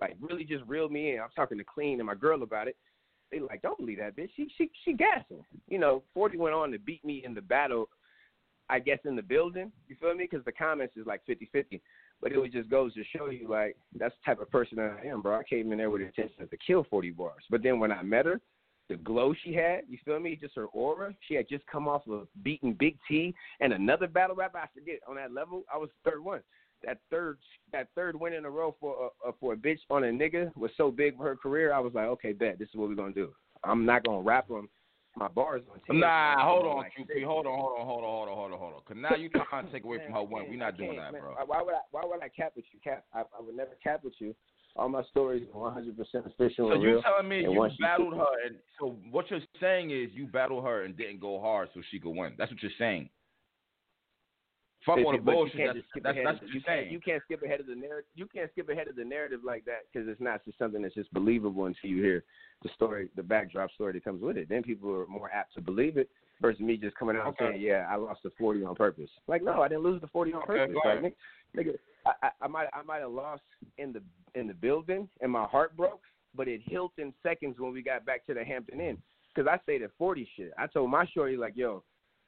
Like 0.01 0.15
really, 0.19 0.43
just 0.43 0.63
reel 0.65 0.89
me 0.89 1.13
in. 1.13 1.19
I'm 1.19 1.29
talking 1.35 1.57
to 1.57 1.63
Clean 1.63 1.99
and 1.99 2.07
my 2.07 2.15
girl 2.15 2.43
about 2.43 2.67
it. 2.67 2.77
They 3.31 3.39
like, 3.39 3.61
don't 3.61 3.77
believe 3.77 3.99
that 3.99 4.15
bitch. 4.15 4.29
She 4.35 4.47
she 4.57 4.71
she 4.85 4.93
gassing. 4.93 5.43
You 5.67 5.77
know, 5.77 6.03
Forty 6.13 6.37
went 6.37 6.55
on 6.55 6.71
to 6.71 6.79
beat 6.79 7.03
me 7.05 7.21
in 7.25 7.33
the 7.33 7.41
battle. 7.41 7.89
I 8.69 8.79
guess 8.79 8.99
in 9.03 9.15
the 9.15 9.21
building. 9.21 9.71
You 9.87 9.95
feel 9.99 10.13
me? 10.13 10.27
Because 10.29 10.45
the 10.45 10.51
comments 10.51 10.95
is 10.95 11.07
like 11.07 11.21
50-50. 11.27 11.81
But 12.21 12.33
it 12.33 12.51
just 12.51 12.69
goes 12.69 12.93
to 12.95 13.03
show 13.15 13.29
you, 13.29 13.47
like, 13.47 13.77
that's 13.97 14.13
the 14.15 14.31
type 14.31 14.41
of 14.41 14.51
person 14.51 14.77
I 14.79 15.05
am, 15.07 15.21
bro. 15.21 15.39
I 15.39 15.43
came 15.43 15.71
in 15.71 15.77
there 15.77 15.89
with 15.89 16.01
the 16.01 16.07
intention 16.07 16.47
to 16.47 16.57
kill 16.57 16.85
40 16.89 17.11
Barrs. 17.11 17.43
But 17.49 17.63
then 17.63 17.79
when 17.79 17.91
I 17.91 18.01
met 18.01 18.25
her, 18.25 18.41
the 18.89 18.97
glow 18.97 19.33
she 19.43 19.53
had, 19.53 19.81
you 19.87 19.97
feel 20.03 20.19
me? 20.19 20.35
Just 20.35 20.55
her 20.55 20.65
aura. 20.65 21.13
She 21.27 21.35
had 21.35 21.47
just 21.47 21.65
come 21.67 21.87
off 21.87 22.01
of 22.09 22.27
beating 22.43 22.73
Big 22.73 22.97
T 23.07 23.33
and 23.61 23.71
another 23.71 24.07
battle 24.07 24.35
rapper. 24.35 24.57
I 24.57 24.67
forget 24.73 24.99
on 25.07 25.15
that 25.15 25.31
level. 25.31 25.63
I 25.73 25.77
was 25.77 25.89
third 26.03 26.23
one. 26.23 26.41
That 26.83 26.99
third, 27.11 27.37
that 27.71 27.89
third 27.93 28.19
win 28.19 28.33
in 28.33 28.45
a 28.45 28.49
row 28.49 28.75
for 28.79 29.11
a, 29.25 29.31
for 29.39 29.53
a 29.53 29.57
bitch 29.57 29.79
on 29.89 30.05
a 30.05 30.07
nigga 30.07 30.55
was 30.55 30.71
so 30.75 30.91
big 30.91 31.17
for 31.17 31.23
her 31.23 31.35
career. 31.35 31.71
I 31.73 31.79
was 31.79 31.93
like, 31.93 32.07
okay, 32.07 32.33
bet 32.33 32.57
this 32.57 32.69
is 32.69 32.75
what 32.75 32.89
we're 32.89 32.95
gonna 32.95 33.13
do. 33.13 33.33
I'm 33.63 33.85
not 33.85 34.05
gonna 34.05 34.21
rap 34.21 34.47
them 34.47 34.69
my 35.19 35.27
bars 35.27 35.61
on. 35.71 35.79
10. 35.85 35.99
Nah, 35.99 36.43
hold 36.47 36.65
on, 36.65 36.77
like, 36.77 36.93
QP. 36.97 37.23
Hold 37.25 37.45
on, 37.45 37.59
hold 37.59 37.79
on, 37.79 37.85
hold 37.85 38.03
on, 38.03 38.09
hold 38.09 38.29
on, 38.29 38.35
hold 38.35 38.51
on, 38.53 38.59
hold 38.59 38.73
on. 38.75 38.81
Cause 38.87 38.97
now 38.97 39.15
you 39.15 39.29
trying 39.49 39.65
to 39.67 39.71
take 39.71 39.83
away 39.83 39.97
from 40.03 40.13
her 40.13 40.21
Man, 40.23 40.31
win. 40.31 40.45
We're 40.49 40.57
not 40.57 40.77
doing 40.77 40.97
that, 40.97 41.11
man. 41.13 41.21
bro. 41.21 41.35
Why 41.45 41.61
would 41.61 41.73
I? 41.75 41.81
Why 41.91 42.01
would 42.05 42.23
I 42.23 42.29
cap 42.29 42.53
with 42.55 42.65
you? 42.71 42.79
Cap? 42.83 43.05
I, 43.13 43.21
I 43.21 43.41
would 43.41 43.55
never 43.55 43.71
cap 43.83 44.03
with 44.03 44.13
you. 44.19 44.33
All 44.75 44.87
my 44.87 45.03
stories 45.11 45.43
are 45.53 45.59
100 45.59 45.97
percent 45.97 46.25
official 46.25 46.69
So 46.69 46.73
and 46.73 46.81
you 46.81 46.89
real. 46.91 47.01
telling 47.01 47.27
me 47.27 47.43
and 47.43 47.53
you 47.53 47.59
once 47.59 47.73
you- 47.77 47.85
battled 47.85 48.13
her, 48.13 48.45
and 48.45 48.55
so 48.79 48.95
what 49.11 49.29
you're 49.29 49.41
saying 49.59 49.91
is 49.91 50.09
you 50.13 50.25
battled 50.27 50.63
her 50.63 50.83
and 50.85 50.95
didn't 50.95 51.19
go 51.19 51.39
hard 51.41 51.69
so 51.73 51.81
she 51.91 51.99
could 51.99 52.15
win. 52.15 52.33
That's 52.37 52.49
what 52.51 52.61
you're 52.63 52.71
saying. 52.79 53.09
Fuck 54.85 54.99
all 54.99 55.11
the 55.11 55.17
you- 55.17 55.21
bullshit. 55.23 55.57
can't 55.57 55.75
That's, 55.75 55.87
skip 55.89 56.03
that's, 56.03 56.15
ahead 56.15 56.25
that's 56.27 56.37
of- 56.37 56.43
what 56.43 56.53
you 56.53 56.61
can't- 56.61 56.65
saying. 56.83 56.93
You 56.93 56.99
can't 56.99 57.23
skip 57.23 57.43
ahead 57.43 57.59
of 57.59 57.67
the 57.67 57.75
narrative. 57.75 58.09
You 58.15 58.25
can't 58.27 58.49
skip 58.51 58.69
ahead 58.69 58.87
of 58.87 58.95
the 58.95 59.03
narrative 59.03 59.41
like 59.43 59.65
that 59.65 59.85
because 59.91 60.07
it's 60.07 60.21
not 60.21 60.43
just 60.45 60.57
something 60.57 60.81
that's 60.81 60.95
just 60.95 61.13
believable 61.13 61.65
until 61.65 61.89
you 61.89 62.01
hear 62.01 62.23
the 62.63 62.69
story, 62.69 63.09
the 63.15 63.23
backdrop 63.23 63.71
story 63.71 63.93
that 63.93 64.03
comes 64.05 64.21
with 64.21 64.37
it. 64.37 64.47
Then 64.47 64.63
people 64.63 64.89
are 64.91 65.05
more 65.07 65.29
apt 65.31 65.53
to 65.55 65.61
believe 65.61 65.97
it 65.97 66.09
versus 66.41 66.61
me 66.61 66.77
just 66.77 66.95
coming 66.95 67.17
out 67.17 67.27
Okay. 67.27 67.45
and 67.45 67.53
saying, 67.55 67.61
"Yeah, 67.61 67.87
I 67.89 67.95
lost 67.97 68.23
the 68.23 68.29
40 68.31 68.63
on 68.63 68.73
purpose." 68.75 69.09
Like, 69.27 69.43
no, 69.43 69.61
I 69.61 69.67
didn't 69.67 69.83
lose 69.83 69.99
the 69.99 70.07
40 70.07 70.31
on 70.33 70.43
Okay, 70.43 70.73
purpose. 70.73 70.75
Like, 70.85 71.15
nigga, 71.57 71.77
I, 72.05 72.11
I, 72.23 72.31
I 72.43 72.47
might, 72.47 72.69
I 72.73 72.81
might 72.83 72.99
have 72.99 73.11
lost 73.11 73.43
in 73.77 73.91
the 73.91 74.01
in 74.35 74.47
the 74.47 74.53
building 74.53 75.09
and 75.21 75.29
my 75.31 75.43
heart 75.45 75.75
broke, 75.75 76.03
but 76.35 76.47
it 76.47 76.61
healed 76.63 76.91
in 76.97 77.13
seconds 77.23 77.59
when 77.59 77.73
we 77.73 77.81
got 77.81 78.05
back 78.05 78.25
to 78.27 78.33
the 78.33 78.45
Hampton 78.45 78.79
Inn. 78.79 78.97
Because 79.35 79.47
I 79.51 79.61
stayed 79.63 79.81
at 79.81 79.91
40 79.97 80.25
shit. 80.37 80.51
I 80.57 80.67
told 80.67 80.89
my 80.89 81.05
shorty 81.07 81.35
like, 81.35 81.57
"Yo." 81.57 81.83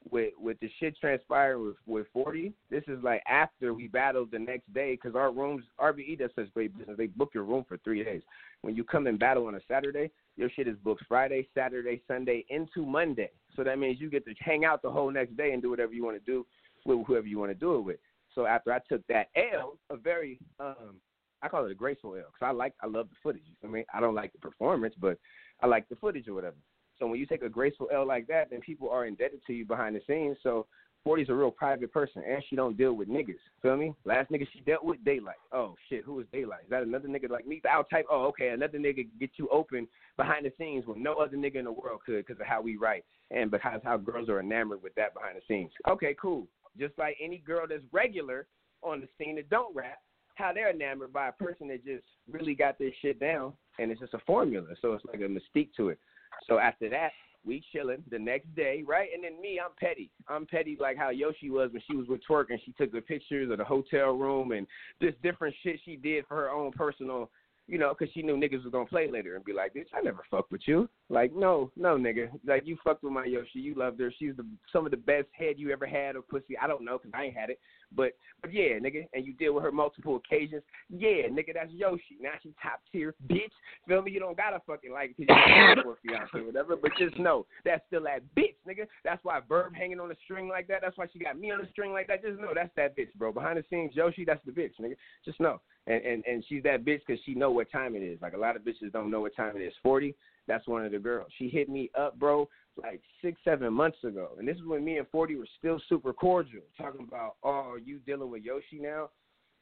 With 0.10 0.34
with 0.40 0.60
the 0.60 0.70
shit 0.80 0.98
transpiring 1.00 1.66
with 1.66 1.76
with 1.86 2.08
forty, 2.14 2.54
this 2.70 2.84
is 2.88 3.04
like 3.04 3.22
after 3.30 3.74
we 3.74 3.88
battled 3.88 4.32
the 4.32 4.40
next 4.40 4.72
day 4.74 4.94
because 4.94 5.16
our 5.16 5.32
rooms 5.32 5.64
RBE 5.80 6.20
does 6.20 6.32
such 6.36 6.52
great 6.54 6.76
business. 6.78 6.98
They 6.98 7.08
book 7.08 7.32
your 7.34 7.44
room 7.44 7.66
for 7.68 7.78
three 7.78 8.04
days. 8.04 8.22
When 8.62 8.76
you 8.76 8.84
come 8.84 9.08
and 9.08 9.20
battle 9.20 9.48
on 9.48 9.56
a 9.56 9.60
Saturday, 9.68 10.12
your 10.38 10.50
shit 10.50 10.68
is 10.68 10.78
booked 10.84 11.04
Friday, 11.08 11.48
Saturday, 11.54 12.02
Sunday 12.08 12.46
into 12.50 12.86
Monday. 12.86 13.32
So 13.56 13.64
that 13.64 13.80
means 13.80 14.00
you 14.00 14.10
get 14.10 14.26
to 14.26 14.34
hang 14.40 14.66
out 14.66 14.82
the 14.82 14.90
whole 14.90 15.12
next 15.12 15.38
day 15.38 15.52
and 15.52 15.62
do 15.62 15.70
whatever 15.70 15.94
you 15.94 16.04
want 16.04 16.18
to 16.18 16.32
do 16.32 16.46
with 16.86 17.06
whoever 17.06 17.28
you 17.28 17.38
want 17.38 17.52
to 17.52 17.56
do 17.56 17.76
it 17.76 17.82
with. 17.82 17.98
So 18.34 18.46
after 18.46 18.74
I 18.74 18.80
took 18.90 19.06
that 19.08 19.28
L, 19.36 19.78
a 19.90 19.98
very 19.98 20.40
um 20.60 20.96
I 21.44 21.48
call 21.48 21.66
it 21.66 21.72
a 21.72 21.76
graceful 21.76 22.16
L 22.16 22.26
because 22.34 22.48
I 22.48 22.52
like 22.52 22.74
I 22.82 22.88
love 22.88 23.10
the 23.10 23.16
footage. 23.22 23.44
I 23.64 23.68
mean 23.68 23.86
I 23.94 24.00
don't 24.00 24.16
like 24.16 24.32
the 24.32 24.40
performance, 24.40 24.96
but 25.00 25.18
I 25.62 25.68
like 25.68 25.88
the 25.90 25.96
footage 25.96 26.28
or 26.28 26.34
whatever. 26.34 26.56
So 27.02 27.08
when 27.08 27.20
you 27.20 27.26
take 27.26 27.42
a 27.42 27.50
graceful 27.50 27.90
L 27.92 28.06
like 28.06 28.28
that, 28.28 28.52
then 28.52 28.62
people 28.62 28.88
are 28.92 29.08
indebted 29.08 29.42
to 29.48 29.54
you 29.54 29.66
behind 29.66 29.96
the 29.96 30.02
scenes. 30.06 30.38
So 30.44 30.68
40's 31.08 31.30
a 31.30 31.34
real 31.34 31.50
private 31.50 31.92
person, 31.92 32.22
and 32.30 32.44
she 32.48 32.56
don't 32.56 32.78
deal 32.78 32.94
with 32.94 33.10
niggas. 33.10 33.40
Feel 33.64 33.76
me? 33.76 33.96
Last 34.06 34.30
nigga 34.30 34.46
she 34.54 34.60
dealt 34.60 34.84
with 34.84 35.04
Daylight. 35.04 35.38
Oh 35.52 35.74
shit, 35.90 36.04
who 36.04 36.20
is 36.20 36.28
Daylight? 36.32 36.66
Is 36.66 36.70
that 36.70 36.84
another 36.84 37.08
nigga 37.08 37.28
like 37.28 37.48
me? 37.48 37.60
I'll 37.68 37.86
type. 37.86 38.06
Oh 38.12 38.26
okay, 38.26 38.50
another 38.50 38.78
nigga 38.78 39.08
get 39.20 39.32
you 39.38 39.50
open 39.50 39.88
behind 40.16 40.46
the 40.46 40.52
scenes 40.60 40.86
when 40.86 41.02
no 41.02 41.16
other 41.16 41.36
nigga 41.36 41.56
in 41.56 41.66
the 41.66 41.72
world 41.72 42.02
could 42.06 42.24
because 42.24 42.40
of 42.40 42.46
how 42.46 42.62
we 42.62 42.78
write 42.78 43.04
and 43.32 43.50
because 43.50 43.82
how 43.84 43.98
girls 43.98 44.30
are 44.30 44.40
enamored 44.40 44.84
with 44.84 44.94
that 44.94 45.16
behind 45.16 45.38
the 45.38 45.42
scenes. 45.48 45.72
Okay, 45.90 46.16
cool. 46.22 46.46
Just 46.80 46.96
like 47.00 47.18
any 47.20 47.40
girl 47.40 47.66
that's 47.68 47.82
regular 47.92 48.46
on 48.84 49.02
the 49.02 49.08
scene 49.18 49.38
that 49.38 49.50
don't 49.50 49.76
rap, 49.76 49.98
how 50.36 50.54
they're 50.54 50.70
enamored 50.70 51.12
by 51.12 51.30
a 51.30 51.32
person 51.32 51.68
that 51.70 51.84
just 51.84 52.04
really 52.30 52.54
got 52.54 52.78
this 52.78 52.94
shit 53.02 53.20
down, 53.20 53.54
and 53.80 53.90
it's 53.90 54.02
just 54.02 54.14
a 54.14 54.20
formula. 54.20 54.68
So 54.84 54.94
it's 54.94 55.06
like 55.06 55.22
a 55.22 55.24
mystique 55.24 55.70
to 55.78 55.90
it. 55.90 56.00
So 56.48 56.60
after 56.60 56.90
that, 56.90 57.12
we 57.44 57.64
chilling 57.72 58.04
the 58.10 58.20
next 58.20 58.54
day, 58.56 58.84
right? 58.86 59.10
And 59.14 59.24
then 59.24 59.42
me, 59.42 59.60
I'm 59.64 59.72
petty. 59.80 60.12
I'm 60.28 60.46
petty 60.46 60.78
like 60.80 60.98
how 60.98 61.10
Yoshi 61.10 61.50
was 61.50 61.72
when 61.72 61.82
she 61.88 61.96
was 61.96 62.08
with 62.08 62.22
Twerk 62.30 62.46
and 62.50 62.60
she 62.64 62.72
took 62.74 62.92
the 62.92 63.02
pictures 63.02 63.52
of 63.52 63.58
the 63.58 63.64
hotel 63.64 64.12
room 64.12 64.52
and 64.52 64.68
this 65.00 65.14
different 65.24 65.56
shit 65.64 65.80
she 65.84 65.96
did 65.96 66.26
for 66.28 66.36
her 66.36 66.52
own 66.52 66.72
personal 66.72 67.30
you 67.72 67.78
know, 67.78 67.96
because 67.98 68.14
she 68.14 68.22
knew 68.22 68.36
niggas 68.36 68.64
was 68.64 68.72
gonna 68.74 68.86
play 68.86 69.10
later 69.10 69.36
and 69.38 69.46
be 69.46 69.54
like, 69.54 69.74
bitch, 69.74 69.88
I 69.94 70.02
never 70.02 70.24
fucked 70.30 70.52
with 70.52 70.68
you. 70.68 70.90
Like, 71.10 71.34
no, 71.34 71.72
no, 71.78 71.96
nigga. 71.96 72.30
Like, 72.46 72.64
you 72.66 72.78
fucked 72.84 73.02
with 73.02 73.14
my 73.14 73.24
Yoshi. 73.24 73.60
You 73.60 73.76
loved 73.76 74.00
her. 74.02 74.12
She's 74.20 74.36
the 74.36 74.46
some 74.74 74.86
of 74.86 74.92
the 74.92 74.98
best 74.98 75.28
head 75.32 75.56
you 75.58 75.72
ever 75.72 75.86
had 75.86 76.18
of 76.18 76.28
pussy. 76.28 76.58
I 76.62 76.68
don't 76.68 76.84
know 76.84 76.98
because 76.98 77.12
I 77.14 77.26
ain't 77.26 77.38
had 77.38 77.50
it, 77.50 77.60
but 77.96 78.14
but 78.42 78.54
yeah, 78.54 78.80
nigga. 78.80 79.08
And 79.14 79.26
you 79.26 79.34
deal 79.34 79.54
with 79.54 79.64
her 79.64 79.72
multiple 79.72 80.16
occasions. 80.16 80.64
Yeah, 80.90 81.28
nigga, 81.30 81.54
that's 81.54 81.72
Yoshi. 81.72 82.18
Now 82.20 82.32
she 82.42 82.54
top 82.62 82.82
tier, 82.92 83.14
bitch. 83.28 83.52
Feel 83.88 84.02
me? 84.02 84.12
You 84.12 84.20
don't 84.20 84.38
gotta 84.38 84.62
fucking 84.66 84.92
like 84.92 85.12
it 85.12 85.18
because 85.18 85.36
you 85.76 85.84
for 85.84 85.98
fiance 86.04 86.38
or 86.38 86.46
whatever. 86.46 86.76
But 86.76 86.92
just 86.98 87.18
know 87.20 87.46
that's 87.64 87.84
still 87.88 88.04
that 88.04 88.22
bitch, 88.36 88.56
nigga. 88.68 88.88
That's 89.04 89.24
why 89.24 89.40
Verb 89.48 89.74
hanging 89.76 90.00
on 90.00 90.12
a 90.12 90.16
string 90.24 90.48
like 90.48 90.68
that. 90.68 90.80
That's 90.82 90.98
why 90.98 91.06
she 91.12 91.20
got 91.20 91.40
me 91.40 91.52
on 91.52 91.62
a 91.62 91.70
string 91.70 91.94
like 91.94 92.08
that. 92.08 92.24
Just 92.24 92.40
know 92.40 92.52
that's 92.56 92.74
that 92.76 92.98
bitch, 92.98 93.14
bro. 93.16 93.32
Behind 93.32 93.58
the 93.58 93.64
scenes, 93.70 93.96
Yoshi, 93.96 94.26
that's 94.26 94.44
the 94.46 94.52
bitch, 94.52 94.74
nigga. 94.80 94.96
Just 95.24 95.40
know 95.40 95.60
and 95.88 96.04
and 96.04 96.24
and 96.26 96.44
she's 96.48 96.64
that 96.64 96.86
bitch 96.86 97.02
because 97.06 97.22
she 97.26 97.34
know 97.34 97.52
what 97.52 97.72
time 97.72 97.96
it 97.96 98.04
is. 98.04 98.22
Like 98.22 98.34
a 98.34 98.38
lot 98.38 98.56
of 98.56 98.64
bitches 98.64 98.92
don't 98.92 99.12
know 99.12 99.22
what 99.22 99.36
time 99.36 99.56
it 99.56 99.62
is. 99.62 99.74
Forty, 99.82 100.16
that's 100.48 100.68
one 100.68 100.86
of 100.86 100.92
the 100.92 101.00
girls. 101.00 101.28
She 101.38 101.50
hit 101.50 101.70
me 101.70 101.90
up, 101.98 102.20
bro, 102.20 102.48
like 102.78 103.02
six, 103.22 103.40
seven 103.44 103.74
months 103.74 103.98
ago, 104.04 104.30
and 104.40 104.48
this 104.48 104.56
is 104.58 104.64
when 104.66 104.84
me 104.84 104.98
and 104.98 105.08
Forty 105.10 105.36
were 105.36 105.48
still 105.60 105.82
super 105.90 106.14
cordial, 106.14 106.64
talking 106.78 107.06
about, 107.08 107.36
oh, 107.44 107.72
are 107.72 107.78
you 107.78 108.00
dealing 108.00 108.32
with 108.32 108.44
Yoshi 108.44 108.80
now? 108.80 109.10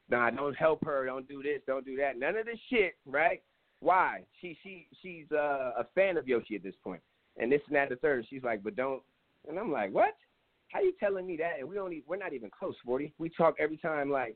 Nah, 0.10 0.30
don't 0.32 0.56
help 0.56 0.84
her. 0.86 1.06
Don't 1.06 1.28
do 1.28 1.43
this. 1.43 1.62
Don't 1.67 1.86
do 1.86 1.95
that. 1.98 2.17
None 2.17 2.36
of 2.36 2.45
this 2.45 2.60
shit, 2.69 2.95
right? 3.06 3.41
Why? 3.80 4.24
She 4.41 4.58
she 4.63 4.88
she's 5.02 5.26
uh, 5.32 5.72
a 5.78 5.86
fan 5.95 6.17
of 6.17 6.28
Yoshi 6.28 6.56
at 6.56 6.63
this 6.63 6.76
point, 6.84 7.02
and 7.38 7.52
this 7.52 7.62
and 7.67 7.76
that 7.76 7.89
the 7.89 7.95
third. 7.98 8.26
She's 8.30 8.43
like, 8.43 8.63
but 8.63 8.76
don't. 8.76 9.02
And 9.48 9.58
I'm 9.58 9.72
like, 9.72 9.93
what? 9.93 10.15
How 10.69 10.82
you 10.82 10.93
telling 11.00 11.26
me 11.26 11.38
that? 11.38 11.60
And 11.60 11.69
we 11.69 11.80
only 11.80 12.04
we're 12.08 12.17
not 12.17 12.34
even 12.34 12.50
close, 12.58 12.76
Forty. 12.86 13.13
We 13.17 13.30
talk 13.30 13.56
every 13.60 13.78
time 13.78 14.10
like 14.10 14.36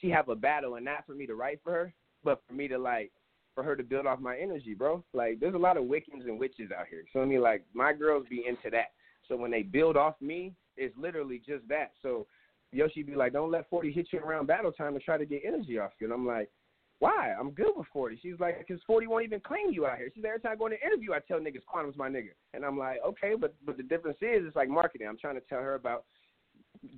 she 0.00 0.08
have 0.10 0.28
a 0.28 0.36
battle 0.36 0.76
and 0.76 0.84
not 0.84 1.06
for 1.06 1.14
me 1.14 1.26
to 1.26 1.34
write 1.34 1.60
for 1.62 1.72
her, 1.72 1.94
but 2.24 2.42
for 2.46 2.54
me 2.54 2.68
to 2.68 2.78
like 2.78 3.12
for 3.56 3.64
her 3.64 3.74
to 3.74 3.82
build 3.82 4.06
off 4.06 4.20
my 4.20 4.36
energy, 4.36 4.74
bro. 4.74 5.02
Like 5.14 5.40
there's 5.40 5.54
a 5.54 5.58
lot 5.58 5.78
of 5.78 5.84
Wiccans 5.84 6.26
and 6.26 6.38
witches 6.38 6.70
out 6.78 6.86
here. 6.88 7.02
So 7.12 7.20
I 7.20 7.24
mean 7.24 7.40
like 7.40 7.64
my 7.74 7.92
girls 7.92 8.26
be 8.30 8.44
into 8.46 8.70
that. 8.70 8.92
So 9.26 9.36
when 9.36 9.50
they 9.50 9.62
build 9.62 9.96
off 9.96 10.14
me, 10.20 10.52
it's 10.76 10.96
literally 10.96 11.42
just 11.44 11.66
that. 11.68 11.92
So 12.02 12.26
Yoshi 12.70 13.02
be 13.02 13.16
like, 13.16 13.32
Don't 13.32 13.50
let 13.50 13.68
forty 13.68 13.90
hit 13.90 14.08
you 14.12 14.20
around 14.20 14.46
battle 14.46 14.70
time 14.70 14.94
and 14.94 15.02
try 15.02 15.16
to 15.18 15.26
get 15.26 15.42
energy 15.44 15.78
off 15.78 15.92
you. 15.98 16.06
And 16.06 16.14
I'm 16.14 16.26
like, 16.26 16.50
Why? 16.98 17.34
I'm 17.38 17.50
good 17.50 17.72
with 17.74 17.86
forty. 17.92 18.18
She's 18.22 18.38
like, 18.38 18.58
because 18.58 18.82
forty 18.86 19.06
won't 19.06 19.24
even 19.24 19.40
claim 19.40 19.70
you 19.70 19.86
out 19.86 19.96
here. 19.96 20.10
She's 20.14 20.24
every 20.24 20.38
time 20.38 20.52
I 20.52 20.56
go 20.56 20.66
in 20.66 20.74
an 20.74 20.78
interview 20.86 21.14
I 21.14 21.20
tell 21.20 21.40
niggas 21.40 21.64
Quantum's 21.66 21.96
my 21.96 22.10
nigga. 22.10 22.34
And 22.52 22.62
I'm 22.62 22.78
like, 22.78 22.98
Okay, 23.08 23.32
but 23.40 23.54
but 23.64 23.78
the 23.78 23.82
difference 23.82 24.18
is 24.20 24.44
it's 24.46 24.56
like 24.56 24.68
marketing. 24.68 25.08
I'm 25.08 25.18
trying 25.18 25.36
to 25.36 25.46
tell 25.48 25.60
her 25.60 25.74
about 25.74 26.04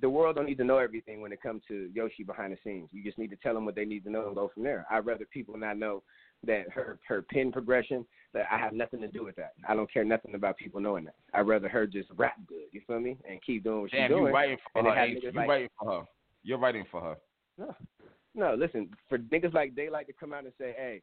the 0.01 0.09
world 0.09 0.35
don't 0.35 0.45
need 0.45 0.57
to 0.57 0.63
know 0.63 0.77
everything 0.77 1.21
when 1.21 1.31
it 1.31 1.41
comes 1.41 1.61
to 1.67 1.89
Yoshi 1.93 2.23
behind 2.23 2.53
the 2.53 2.57
scenes. 2.63 2.89
You 2.91 3.03
just 3.03 3.17
need 3.17 3.29
to 3.29 3.37
tell 3.37 3.53
them 3.53 3.65
what 3.65 3.75
they 3.75 3.85
need 3.85 4.03
to 4.03 4.11
know 4.11 4.27
and 4.27 4.35
go 4.35 4.51
from 4.53 4.63
there. 4.63 4.85
I'd 4.89 5.05
rather 5.05 5.25
people 5.25 5.57
not 5.57 5.77
know 5.77 6.03
that 6.45 6.69
her 6.71 6.99
her 7.07 7.21
pin 7.23 7.51
progression 7.51 8.05
that 8.33 8.45
I 8.51 8.57
have 8.59 8.73
nothing 8.73 9.01
to 9.01 9.07
do 9.07 9.23
with 9.25 9.35
that. 9.37 9.53
I 9.67 9.75
don't 9.75 9.91
care 9.91 10.05
nothing 10.05 10.35
about 10.35 10.57
people 10.57 10.79
knowing 10.79 11.03
that. 11.05 11.15
I'd 11.33 11.47
rather 11.47 11.67
her 11.67 11.87
just 11.87 12.09
rap 12.15 12.35
good. 12.47 12.67
You 12.71 12.81
feel 12.85 12.99
me? 12.99 13.17
And 13.29 13.41
keep 13.41 13.63
doing 13.63 13.81
what 13.81 13.91
Damn, 13.91 14.07
she's 14.09 14.15
doing. 14.15 14.27
you 14.27 14.33
writing 14.33 14.57
for 14.71 14.79
and 14.79 14.87
her. 14.87 14.95
have 14.95 15.09
Ace. 15.09 15.17
niggas 15.17 15.23
You 15.23 15.31
like- 15.39 15.49
writing 15.49 15.69
for 15.79 15.91
her. 15.91 16.05
You're 16.43 16.57
writing 16.59 16.85
for 16.91 17.01
her. 17.01 17.15
No, 17.57 17.75
no. 18.35 18.53
Listen, 18.55 18.89
for 19.09 19.17
niggas 19.17 19.53
like 19.53 19.75
they 19.75 19.89
like 19.89 20.07
to 20.07 20.13
come 20.13 20.31
out 20.31 20.45
and 20.45 20.53
say, 20.57 20.73
"Hey, 20.77 21.01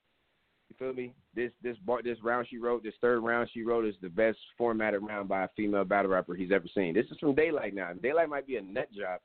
you 0.71 0.77
feel 0.79 0.95
me? 0.95 1.13
This 1.35 1.53
this 1.63 1.77
bar, 1.79 2.01
this 2.03 2.23
round 2.23 2.47
she 2.49 2.57
wrote, 2.59 2.83
this 2.83 2.95
third 3.03 3.21
round 3.21 3.51
she 3.53 3.63
wrote 3.63 3.85
is 3.85 3.95
the 4.01 4.09
best 4.09 4.39
formatted 4.57 5.03
round 5.03 5.29
by 5.29 5.43
a 5.45 5.49
female 5.57 5.85
battle 5.85 6.13
rapper 6.13 6.35
he's 6.35 6.53
ever 6.53 6.67
seen." 6.75 6.95
This 6.95 7.07
is 7.11 7.19
from 7.19 7.35
Daylight 7.35 7.75
now. 7.75 7.93
Daylight 7.93 8.29
might 8.31 8.47
be 8.47 8.57
a 8.57 8.63
nut 8.63 8.89
job, 8.93 9.21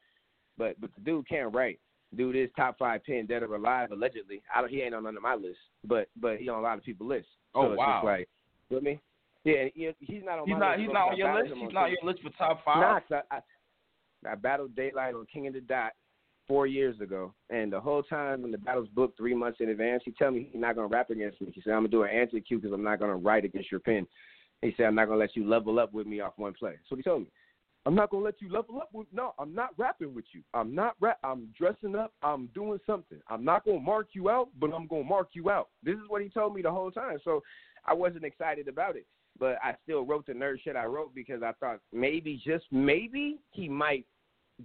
but 0.57 0.79
but 0.81 0.89
the 0.95 1.01
dude 1.01 1.29
can't 1.29 1.53
write. 1.55 1.79
Dude 2.15 2.35
is 2.35 2.49
top 2.55 2.77
five 2.77 3.03
pin 3.03 3.25
dead 3.25 3.43
or 3.43 3.55
alive 3.55 3.91
allegedly. 3.91 4.41
I 4.53 4.61
don't, 4.61 4.69
he 4.69 4.81
ain't 4.81 4.93
on 4.93 5.03
none 5.03 5.15
of 5.15 5.23
my 5.23 5.35
list, 5.35 5.59
but 5.85 6.09
but 6.19 6.37
he 6.37 6.49
on 6.49 6.59
a 6.59 6.61
lot 6.61 6.77
of 6.77 6.83
people's 6.83 7.09
lists. 7.09 7.29
Oh, 7.55 7.67
so 7.67 7.71
it's 7.71 7.79
wow. 7.79 8.01
Like, 8.03 8.83
me? 8.83 8.99
Yeah, 9.43 9.65
he, 9.73 9.89
he's 9.99 10.23
not 10.23 10.39
on 10.39 10.47
He's 10.47 10.53
my 10.53 10.59
not. 10.59 10.77
list. 10.77 10.81
He's 10.81 10.93
not 10.93 11.09
on 11.09 11.17
your 11.17 11.35
list. 11.35 11.53
He's 11.55 11.67
on 11.67 11.73
not 11.73 11.83
on 11.83 11.91
your 11.91 12.11
list 12.11 12.23
for 12.23 12.29
top 12.37 12.63
five. 12.63 13.03
Nah, 13.09 13.17
I, 13.31 13.37
I 13.37 14.31
I 14.31 14.35
battled 14.35 14.75
Daylight 14.75 15.15
on 15.15 15.25
King 15.31 15.47
of 15.47 15.53
the 15.53 15.61
Dot 15.61 15.93
four 16.47 16.67
years 16.67 16.99
ago, 16.99 17.33
and 17.49 17.71
the 17.71 17.79
whole 17.79 18.03
time 18.03 18.41
when 18.41 18.51
the 18.51 18.57
battle's 18.57 18.89
booked 18.89 19.17
three 19.17 19.33
months 19.33 19.59
in 19.61 19.69
advance, 19.69 20.03
he 20.05 20.11
tell 20.11 20.31
me 20.31 20.49
he's 20.51 20.61
not 20.61 20.75
gonna 20.75 20.87
rap 20.87 21.09
against 21.09 21.41
me. 21.41 21.51
He 21.53 21.61
said 21.61 21.71
I'm 21.71 21.79
gonna 21.79 21.89
do 21.89 22.03
an 22.03 22.11
anti 22.11 22.41
cue 22.41 22.59
because 22.59 22.73
I'm 22.73 22.83
not 22.83 22.99
gonna 22.99 23.15
write 23.15 23.45
against 23.45 23.71
your 23.71 23.79
pen. 23.79 24.05
He 24.61 24.73
said 24.77 24.85
I'm 24.85 24.95
not 24.95 25.05
gonna 25.05 25.19
let 25.19 25.35
you 25.35 25.47
level 25.47 25.79
up 25.79 25.93
with 25.93 26.05
me 26.05 26.19
off 26.19 26.33
one 26.35 26.53
play. 26.53 26.75
So 26.89 26.95
he 26.95 27.01
told 27.01 27.21
me. 27.21 27.27
I'm 27.85 27.95
not 27.95 28.11
gonna 28.11 28.23
let 28.23 28.41
you 28.41 28.51
level 28.51 28.77
up 28.77 28.89
with 28.93 29.07
no, 29.11 29.33
I'm 29.39 29.55
not 29.55 29.69
rapping 29.77 30.13
with 30.13 30.25
you. 30.33 30.41
I'm 30.53 30.75
not 30.75 30.95
rap 30.99 31.17
I'm 31.23 31.47
dressing 31.57 31.95
up, 31.95 32.13
I'm 32.21 32.47
doing 32.53 32.79
something. 32.85 33.19
I'm 33.27 33.43
not 33.43 33.65
gonna 33.65 33.79
mark 33.79 34.09
you 34.13 34.29
out, 34.29 34.49
but 34.59 34.73
I'm 34.73 34.87
gonna 34.87 35.03
mark 35.03 35.29
you 35.33 35.49
out. 35.49 35.69
This 35.83 35.95
is 35.95 36.07
what 36.07 36.21
he 36.21 36.29
told 36.29 36.53
me 36.53 36.61
the 36.61 36.71
whole 36.71 36.91
time. 36.91 37.17
So 37.23 37.41
I 37.85 37.93
wasn't 37.93 38.23
excited 38.23 38.67
about 38.67 38.95
it. 38.95 39.05
But 39.39 39.57
I 39.63 39.75
still 39.83 40.05
wrote 40.05 40.27
the 40.27 40.33
nerd 40.33 40.61
shit 40.63 40.75
I 40.75 40.85
wrote 40.85 41.15
because 41.15 41.41
I 41.41 41.53
thought 41.53 41.79
maybe, 41.91 42.39
just 42.45 42.65
maybe, 42.71 43.39
he 43.51 43.67
might 43.67 44.05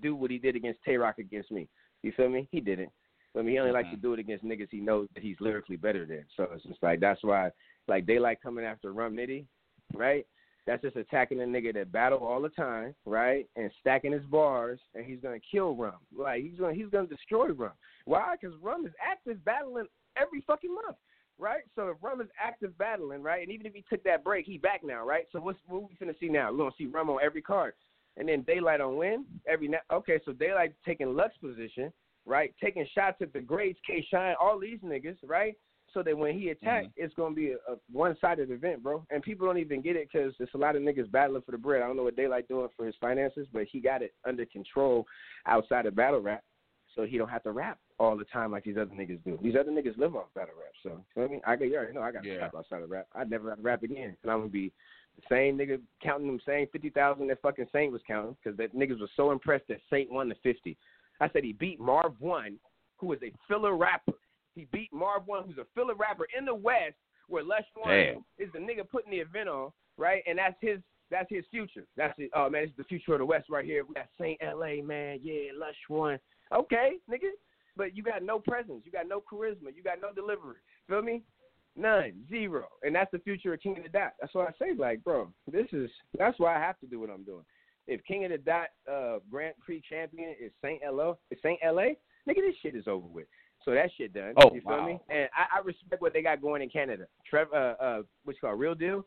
do 0.02 0.14
what 0.14 0.30
he 0.30 0.38
did 0.38 0.56
against 0.56 0.82
Tay 0.84 0.96
Roc 0.96 1.18
against 1.18 1.50
me. 1.50 1.68
You 2.02 2.12
feel 2.16 2.28
me? 2.28 2.48
He 2.50 2.60
didn't. 2.60 2.90
I 3.34 3.42
mean, 3.42 3.52
he 3.52 3.58
only 3.58 3.72
likes 3.72 3.88
to 3.88 3.96
mm-hmm. 3.96 4.02
do 4.02 4.12
it 4.14 4.18
against 4.18 4.44
niggas 4.44 4.68
he 4.70 4.80
knows 4.80 5.08
that 5.14 5.22
he's 5.22 5.36
lyrically 5.40 5.76
better 5.76 6.06
than. 6.06 6.24
So 6.36 6.48
it's 6.54 6.64
just 6.64 6.82
like 6.82 7.00
that's 7.00 7.22
why, 7.22 7.50
like 7.88 8.06
they 8.06 8.18
like 8.18 8.42
coming 8.42 8.64
after 8.64 8.92
Rum 8.92 9.14
Nitty, 9.14 9.44
right? 9.94 10.26
That's 10.66 10.82
just 10.82 10.96
attacking 10.96 11.40
a 11.40 11.44
nigga 11.44 11.72
that 11.74 11.92
battle 11.92 12.18
all 12.18 12.42
the 12.42 12.48
time, 12.48 12.94
right? 13.04 13.46
And 13.54 13.70
stacking 13.80 14.12
his 14.12 14.24
bars, 14.24 14.80
and 14.94 15.04
he's 15.04 15.20
gonna 15.20 15.38
kill 15.50 15.76
Rum. 15.76 15.94
Like 16.16 16.42
he's 16.42 16.58
gonna 16.58 16.74
he's 16.74 16.88
gonna 16.90 17.06
destroy 17.06 17.48
Rum. 17.48 17.72
Why? 18.04 18.34
Because 18.40 18.56
Rum 18.60 18.84
is 18.84 18.92
active 19.00 19.44
battling 19.44 19.86
every 20.20 20.42
fucking 20.46 20.74
month, 20.74 20.96
right? 21.38 21.62
So 21.76 21.88
if 21.88 21.96
Rum 22.02 22.20
is 22.20 22.28
active 22.42 22.76
battling, 22.78 23.22
right, 23.22 23.42
and 23.42 23.52
even 23.52 23.66
if 23.66 23.74
he 23.74 23.84
took 23.88 24.02
that 24.04 24.24
break, 24.24 24.44
he 24.44 24.58
back 24.58 24.82
now, 24.84 25.06
right? 25.06 25.26
So 25.30 25.40
what's 25.40 25.58
what 25.68 25.82
we 25.82 26.04
finna 26.04 26.18
see 26.18 26.28
now? 26.28 26.50
We're 26.50 26.58
gonna 26.58 26.70
see 26.76 26.86
Rum 26.86 27.10
on 27.10 27.20
every 27.22 27.42
card, 27.42 27.74
and 28.16 28.28
then 28.28 28.42
Daylight 28.42 28.80
on 28.80 28.96
win 28.96 29.24
every 29.46 29.68
night. 29.68 29.82
Okay, 29.92 30.18
so 30.24 30.32
Daylight 30.32 30.74
taking 30.84 31.14
Lux 31.14 31.36
position, 31.36 31.92
right? 32.24 32.52
Taking 32.60 32.86
shots 32.92 33.18
at 33.22 33.32
the 33.32 33.40
greats, 33.40 33.78
K 33.86 34.04
Shine, 34.10 34.34
all 34.40 34.58
these 34.58 34.80
niggas, 34.80 35.16
right? 35.24 35.54
So 35.94 36.02
that 36.02 36.16
when 36.16 36.38
he 36.38 36.50
attacks, 36.50 36.88
mm-hmm. 36.88 37.04
it's 37.04 37.14
gonna 37.14 37.34
be 37.34 37.52
a, 37.52 37.72
a 37.72 37.76
one-sided 37.90 38.50
event, 38.50 38.82
bro. 38.82 39.04
And 39.10 39.22
people 39.22 39.46
don't 39.46 39.56
even 39.56 39.80
get 39.80 39.96
it 39.96 40.08
because 40.12 40.34
there's 40.36 40.50
a 40.54 40.58
lot 40.58 40.76
of 40.76 40.82
niggas 40.82 41.10
battling 41.10 41.42
for 41.42 41.52
the 41.52 41.58
bread. 41.58 41.80
I 41.80 41.86
don't 41.86 41.96
know 41.96 42.02
what 42.02 42.16
Daylight 42.16 42.48
doing 42.48 42.68
for 42.76 42.84
his 42.84 42.94
finances, 43.00 43.46
but 43.52 43.64
he 43.70 43.80
got 43.80 44.02
it 44.02 44.12
under 44.26 44.44
control 44.44 45.06
outside 45.46 45.86
of 45.86 45.96
battle 45.96 46.20
rap, 46.20 46.44
so 46.94 47.04
he 47.04 47.16
don't 47.16 47.30
have 47.30 47.44
to 47.44 47.52
rap 47.52 47.78
all 47.98 48.16
the 48.16 48.24
time 48.24 48.52
like 48.52 48.64
these 48.64 48.76
other 48.76 48.94
niggas 48.94 49.24
do. 49.24 49.38
These 49.42 49.54
other 49.58 49.70
niggas 49.70 49.96
live 49.96 50.14
off 50.16 50.26
battle 50.34 50.54
rap, 50.58 50.72
so 50.82 50.90
you 50.90 50.94
know 50.94 51.04
what 51.14 51.24
I 51.24 51.28
mean, 51.28 51.40
I 51.46 51.56
got 51.56 51.64
you 51.68 51.76
already 51.76 51.94
know 51.94 52.02
I 52.02 52.12
got 52.12 52.24
to 52.24 52.28
Yeah. 52.28 52.40
rap 52.40 52.54
outside 52.54 52.82
of 52.82 52.90
rap. 52.90 53.06
I'd 53.14 53.30
never 53.30 53.48
have 53.48 53.58
to 53.58 53.64
rap 53.64 53.82
again, 53.82 54.16
and 54.22 54.30
I'm 54.30 54.40
gonna 54.40 54.50
be 54.50 54.72
the 55.16 55.22
same 55.30 55.56
nigga 55.56 55.80
counting 56.02 56.26
them 56.26 56.40
same 56.44 56.66
fifty 56.72 56.90
thousand 56.90 57.28
that 57.28 57.40
fucking 57.40 57.68
Saint 57.72 57.90
was 57.92 58.02
counting 58.06 58.36
because 58.42 58.56
that 58.58 58.74
niggas 58.74 59.00
was 59.00 59.10
so 59.16 59.30
impressed 59.30 59.68
that 59.68 59.80
Saint 59.88 60.10
won 60.10 60.28
the 60.28 60.34
fifty. 60.42 60.76
I 61.20 61.30
said 61.30 61.44
he 61.44 61.54
beat 61.54 61.80
Marv 61.80 62.12
One, 62.18 62.58
who 62.98 63.12
is 63.14 63.20
a 63.22 63.32
filler 63.48 63.76
rapper. 63.76 64.12
He 64.56 64.66
beat 64.72 64.92
Marv 64.92 65.22
One, 65.26 65.44
who's 65.46 65.58
a 65.58 65.66
filler 65.76 65.94
rapper 65.94 66.26
in 66.36 66.44
the 66.44 66.54
West, 66.54 66.96
where 67.28 67.44
Lush 67.44 67.66
One 67.76 68.24
is 68.38 68.48
the 68.52 68.58
nigga 68.58 68.88
putting 68.90 69.12
the 69.12 69.18
event 69.18 69.48
on, 69.48 69.70
right? 69.96 70.24
And 70.26 70.38
that's 70.38 70.56
his 70.60 70.80
That's 71.10 71.30
his 71.30 71.44
future. 71.50 71.84
That's 71.96 72.14
it. 72.18 72.30
Oh 72.34 72.50
man, 72.50 72.64
it's 72.64 72.76
the 72.76 72.84
future 72.84 73.12
of 73.12 73.20
the 73.20 73.26
West 73.26 73.48
right 73.48 73.64
here. 73.64 73.84
We 73.84 73.94
got 73.94 74.08
Saint 74.20 74.40
LA, 74.42 74.82
man. 74.82 75.20
Yeah, 75.22 75.52
Lush 75.56 75.76
one. 75.88 76.18
Okay, 76.52 76.94
nigga. 77.08 77.30
But 77.76 77.94
you 77.96 78.02
got 78.02 78.22
no 78.22 78.38
presence. 78.38 78.82
You 78.84 78.90
got 78.90 79.06
no 79.06 79.22
charisma. 79.30 79.74
You 79.76 79.82
got 79.84 80.00
no 80.00 80.12
delivery. 80.12 80.56
Feel 80.88 81.02
me? 81.02 81.22
None. 81.76 82.24
Zero. 82.30 82.64
And 82.82 82.94
that's 82.94 83.10
the 83.12 83.18
future 83.18 83.52
of 83.52 83.60
King 83.60 83.76
of 83.76 83.82
the 83.82 83.90
Dot. 83.90 84.12
That's 84.18 84.34
why 84.34 84.46
I 84.46 84.52
say, 84.58 84.72
like, 84.76 85.04
bro, 85.04 85.28
this 85.52 85.66
is 85.72 85.90
that's 86.18 86.38
why 86.38 86.56
I 86.56 86.58
have 86.58 86.80
to 86.80 86.86
do 86.86 86.98
what 87.00 87.10
I'm 87.10 87.24
doing. 87.24 87.44
If 87.86 88.02
King 88.04 88.24
of 88.24 88.30
the 88.30 88.38
Dot 88.38 88.68
uh 88.90 89.18
Grand 89.30 89.54
Prix 89.64 89.82
champion 89.88 90.34
is 90.40 90.52
Saint 90.62 90.80
LA 90.90 91.12
is 91.30 91.38
Saint 91.42 91.60
LA, 91.62 91.92
nigga, 92.26 92.40
this 92.46 92.56
shit 92.62 92.74
is 92.74 92.88
over 92.88 93.06
with. 93.06 93.26
So 93.66 93.72
that 93.72 93.90
shit 93.98 94.14
done. 94.14 94.32
Oh, 94.36 94.54
you 94.54 94.60
feel 94.60 94.78
wow. 94.78 94.86
me? 94.86 95.00
And 95.10 95.28
I, 95.36 95.58
I 95.58 95.62
respect 95.62 96.00
what 96.00 96.12
they 96.12 96.22
got 96.22 96.40
going 96.40 96.62
in 96.62 96.70
Canada. 96.70 97.06
Trevor 97.28 97.54
uh 97.54 97.82
uh 97.82 98.02
what's 98.24 98.38
called 98.38 98.58
Real 98.58 98.76
Deal? 98.76 99.04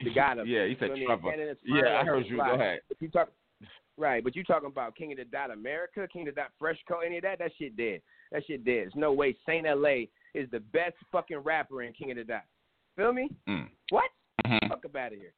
The 0.00 0.12
guy 0.12 0.34
that 0.36 0.46
Yeah, 0.46 0.66
he 0.66 0.76
said 0.78 0.90
Trevor. 1.06 1.30
Canada, 1.30 1.56
Yeah, 1.64 2.00
I 2.00 2.04
heard 2.04 2.26
you. 2.26 2.36
fly. 2.36 2.48
Go 2.48 2.54
ahead. 2.56 2.80
If 2.90 3.00
you 3.00 3.08
talk 3.08 3.30
Right, 3.96 4.22
but 4.22 4.36
you 4.36 4.44
talking 4.44 4.68
about 4.68 4.94
King 4.94 5.12
of 5.12 5.18
the 5.18 5.24
Dot 5.24 5.50
America, 5.50 6.06
King 6.12 6.28
of 6.28 6.34
the 6.34 6.40
Dot 6.42 6.50
Fresh 6.58 6.78
Co, 6.86 6.98
any 6.98 7.16
of 7.16 7.22
that? 7.22 7.38
That 7.38 7.52
shit 7.56 7.76
dead. 7.78 8.02
That 8.30 8.42
shit 8.46 8.62
dead. 8.62 8.74
There's 8.74 8.92
no 8.94 9.12
way 9.14 9.34
Saint 9.46 9.64
LA 9.64 10.08
is 10.34 10.50
the 10.50 10.60
best 10.60 10.96
fucking 11.10 11.38
rapper 11.38 11.82
in 11.82 11.94
King 11.94 12.10
of 12.10 12.18
the 12.18 12.24
Dot. 12.24 12.42
Feel 12.96 13.12
me? 13.14 13.30
Mm. 13.48 13.68
What? 13.88 14.10
Mhm. 14.44 14.68
Fuck 14.68 14.84
up 14.84 14.96
out 14.96 15.12
of 15.12 15.18
here. 15.18 15.32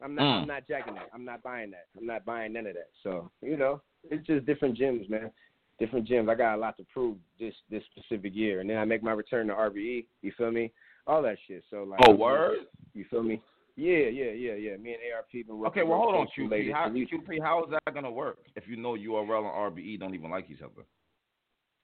I'm 0.00 0.14
not. 0.14 0.22
Mm. 0.22 0.42
I'm 0.42 0.46
not 0.46 0.68
jacking 0.68 0.94
that. 0.94 1.08
I'm 1.12 1.24
not 1.24 1.42
buying 1.42 1.70
that. 1.72 1.86
I'm 1.98 2.06
not 2.06 2.24
buying 2.24 2.52
none 2.52 2.66
of 2.68 2.74
that. 2.74 2.88
So 3.02 3.30
you 3.42 3.56
know, 3.56 3.82
it's 4.10 4.26
just 4.26 4.46
different 4.46 4.78
gyms, 4.78 5.10
man. 5.10 5.30
Different 5.78 6.08
gyms. 6.08 6.28
I 6.28 6.34
got 6.34 6.56
a 6.56 6.58
lot 6.58 6.76
to 6.78 6.84
prove 6.92 7.16
this 7.38 7.54
this 7.70 7.82
specific 7.96 8.34
year, 8.34 8.60
and 8.60 8.68
then 8.68 8.78
I 8.78 8.84
make 8.84 9.02
my 9.02 9.12
return 9.12 9.46
to 9.46 9.54
RBE. 9.54 10.06
You 10.22 10.32
feel 10.36 10.50
me? 10.50 10.72
All 11.06 11.22
that 11.22 11.36
shit. 11.46 11.62
So 11.70 11.84
like. 11.84 12.00
Oh, 12.06 12.14
word. 12.14 12.58
You 12.94 13.04
feel 13.10 13.22
me? 13.22 13.40
Yeah, 13.76 14.08
yeah, 14.10 14.32
yeah, 14.32 14.54
yeah. 14.54 14.76
Me 14.76 14.94
and 14.94 15.00
ARP 15.14 15.30
been 15.30 15.56
working. 15.56 15.82
Okay, 15.82 15.88
well, 15.88 15.98
hold 15.98 16.16
on, 16.16 16.26
QP. 16.36 16.72
How, 16.72 16.90
you- 16.92 17.06
QP, 17.06 17.40
how 17.40 17.62
is 17.64 17.70
that 17.70 17.94
gonna 17.94 18.10
work 18.10 18.38
if 18.56 18.64
you 18.66 18.76
know 18.76 18.94
URL 18.96 19.46
and 19.46 19.76
RBE 19.76 20.00
don't 20.00 20.16
even 20.16 20.30
like 20.30 20.50
each 20.50 20.62
other? 20.62 20.84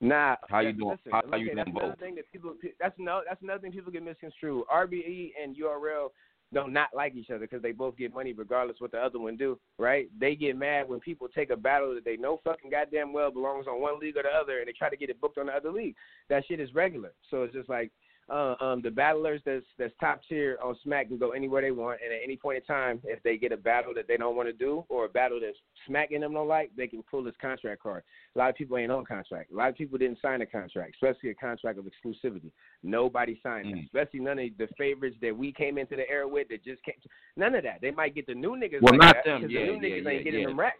Nah. 0.01 0.35
How 0.49 0.59
you 0.59 0.73
doing- 0.73 0.91
Listen, 0.91 1.13
how 1.13 1.21
okay, 1.21 1.39
you 1.39 1.55
that's 1.55 1.71
doing 1.71 1.79
another 1.79 1.97
thing 2.01 2.17
that 2.17 2.31
people. 2.33 2.57
That's 2.81 2.99
no. 2.99 3.23
That's 3.29 3.41
another 3.43 3.61
thing 3.61 3.71
people 3.71 3.93
get 3.93 4.03
misconstrued. 4.03 4.65
RBE 4.67 5.35
and 5.41 5.57
URL 5.57 6.09
don't 6.55 6.73
not 6.73 6.89
like 6.95 7.15
each 7.15 7.31
other 7.31 7.41
because 7.41 7.63
they 7.63 7.73
both 7.73 7.97
get 7.97 8.15
money 8.15 8.33
regardless 8.33 8.81
what 8.81 8.93
the 8.93 8.99
other 8.99 9.19
one 9.19 9.37
do. 9.37 9.59
Right? 9.79 10.09
They 10.19 10.35
get 10.35 10.57
mad 10.57 10.89
when 10.89 11.01
people 11.01 11.29
take 11.29 11.51
a 11.51 11.57
battle 11.57 11.95
that 11.95 12.05
they 12.05 12.17
know 12.17 12.41
fucking 12.45 12.71
goddamn 12.71 13.13
well 13.13 13.31
belongs 13.31 13.67
on 13.67 13.83
one 13.83 13.99
league 13.99 14.17
or 14.17 14.23
the 14.23 14.31
other, 14.31 14.59
and 14.61 14.69
they 14.69 14.73
try 14.73 14.89
to 14.89 14.97
get 14.97 15.11
it 15.11 15.21
booked 15.21 15.39
on 15.39 15.47
the 15.47 15.53
other 15.53 15.71
league. 15.73 15.97
That 16.29 16.45
shit 16.47 16.61
is 16.61 16.75
regular. 16.75 17.13
So 17.31 17.43
it's 17.43 17.55
just 17.55 17.69
like. 17.69 17.91
Uh, 18.31 18.55
um, 18.61 18.81
the 18.81 18.91
battlers 18.91 19.43
that's 19.45 19.66
that's 19.79 19.93
top 20.01 20.20
tier 20.27 20.57
on 20.64 20.75
Smack 20.83 21.09
can 21.09 21.18
go 21.18 21.33
anywhere 21.33 21.61
they 21.61 21.70
want, 21.70 22.01
and 22.03 22.11
at 22.11 22.20
any 22.25 22.37
point 22.37 22.57
in 22.57 22.64
time, 22.64 22.99
if 23.05 23.22
they 23.22 23.37
get 23.37 23.53
a 23.53 23.57
battle 23.57 23.93
that 23.95 24.09
they 24.09 24.16
don't 24.16 24.35
want 24.35 24.49
to 24.49 24.53
do 24.55 24.83
or 24.89 25.05
a 25.05 25.09
battle 25.11 25.39
that's 25.41 25.59
Smack 25.87 26.11
and 26.11 26.22
them 26.22 26.33
don't 26.33 26.49
like, 26.49 26.70
they 26.75 26.87
can 26.87 27.03
pull 27.03 27.22
this 27.22 27.35
contract 27.39 27.83
card. 27.83 28.03
A 28.35 28.39
lot 28.39 28.49
of 28.49 28.57
people 28.57 28.79
ain't 28.79 28.91
on 28.91 29.05
contract. 29.05 29.53
A 29.53 29.55
lot 29.55 29.68
of 29.68 29.77
people 29.77 29.99
didn't 29.99 30.22
sign 30.22 30.41
a 30.41 30.47
contract, 30.47 30.95
especially 30.95 31.31
a 31.31 31.35
contract 31.35 31.79
of 31.79 31.85
exclusivity. 31.85 32.51
Nobody 32.83 33.39
signed 33.43 33.66
Mm. 33.66 33.85
especially 33.85 34.20
none 34.20 34.39
of 34.39 34.49
the 34.59 34.68
favorites 34.79 35.16
that 35.20 35.37
we 35.37 35.53
came 35.53 35.79
into 35.79 35.97
the 35.97 36.09
era 36.09 36.27
with 36.27 36.49
that 36.49 36.64
just 36.64 36.83
came. 36.83 36.95
None 37.37 37.55
of 37.55 37.62
that. 37.64 37.81
They 37.81 37.91
might 37.91 38.14
get 38.14 38.27
the 38.27 38.35
new 38.35 38.53
niggas. 38.53 38.81
Well, 38.81 38.93
like 38.93 39.01
not 39.01 39.16
that, 39.16 39.25
them. 39.25 39.51
Yeah, 39.51 39.61
the 39.61 39.66
new 39.66 39.72
yeah, 39.75 39.79
niggas 39.79 39.97
ain't 39.97 40.07
yeah, 40.07 40.22
getting 40.22 40.41
yeah. 40.41 40.47
them 40.49 40.61
racks. 40.61 40.79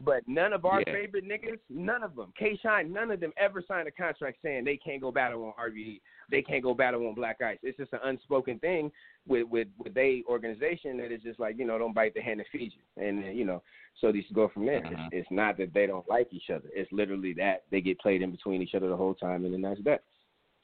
But 0.00 0.26
none 0.26 0.52
of 0.52 0.64
our 0.64 0.80
Yeah. 0.80 0.92
favorite 0.92 1.24
niggas, 1.24 1.60
none 1.68 2.02
of 2.02 2.16
them, 2.16 2.32
K 2.36 2.56
Shine, 2.56 2.92
none 2.92 3.10
of 3.10 3.20
them 3.20 3.32
ever 3.36 3.62
signed 3.62 3.86
a 3.86 3.92
contract 3.92 4.42
saying 4.42 4.64
they 4.64 4.76
can't 4.76 5.00
go 5.00 5.12
battle 5.12 5.44
on 5.44 5.52
RBE, 5.52 6.00
they 6.28 6.42
can't 6.42 6.62
go 6.62 6.74
battle 6.74 7.06
on 7.06 7.14
Black 7.14 7.40
Ice. 7.40 7.58
It's 7.62 7.78
just 7.78 7.92
an 7.92 8.00
unspoken 8.02 8.58
thing 8.58 8.90
with 9.26 9.46
with 9.48 9.68
with 9.78 9.94
they 9.94 10.24
organization 10.28 10.96
that 10.98 11.12
is 11.12 11.22
just 11.22 11.38
like 11.38 11.56
you 11.56 11.64
know 11.64 11.78
don't 11.78 11.94
bite 11.94 12.12
the 12.14 12.20
hand 12.20 12.40
that 12.40 12.48
feeds 12.48 12.74
you, 12.74 13.02
and 13.02 13.24
uh, 13.24 13.28
you 13.28 13.44
know 13.44 13.62
so 14.00 14.10
these 14.10 14.24
go 14.32 14.48
from 14.48 14.66
there. 14.66 14.80
Mhm. 14.80 14.92
It's, 14.92 15.00
it's 15.12 15.30
not 15.30 15.56
that 15.58 15.72
they 15.72 15.86
don't 15.86 16.08
like 16.08 16.32
each 16.32 16.50
other. 16.50 16.68
It's 16.74 16.90
literally 16.92 17.32
that 17.34 17.62
they 17.70 17.80
get 17.80 17.98
played 18.00 18.20
in 18.20 18.32
between 18.32 18.62
each 18.62 18.74
other 18.74 18.88
the 18.88 18.96
whole 18.96 19.14
time, 19.14 19.44
and 19.44 19.54
then 19.54 19.62
that's 19.62 19.82
that. 19.84 20.02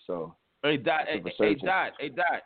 So 0.07 0.35
Hey, 0.63 0.77
Dot. 0.77 1.09
Hey, 1.09 1.23
hey. 1.39 1.55
Dot. 1.55 1.93
Hey, 1.99 2.09
Dot. 2.11 2.43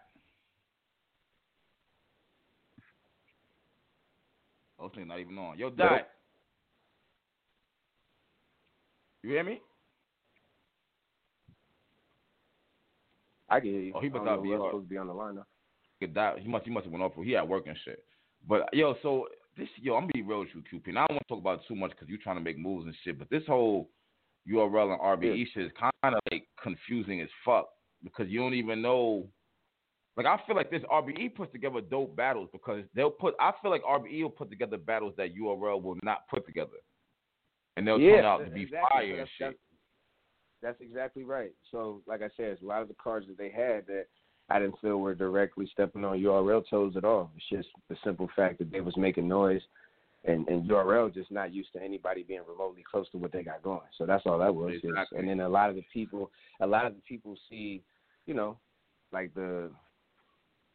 Oh, 4.79 4.89
thing 4.89 5.09
not 5.09 5.19
even 5.19 5.37
on. 5.39 5.59
Yo, 5.59 5.71
Dot. 5.71 6.09
You 9.25 9.31
hear 9.31 9.45
me? 9.45 9.63
I 13.49 13.59
can 13.59 13.71
hear 13.71 13.81
you. 13.81 13.93
Oh, 13.95 14.01
he 14.01 14.11
must 14.11 14.25
don't 14.27 14.43
be 14.43 14.51
supposed 14.51 14.85
to 14.85 14.89
be 14.91 14.99
on 14.99 15.07
the 15.07 15.15
line 15.15 15.39
Dot. 16.13 16.39
He 16.39 16.47
must. 16.47 16.67
He 16.67 16.71
must 16.71 16.85
have 16.85 16.93
went 16.93 17.03
off. 17.03 17.13
He 17.25 17.35
at 17.35 17.49
work 17.49 17.67
and 17.67 17.79
shit. 17.87 18.05
But 18.47 18.69
yo, 18.75 18.95
so 19.03 19.27
this 19.57 19.69
yo, 19.81 19.95
I'm 19.95 20.03
gonna 20.03 20.13
be 20.13 20.21
real 20.21 20.41
with 20.41 20.49
you, 20.55 20.61
QP. 20.61 20.89
And 20.89 20.99
I 20.99 21.07
don't 21.07 21.15
want 21.15 21.23
to 21.23 21.29
talk 21.29 21.39
about 21.39 21.61
it 21.61 21.67
too 21.67 21.75
much 21.75 21.93
because 21.93 22.09
you're 22.09 22.19
trying 22.23 22.37
to 22.37 22.43
make 22.43 22.59
moves 22.59 22.85
and 22.85 22.95
shit. 23.03 23.19
But 23.19 23.31
this 23.31 23.43
whole 23.47 23.89
URL 24.47 24.93
and 24.93 25.01
RBE 25.01 25.47
shit 25.55 25.65
is 25.65 25.73
kind 25.81 25.93
of 26.03 26.21
like 26.31 26.47
confusing 26.63 27.23
as 27.23 27.29
fuck 27.43 27.69
because 28.03 28.29
you 28.29 28.41
don't 28.41 28.53
even 28.53 28.83
know. 28.83 29.27
Like 30.19 30.27
I 30.27 30.39
feel 30.47 30.57
like 30.57 30.71
this 30.71 30.83
RBE 30.93 31.35
puts 31.35 31.51
together 31.53 31.81
dope 31.81 32.15
battles 32.15 32.51
because 32.53 32.85
they'll 32.95 33.09
put. 33.11 33.35
I 33.41 33.53
feel 33.63 33.71
like 33.71 33.83
RBE 33.85 34.23
will 34.25 34.31
put 34.31 34.51
together 34.51 34.77
battles 34.77 35.15
that 35.17 35.35
URL 35.35 35.83
will 35.83 35.97
not 36.03 36.29
put 36.29 36.45
together, 36.45 36.77
and 37.77 37.87
they'll 37.87 37.99
yeah, 38.01 38.17
turn 38.17 38.25
out 38.25 38.45
to 38.45 38.51
be 38.51 38.63
exactly. 38.63 38.89
fire 38.91 39.03
and 39.05 39.13
That's- 39.13 39.29
shit. 39.39 39.47
that's- 39.47 39.59
That's 40.63 40.81
exactly 40.81 41.25
right. 41.25 41.53
So, 41.71 42.01
like 42.07 42.23
I 42.23 42.31
said, 42.39 42.57
a 42.63 42.67
lot 42.67 42.81
of 42.81 42.89
the 42.89 42.95
cards 42.95 43.27
that 43.27 43.37
they 43.37 43.51
had 43.51 43.87
that 43.87 44.07
I 44.49 44.59
didn't 44.59 44.79
feel 44.81 44.99
were 44.99 45.15
directly 45.15 45.67
stepping 45.73 46.05
on 46.07 46.19
URL 46.19 46.63
toes 46.69 46.97
at 46.97 47.05
all. 47.05 47.31
It's 47.37 47.49
just 47.51 47.69
the 47.89 47.97
simple 48.03 48.29
fact 48.35 48.59
that 48.61 48.71
they 48.71 48.81
was 48.81 48.97
making 48.97 49.29
noise, 49.29 49.61
and 50.25 50.49
and 50.49 50.67
URL 50.69 51.13
just 51.13 51.31
not 51.31 51.53
used 51.53 51.73
to 51.75 51.83
anybody 51.83 52.23
being 52.23 52.41
remotely 52.49 52.83
close 52.91 53.07
to 53.11 53.19
what 53.19 53.31
they 53.33 53.43
got 53.43 53.63
going. 53.63 53.87
So 53.99 54.07
that's 54.07 54.25
all 54.25 54.39
that 54.39 54.55
was. 54.55 54.73
Exactly. 54.83 55.19
And 55.19 55.29
then 55.29 55.41
a 55.41 55.49
lot 55.49 55.69
of 55.69 55.77
the 55.77 55.85
people, 55.93 56.31
a 56.61 56.67
lot 56.67 56.87
of 56.87 56.95
the 56.95 57.03
people 57.03 57.37
see, 57.51 57.83
you 58.25 58.33
know, 58.33 58.57
like 59.13 59.35
the 59.35 59.71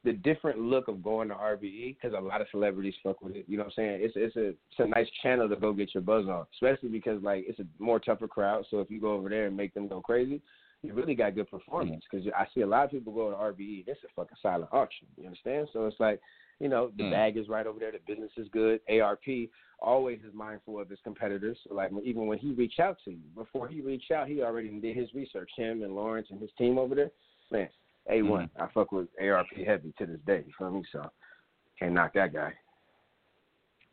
the 0.03 0.13
different 0.13 0.59
look 0.59 0.87
of 0.87 1.03
going 1.03 1.27
to 1.27 1.35
RBE 1.35 1.95
because 1.95 2.17
a 2.17 2.21
lot 2.21 2.39
of 2.41 2.47
celebrities 2.51 2.93
fuck 3.03 3.21
with 3.21 3.35
it. 3.35 3.45
You 3.47 3.57
know 3.57 3.63
what 3.63 3.73
I'm 3.77 3.83
saying? 3.83 3.99
It's 4.01 4.13
it's 4.15 4.35
a 4.37 4.49
it's 4.49 4.79
a 4.79 4.87
nice 4.87 5.07
channel 5.21 5.49
to 5.49 5.55
go 5.55 5.73
get 5.73 5.93
your 5.93 6.03
buzz 6.03 6.27
on, 6.27 6.45
especially 6.53 6.89
because 6.89 7.21
like 7.21 7.45
it's 7.47 7.59
a 7.59 7.65
more 7.79 7.99
tougher 7.99 8.27
crowd. 8.27 8.65
So 8.71 8.79
if 8.79 8.89
you 8.89 9.01
go 9.01 9.13
over 9.13 9.29
there 9.29 9.47
and 9.47 9.57
make 9.57 9.73
them 9.73 9.87
go 9.87 9.99
crazy, 10.01 10.41
you 10.83 10.93
really 10.93 11.15
got 11.15 11.35
good 11.35 11.51
performance. 11.51 12.03
Because 12.09 12.25
I 12.37 12.47
see 12.55 12.61
a 12.61 12.67
lot 12.67 12.85
of 12.85 12.91
people 12.91 13.11
go 13.13 13.29
to 13.29 13.35
RBE. 13.35 13.83
It's 13.87 13.99
a 14.03 14.07
fucking 14.15 14.37
silent 14.41 14.69
auction. 14.71 15.07
You 15.17 15.25
understand? 15.25 15.67
So 15.73 15.85
it's 15.85 15.99
like, 15.99 16.21
you 16.59 16.69
know, 16.69 16.91
the 16.95 17.03
Mm. 17.03 17.11
bag 17.11 17.37
is 17.37 17.49
right 17.49 17.67
over 17.67 17.79
there. 17.79 17.91
The 17.91 17.99
business 18.07 18.31
is 18.37 18.47
good. 18.49 18.79
ARP 18.87 19.49
always 19.79 20.19
is 20.23 20.33
mindful 20.33 20.79
of 20.79 20.89
his 20.89 20.99
competitors. 21.03 21.57
So 21.67 21.73
like 21.73 21.91
even 22.03 22.27
when 22.27 22.37
he 22.37 22.51
reached 22.51 22.79
out 22.79 22.97
to 23.03 23.11
you, 23.11 23.27
before 23.35 23.67
he 23.67 23.81
reached 23.81 24.11
out, 24.11 24.29
he 24.29 24.41
already 24.41 24.69
did 24.69 24.95
his 24.95 25.13
research. 25.13 25.51
Him 25.57 25.83
and 25.83 25.93
Lawrence 25.93 26.27
and 26.31 26.39
his 26.39 26.51
team 26.57 26.77
over 26.77 26.95
there, 26.95 27.11
man. 27.51 27.69
A 28.09 28.21
one. 28.21 28.47
Mm-hmm. 28.47 28.61
I 28.63 28.67
fuck 28.73 28.91
with 28.91 29.07
ARP 29.21 29.47
heavy 29.65 29.93
to 29.97 30.05
this 30.05 30.19
day. 30.25 30.43
You 30.45 30.53
feel 30.57 30.71
me? 30.71 30.83
So 30.91 31.09
can't 31.77 31.93
knock 31.93 32.13
that 32.15 32.33
guy. 32.33 32.53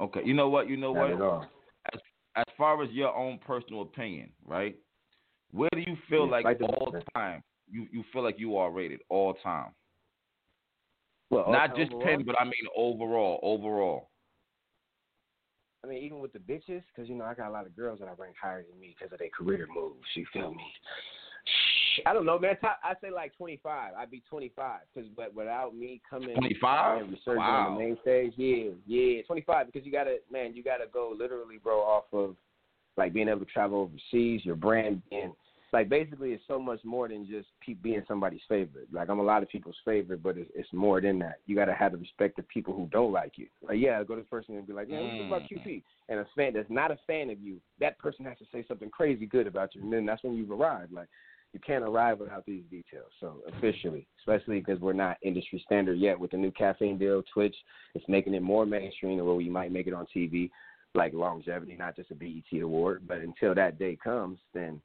Okay, 0.00 0.20
you 0.24 0.34
know 0.34 0.48
what? 0.48 0.68
You 0.68 0.76
know 0.76 0.92
Not 0.92 1.00
what? 1.00 1.10
at 1.12 1.20
all. 1.20 1.46
as 2.36 2.44
far 2.58 2.82
as 2.82 2.90
your 2.90 3.14
own 3.14 3.38
personal 3.38 3.82
opinion, 3.82 4.30
right? 4.44 4.76
Where 5.52 5.70
do 5.72 5.78
you 5.80 5.96
feel 6.08 6.26
Yeah, 6.26 6.32
like 6.32 6.44
like 6.44 6.58
the- 6.58 6.66
all 6.66 6.94
time 7.14 7.42
you 7.70 7.86
you 7.90 8.02
feel 8.12 8.22
like 8.22 8.38
you 8.38 8.56
are 8.56 8.70
rated 8.70 9.00
all 9.08 9.34
time? 9.34 9.72
Well, 11.30 11.50
Not 11.50 11.70
all- 11.70 11.76
just 11.76 11.92
overall, 11.92 12.06
Penn, 12.06 12.24
but 12.24 12.40
I 12.40 12.44
mean 12.44 12.66
overall, 12.76 13.40
overall. 13.42 14.10
I 15.84 15.88
mean, 15.88 16.02
even 16.02 16.18
with 16.20 16.32
the 16.32 16.40
bitches, 16.40 16.82
because 16.88 17.08
you 17.08 17.14
know 17.14 17.24
I 17.24 17.34
got 17.34 17.48
a 17.48 17.52
lot 17.52 17.64
of 17.66 17.76
girls 17.76 18.00
that 18.00 18.08
I 18.08 18.12
rank 18.18 18.34
higher 18.40 18.64
than 18.68 18.78
me 18.80 18.94
because 18.98 19.12
of 19.12 19.18
their 19.18 19.28
career 19.30 19.66
moves. 19.72 20.06
You 20.14 20.26
feel 20.32 20.52
me? 20.52 20.64
I 22.05 22.12
don't 22.12 22.26
know, 22.26 22.38
man. 22.38 22.57
I 22.62 22.94
say 23.01 23.11
like 23.11 23.36
twenty 23.36 23.59
five. 23.62 23.92
I'd 23.97 24.11
be 24.11 24.22
twenty 24.28 24.51
five 24.55 24.80
because, 24.92 25.09
but 25.16 25.34
without 25.34 25.74
me 25.74 26.01
coming 26.09 26.34
25? 26.34 27.01
and 27.03 27.11
resurging 27.11 27.36
Wow. 27.38 27.68
on 27.68 27.74
the 27.74 27.80
main 27.80 27.97
stage, 28.03 28.32
yeah, 28.36 28.70
yeah, 28.86 29.22
twenty 29.22 29.42
five. 29.42 29.66
Because 29.66 29.86
you 29.86 29.92
gotta, 29.92 30.18
man, 30.30 30.55
you 30.55 30.62
gotta 30.62 30.86
go 30.92 31.14
literally, 31.16 31.59
bro, 31.62 31.80
off 31.80 32.05
of 32.12 32.36
like 32.97 33.12
being 33.12 33.28
able 33.28 33.40
to 33.40 33.47
travel 33.47 33.80
overseas, 33.80 34.44
your 34.44 34.57
brand 34.57 35.03
and 35.12 35.32
like 35.72 35.88
basically 35.88 36.32
it's 36.32 36.42
so 36.47 36.59
much 36.59 36.80
more 36.84 37.09
than 37.09 37.26
just 37.26 37.49
being 37.82 38.03
somebody's 38.07 38.40
favorite. 38.49 38.88
Like 38.92 39.11
I'm 39.11 39.18
a 39.18 39.22
lot 39.22 39.42
of 39.42 39.49
people's 39.49 39.76
favorite, 39.84 40.22
but 40.22 40.38
it's, 40.38 40.51
it's 40.55 40.72
more 40.72 41.01
than 41.01 41.18
that. 41.18 41.40
You 41.47 41.55
got 41.57 41.66
to 41.66 41.74
have 41.74 41.92
the 41.92 41.99
respect 41.99 42.38
of 42.38 42.49
people 42.49 42.72
who 42.72 42.88
don't 42.92 43.12
like 43.12 43.32
you. 43.36 43.47
Like 43.62 43.78
yeah, 43.78 44.03
go 44.05 44.14
to 44.14 44.22
the 44.22 44.26
person 44.28 44.57
and 44.57 44.66
be 44.66 44.72
like, 44.72 44.88
yeah, 44.88 45.01
what 45.01 45.26
about 45.26 45.42
Mm. 45.42 45.59
QP? 45.59 45.82
And 46.09 46.20
a 46.20 46.26
fan 46.36 46.53
that's 46.55 46.70
not 46.70 46.90
a 46.92 46.99
fan 47.07 47.30
of 47.30 47.40
you, 47.40 47.61
that 47.80 47.99
person 47.99 48.24
has 48.24 48.38
to 48.38 48.44
say 48.53 48.64
something 48.66 48.88
crazy 48.90 49.26
good 49.26 49.47
about 49.47 49.74
you, 49.74 49.82
and 49.82 49.92
then 49.92 50.07
that's 50.07 50.22
when 50.22 50.34
you've 50.34 50.53
arrived. 50.53 50.92
Like 50.92 51.09
you 51.57 51.61
can't 51.66 51.84
arrive 51.84 52.20
without 52.20 52.44
these 52.44 52.64
details. 52.70 53.11
So 53.18 53.40
officially, 53.57 54.07
especially 54.18 54.61
because 54.61 54.78
we're 54.78 54.92
not 54.92 55.16
industry 55.22 55.62
standard 55.64 55.98
yet 55.98 56.20
with 56.20 56.32
the 56.32 56.36
new 56.36 56.50
caffeine 56.50 56.98
deal, 56.98 57.22
Twitch, 57.32 57.57
it's 57.94 58.04
making 58.09 58.34
it 58.34 58.42
more 58.42 58.66
mainstream, 58.66 59.24
where 59.24 59.40
you 59.40 59.50
might 59.50 59.72
make 59.72 59.86
it 59.86 59.94
on 59.94 60.07
TV, 60.14 60.50
like 60.94 61.14
longevity, 61.14 61.74
not 61.74 61.96
just 61.96 62.11
a 62.11 62.14
BET 62.14 62.61
award. 62.61 63.04
But 63.09 63.18
until 63.18 63.54
that 63.54 63.78
day 63.78 63.96
comes, 64.04 64.38
then 64.52 64.82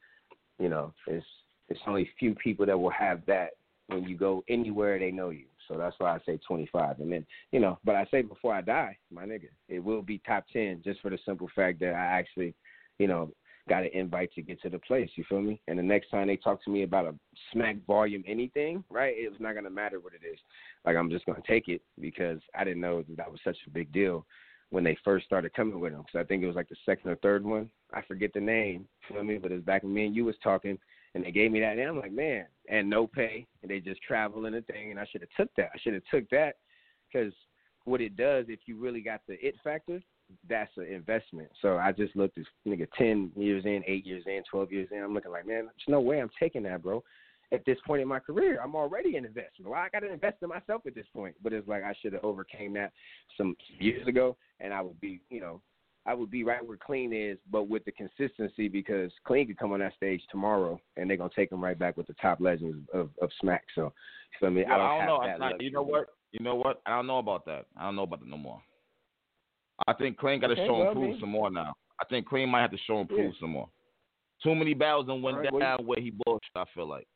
you 0.59 0.69
know 0.69 0.93
it's 1.07 1.25
it's 1.67 1.81
only 1.85 2.09
few 2.17 2.35
people 2.35 2.65
that 2.65 2.79
will 2.79 2.89
have 2.89 3.19
that 3.27 3.49
when 3.87 4.05
you 4.05 4.15
go 4.15 4.41
anywhere 4.47 4.97
they 4.97 5.11
know 5.11 5.31
you. 5.31 5.47
So 5.67 5.77
that's 5.77 5.95
why 5.97 6.15
I 6.15 6.19
say 6.25 6.39
25. 6.47 7.01
And 7.01 7.11
then, 7.11 7.25
you 7.51 7.59
know, 7.59 7.79
but 7.83 7.95
I 7.95 8.05
say 8.11 8.21
before 8.21 8.53
I 8.53 8.61
die, 8.61 8.97
my 9.09 9.25
nigga, 9.25 9.49
it 9.67 9.79
will 9.79 10.01
be 10.01 10.21
top 10.25 10.45
10 10.51 10.81
just 10.83 11.01
for 11.01 11.09
the 11.09 11.19
simple 11.25 11.49
fact 11.53 11.79
that 11.81 11.93
I 11.93 12.05
actually, 12.19 12.53
you 12.97 13.07
know, 13.07 13.31
got 13.71 13.83
an 13.83 13.89
invite 13.93 14.33
to 14.33 14.41
get 14.41 14.61
to 14.61 14.69
the 14.69 14.79
place. 14.79 15.09
You 15.15 15.23
feel 15.29 15.39
me? 15.39 15.61
And 15.69 15.79
the 15.79 15.83
next 15.83 16.09
time 16.09 16.27
they 16.27 16.35
talk 16.35 16.61
to 16.65 16.69
me 16.69 16.83
about 16.83 17.05
a 17.05 17.15
smack 17.53 17.77
volume 17.87 18.21
anything, 18.27 18.83
right? 18.89 19.13
It's 19.15 19.39
not 19.39 19.55
gonna 19.55 19.69
matter 19.69 20.01
what 20.01 20.11
it 20.13 20.27
is. 20.27 20.37
Like 20.85 20.97
I'm 20.97 21.09
just 21.09 21.25
gonna 21.25 21.39
take 21.47 21.69
it 21.69 21.81
because 21.97 22.41
I 22.53 22.65
didn't 22.65 22.81
know 22.81 23.01
that, 23.01 23.15
that 23.15 23.31
was 23.31 23.39
such 23.45 23.55
a 23.65 23.69
big 23.69 23.89
deal 23.93 24.25
when 24.71 24.83
they 24.83 24.97
first 25.05 25.25
started 25.25 25.53
coming 25.53 25.79
with 25.79 25.93
them. 25.93 26.01
Because 26.01 26.19
I 26.19 26.27
think 26.27 26.43
it 26.43 26.47
was 26.47 26.55
like 26.57 26.67
the 26.67 26.75
second 26.85 27.11
or 27.11 27.15
third 27.17 27.45
one. 27.45 27.69
I 27.93 28.01
forget 28.01 28.33
the 28.33 28.41
name. 28.41 28.87
You 29.09 29.15
feel 29.15 29.23
me? 29.23 29.37
But 29.37 29.53
it's 29.53 29.63
back 29.63 29.83
when 29.83 29.93
me 29.93 30.05
and 30.07 30.15
you 30.15 30.25
was 30.25 30.35
talking, 30.43 30.77
and 31.15 31.23
they 31.23 31.31
gave 31.31 31.49
me 31.49 31.61
that, 31.61 31.77
and 31.77 31.87
I'm 31.87 31.97
like, 31.97 32.11
man, 32.11 32.47
and 32.69 32.89
no 32.89 33.07
pay, 33.07 33.47
and 33.61 33.71
they 33.71 33.79
just 33.79 34.01
travel 34.01 34.47
in 34.47 34.55
a 34.55 34.61
thing, 34.63 34.91
and 34.91 34.99
I 34.99 35.05
should 35.09 35.21
have 35.21 35.29
took 35.37 35.55
that. 35.55 35.69
I 35.73 35.77
should 35.79 35.93
have 35.93 36.03
took 36.11 36.29
that 36.31 36.55
because 37.07 37.33
what 37.85 38.01
it 38.01 38.17
does, 38.17 38.45
if 38.49 38.59
you 38.65 38.77
really 38.77 39.01
got 39.01 39.21
the 39.27 39.35
it 39.45 39.55
factor, 39.63 40.01
that's 40.49 40.71
an 40.77 40.85
investment. 40.85 41.49
So 41.61 41.77
I 41.77 41.91
just 41.91 42.15
looked 42.15 42.37
at 42.37 42.45
nigga 42.67 42.87
ten 42.97 43.31
years 43.35 43.65
in, 43.65 43.83
eight 43.87 44.05
years 44.05 44.23
in, 44.27 44.43
twelve 44.49 44.71
years 44.71 44.89
in. 44.91 45.01
I'm 45.01 45.13
looking 45.13 45.31
like, 45.31 45.47
man, 45.47 45.65
there's 45.65 45.87
no 45.87 46.01
way 46.01 46.21
I'm 46.21 46.29
taking 46.39 46.63
that, 46.63 46.83
bro. 46.83 47.03
At 47.53 47.65
this 47.65 47.77
point 47.85 48.01
in 48.01 48.07
my 48.07 48.19
career, 48.19 48.61
I'm 48.63 48.75
already 48.75 49.17
an 49.17 49.25
investment. 49.25 49.69
Well, 49.69 49.79
I 49.79 49.89
got 49.89 49.99
to 49.99 50.11
invest 50.11 50.37
in 50.41 50.47
myself 50.47 50.83
at 50.87 50.95
this 50.95 51.07
point. 51.13 51.35
But 51.43 51.51
it's 51.51 51.67
like 51.67 51.83
I 51.83 51.93
should 52.01 52.13
have 52.13 52.23
overcame 52.23 52.73
that 52.75 52.93
some 53.37 53.55
years 53.77 54.07
ago, 54.07 54.37
and 54.61 54.73
I 54.73 54.81
would 54.81 55.01
be, 55.01 55.21
you 55.29 55.41
know, 55.41 55.61
I 56.05 56.13
would 56.13 56.31
be 56.31 56.43
right 56.43 56.65
where 56.65 56.77
Clean 56.77 57.13
is, 57.13 57.37
but 57.51 57.69
with 57.69 57.85
the 57.85 57.91
consistency 57.91 58.67
because 58.67 59.11
Clean 59.25 59.45
could 59.45 59.59
come 59.59 59.73
on 59.73 59.81
that 59.81 59.95
stage 59.95 60.21
tomorrow, 60.31 60.79
and 60.97 61.09
they're 61.09 61.17
gonna 61.17 61.29
take 61.35 61.51
him 61.51 61.63
right 61.63 61.77
back 61.77 61.97
with 61.97 62.07
the 62.07 62.15
top 62.21 62.39
legends 62.39 62.87
of 62.93 63.09
of 63.21 63.29
Smack. 63.39 63.65
So, 63.75 63.83
you 63.83 64.39
feel 64.39 64.51
me? 64.51 64.63
Well, 64.67 64.79
I 64.79 65.05
don't, 65.05 65.23
I 65.23 65.27
don't 65.27 65.39
know. 65.39 65.49
not, 65.49 65.61
you 65.61 65.71
know 65.71 65.83
what? 65.83 66.07
You 66.31 66.43
know 66.43 66.55
what? 66.55 66.81
I 66.85 66.91
don't 66.91 67.07
know 67.07 67.19
about 67.19 67.45
that. 67.45 67.65
I 67.77 67.83
don't 67.83 67.95
know 67.95 68.03
about 68.03 68.21
that 68.21 68.29
no 68.29 68.37
more. 68.37 68.61
I 69.87 69.93
think 69.93 70.17
Clean 70.17 70.39
got 70.39 70.47
to 70.47 70.53
Okay, 70.53 70.67
show 70.67 70.79
well, 70.79 70.89
and 70.89 70.97
prove 70.97 71.19
some 71.19 71.29
more 71.29 71.49
now. 71.49 71.73
I 71.99 72.05
think 72.05 72.27
Clean 72.27 72.47
might 72.47 72.61
have 72.61 72.71
to 72.71 72.77
show 72.85 72.99
and 72.99 73.09
prove 73.09 73.33
Yeah. 73.33 73.39
some 73.39 73.51
more. 73.51 73.69
Too 74.43 74.55
many 74.55 74.73
battles 74.73 75.07
and 75.09 75.21
went 75.21 75.37
right, 75.37 75.59
down 75.59 75.85
where 75.85 75.99
he 75.99 76.11
bullshit. 76.11 76.41
I 76.55 76.65
feel 76.73 76.87
like. 76.87 77.07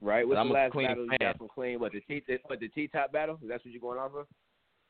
Right? 0.00 0.26
What's 0.26 0.38
I'm 0.38 0.48
the 0.48 0.54
last 0.54 0.74
battle 0.74 1.06
you 1.06 1.18
got 1.18 1.38
from 1.38 1.48
Clean? 1.48 1.78
What 1.78 1.92
the 1.92 2.00
T? 2.00 2.22
What 2.46 2.60
the 2.60 2.68
T 2.68 2.88
top 2.88 3.12
battle? 3.12 3.38
That's 3.42 3.64
what 3.64 3.72
you're 3.72 3.80
going 3.80 3.98
off 3.98 4.14
of? 4.14 4.26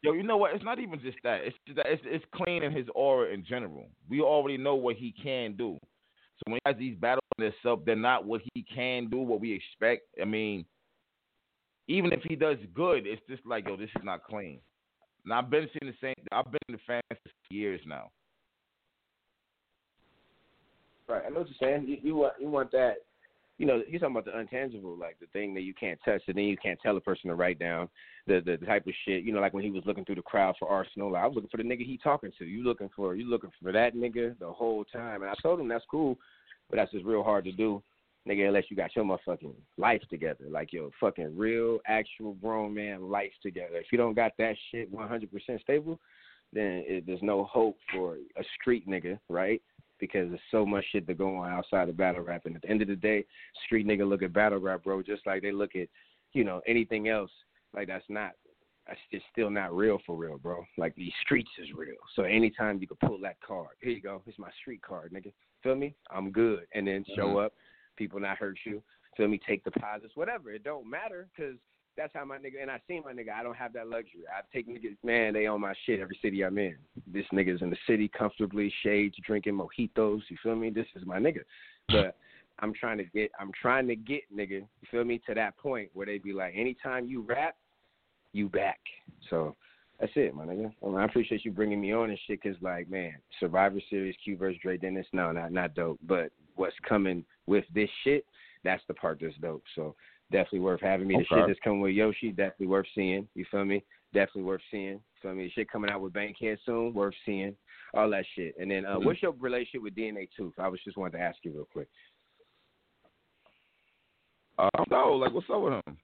Yo, 0.02 0.12
you 0.12 0.22
know 0.22 0.36
what? 0.36 0.54
It's 0.54 0.64
not 0.64 0.78
even 0.78 1.00
just 1.00 1.16
that. 1.24 1.42
It's 1.42 1.56
just 1.66 1.76
that 1.76 1.86
it's, 1.86 2.02
it's 2.04 2.24
clean 2.32 2.62
in 2.62 2.72
his 2.72 2.86
aura 2.94 3.32
in 3.32 3.44
general. 3.44 3.88
We 4.08 4.20
already 4.20 4.56
know 4.58 4.74
what 4.74 4.96
he 4.96 5.12
can 5.12 5.56
do. 5.56 5.78
So 6.36 6.42
when 6.52 6.60
he 6.64 6.70
has 6.70 6.76
these 6.78 6.96
battles 6.96 7.22
in 7.38 7.44
himself, 7.44 7.80
they're 7.86 7.96
not 7.96 8.24
what 8.24 8.42
he 8.54 8.62
can 8.62 9.08
do, 9.08 9.18
what 9.18 9.40
we 9.40 9.52
expect. 9.52 10.02
I 10.20 10.26
mean, 10.26 10.66
even 11.88 12.12
if 12.12 12.22
he 12.22 12.36
does 12.36 12.58
good, 12.74 13.06
it's 13.06 13.22
just 13.28 13.44
like, 13.46 13.66
yo, 13.66 13.76
this 13.76 13.90
is 13.96 14.04
not 14.04 14.24
clean. 14.24 14.60
And 15.26 15.34
I've 15.34 15.50
been 15.50 15.68
seeing 15.72 15.92
the 15.92 16.06
same. 16.06 16.14
I've 16.32 16.50
been 16.50 16.60
in 16.68 16.76
the 16.76 16.80
fans 16.86 17.02
for 17.10 17.54
years 17.54 17.80
now. 17.84 18.10
Right. 21.08 21.22
I 21.26 21.30
know 21.30 21.40
what 21.40 21.48
you're 21.48 21.68
saying. 21.68 21.88
You, 21.88 21.98
you 22.02 22.16
want 22.16 22.34
you 22.40 22.48
want 22.48 22.70
that. 22.72 22.94
You 23.58 23.66
know, 23.66 23.82
you're 23.88 23.98
talking 23.98 24.14
about 24.14 24.26
the 24.26 24.38
intangible, 24.38 24.96
like 24.96 25.18
the 25.18 25.26
thing 25.32 25.54
that 25.54 25.62
you 25.62 25.72
can't 25.72 25.98
touch, 26.04 26.22
and 26.26 26.36
then 26.36 26.44
you 26.44 26.58
can't 26.58 26.78
tell 26.80 26.96
a 26.96 27.00
person 27.00 27.30
to 27.30 27.34
write 27.34 27.58
down 27.58 27.88
the 28.26 28.40
the 28.44 28.56
type 28.66 28.86
of 28.86 28.92
shit. 29.04 29.24
You 29.24 29.32
know, 29.32 29.40
like 29.40 29.52
when 29.52 29.64
he 29.64 29.70
was 29.70 29.82
looking 29.84 30.04
through 30.04 30.16
the 30.16 30.22
crowd 30.22 30.54
for 30.58 30.68
Arsenal, 30.68 31.12
like, 31.12 31.24
I 31.24 31.26
was 31.26 31.34
looking 31.34 31.50
for 31.50 31.56
the 31.56 31.64
nigga 31.64 31.84
he 31.84 31.98
talking 31.98 32.32
to. 32.38 32.44
You 32.44 32.62
looking 32.62 32.90
for 32.94 33.16
you 33.16 33.28
looking 33.28 33.50
for 33.60 33.72
that 33.72 33.96
nigga 33.96 34.38
the 34.38 34.52
whole 34.52 34.84
time, 34.84 35.22
and 35.22 35.30
I 35.30 35.34
told 35.42 35.58
him 35.58 35.68
that's 35.68 35.84
cool, 35.90 36.18
but 36.70 36.76
that's 36.76 36.92
just 36.92 37.04
real 37.04 37.24
hard 37.24 37.44
to 37.46 37.52
do, 37.52 37.82
nigga, 38.26 38.48
unless 38.48 38.64
you 38.70 38.76
got 38.76 38.94
your 38.96 39.04
motherfucking 39.04 39.54
life 39.76 40.02
together, 40.10 40.44
like 40.48 40.72
your 40.72 40.90
fucking 41.00 41.36
real, 41.36 41.78
actual 41.86 42.34
grown 42.34 42.74
man 42.74 43.08
life 43.08 43.32
together. 43.42 43.76
If 43.76 43.86
you 43.92 43.98
don't 43.98 44.14
got 44.14 44.32
that 44.38 44.56
shit 44.70 44.92
100% 44.92 45.60
stable, 45.60 46.00
then 46.52 46.84
it, 46.86 47.06
there's 47.06 47.22
no 47.22 47.44
hope 47.44 47.76
for 47.92 48.16
a 48.16 48.44
street 48.60 48.88
nigga, 48.88 49.18
right? 49.28 49.62
Because 49.98 50.28
there's 50.28 50.40
so 50.50 50.66
much 50.66 50.84
shit 50.92 51.06
to 51.06 51.14
go 51.14 51.36
on 51.36 51.50
outside 51.50 51.88
of 51.88 51.96
battle 51.96 52.22
rap. 52.22 52.42
And 52.44 52.56
at 52.56 52.62
the 52.62 52.68
end 52.68 52.82
of 52.82 52.88
the 52.88 52.96
day, 52.96 53.24
street 53.64 53.86
nigga 53.86 54.08
look 54.08 54.22
at 54.22 54.32
battle 54.32 54.58
rap, 54.58 54.84
bro, 54.84 55.02
just 55.02 55.26
like 55.26 55.42
they 55.42 55.52
look 55.52 55.74
at, 55.76 55.88
you 56.32 56.44
know, 56.44 56.60
anything 56.66 57.08
else. 57.08 57.30
Like 57.74 57.88
that's 57.88 58.04
not, 58.08 58.32
that's 58.86 59.00
just 59.12 59.24
still 59.32 59.50
not 59.50 59.74
real 59.74 59.98
for 60.06 60.16
real, 60.16 60.38
bro. 60.38 60.64
Like 60.78 60.94
these 60.94 61.12
streets 61.22 61.50
is 61.58 61.68
real. 61.74 61.96
So 62.14 62.22
anytime 62.22 62.78
you 62.80 62.86
can 62.86 62.96
pull 63.04 63.18
that 63.20 63.36
card, 63.46 63.76
here 63.80 63.92
you 63.92 64.02
go, 64.02 64.22
it's 64.26 64.38
my 64.38 64.50
street 64.60 64.82
card, 64.82 65.12
nigga. 65.12 65.32
Feel 65.62 65.76
me? 65.76 65.94
I'm 66.10 66.30
good. 66.30 66.66
And 66.74 66.86
then 66.86 67.04
show 67.16 67.34
Mhm. 67.34 67.46
up, 67.46 67.54
people 67.96 68.20
not 68.20 68.38
hurt 68.38 68.58
you. 68.64 68.82
Feel 69.16 69.28
me? 69.28 69.40
Take 69.46 69.64
deposits, 69.64 70.12
whatever. 70.14 70.50
It 70.50 70.62
don't 70.62 70.88
matter 70.88 71.28
because 71.34 71.56
that's 71.96 72.12
how 72.14 72.24
my 72.24 72.36
nigga. 72.36 72.60
And 72.60 72.70
I 72.70 72.80
see 72.86 73.00
my 73.04 73.12
nigga. 73.12 73.32
I 73.32 73.42
don't 73.42 73.56
have 73.56 73.72
that 73.72 73.88
luxury. 73.88 74.22
I 74.28 74.42
take 74.54 74.68
niggas. 74.68 74.96
Man, 75.02 75.32
they 75.32 75.46
own 75.46 75.62
my 75.62 75.74
shit 75.86 76.00
every 76.00 76.18
city 76.20 76.44
I'm 76.44 76.58
in. 76.58 76.76
This 77.06 77.24
nigga's 77.32 77.62
in 77.62 77.70
the 77.70 77.76
city 77.86 78.08
comfortably, 78.08 78.72
shades, 78.82 79.16
drinking 79.24 79.54
mojitos. 79.54 80.20
You 80.28 80.36
feel 80.42 80.56
me? 80.56 80.70
This 80.70 80.86
is 80.94 81.06
my 81.06 81.18
nigga. 81.18 81.40
But 81.88 82.16
I'm 82.58 82.74
trying 82.74 82.98
to 82.98 83.04
get. 83.04 83.30
I'm 83.40 83.52
trying 83.60 83.86
to 83.88 83.96
get 83.96 84.22
nigga. 84.34 84.60
You 84.60 84.88
feel 84.90 85.04
me? 85.04 85.20
To 85.26 85.34
that 85.34 85.56
point 85.56 85.90
where 85.94 86.06
they 86.06 86.18
be 86.18 86.32
like, 86.32 86.54
anytime 86.56 87.06
you 87.06 87.22
rap, 87.22 87.56
you 88.32 88.48
back. 88.48 88.80
So. 89.30 89.56
That's 89.98 90.12
it, 90.14 90.34
my 90.34 90.44
nigga. 90.44 90.70
Well, 90.82 90.98
I 90.98 91.06
appreciate 91.06 91.42
you 91.42 91.52
bringing 91.52 91.80
me 91.80 91.94
on 91.94 92.10
and 92.10 92.18
shit, 92.26 92.42
cause 92.42 92.54
like, 92.60 92.90
man, 92.90 93.14
Survivor 93.40 93.78
Series, 93.88 94.14
Q 94.22 94.36
versus 94.36 94.60
Dre 94.62 94.76
Dennis, 94.76 95.06
no, 95.14 95.32
not 95.32 95.52
not 95.52 95.74
dope. 95.74 95.98
But 96.06 96.32
what's 96.54 96.76
coming 96.86 97.24
with 97.46 97.64
this 97.74 97.90
shit, 98.04 98.24
that's 98.64 98.82
the 98.88 98.94
part 98.94 99.18
that's 99.20 99.36
dope. 99.36 99.64
So 99.74 99.94
definitely 100.32 100.60
worth 100.60 100.80
having 100.80 101.06
me. 101.06 101.16
The 101.16 101.36
shit 101.36 101.44
that's 101.46 101.60
coming 101.62 101.80
with 101.80 101.94
Yoshi, 101.94 102.30
definitely 102.30 102.66
worth 102.66 102.86
seeing. 102.94 103.28
You 103.34 103.44
feel 103.50 103.64
me? 103.64 103.84
Definitely 104.12 104.42
worth 104.42 104.62
seeing. 104.70 105.00
Feel 105.22 105.34
me? 105.34 105.44
The 105.44 105.50
shit 105.50 105.70
coming 105.70 105.90
out 105.90 106.00
with 106.00 106.12
Bankhead 106.12 106.58
soon, 106.64 106.94
worth 106.94 107.14
seeing. 107.24 107.54
All 107.94 108.10
that 108.10 108.24
shit. 108.34 108.54
And 108.58 108.70
then, 108.70 108.84
uh, 108.84 108.96
what's 108.96 109.22
your 109.22 109.32
relationship 109.32 109.82
with 109.82 109.94
DNA 109.94 110.28
Tooth? 110.36 110.54
I 110.58 110.68
was 110.68 110.80
just 110.84 110.96
wanted 110.96 111.18
to 111.18 111.24
ask 111.24 111.38
you 111.42 111.52
real 111.52 111.68
quick. 111.72 111.88
Uh, 114.58 114.70
no, 114.90 115.12
like 115.12 115.32
what's 115.32 115.46
up 115.52 115.60
with 115.60 115.74
him? 115.74 115.96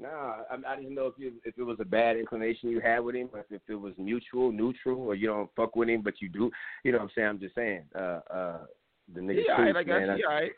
Nah, 0.00 0.42
I, 0.50 0.56
I 0.72 0.76
didn't 0.76 0.94
know 0.94 1.06
if 1.06 1.14
you 1.16 1.34
if 1.44 1.56
it 1.56 1.62
was 1.62 1.78
a 1.80 1.84
bad 1.84 2.16
inclination 2.16 2.70
you 2.70 2.80
had 2.80 2.98
with 3.00 3.14
him, 3.14 3.28
or 3.32 3.44
if 3.50 3.62
it 3.68 3.74
was 3.74 3.94
mutual, 3.96 4.50
neutral, 4.50 5.00
or 5.00 5.14
you 5.14 5.28
don't 5.28 5.50
fuck 5.54 5.76
with 5.76 5.88
him, 5.88 6.02
but 6.02 6.14
you 6.20 6.28
do. 6.28 6.50
You 6.82 6.92
know 6.92 6.98
what 6.98 7.04
I'm 7.04 7.10
saying? 7.14 7.28
I'm 7.28 7.38
just 7.38 7.54
saying. 7.54 7.82
Uh, 7.94 8.20
uh, 8.28 8.58
the 9.14 9.20
nigga 9.20 9.34
He 9.38 9.42
Tooth, 9.42 9.50
alright, 9.58 9.76
I 9.76 9.82
guess. 9.82 10.06
man. 10.06 10.16
He 10.16 10.24
alright. 10.24 10.52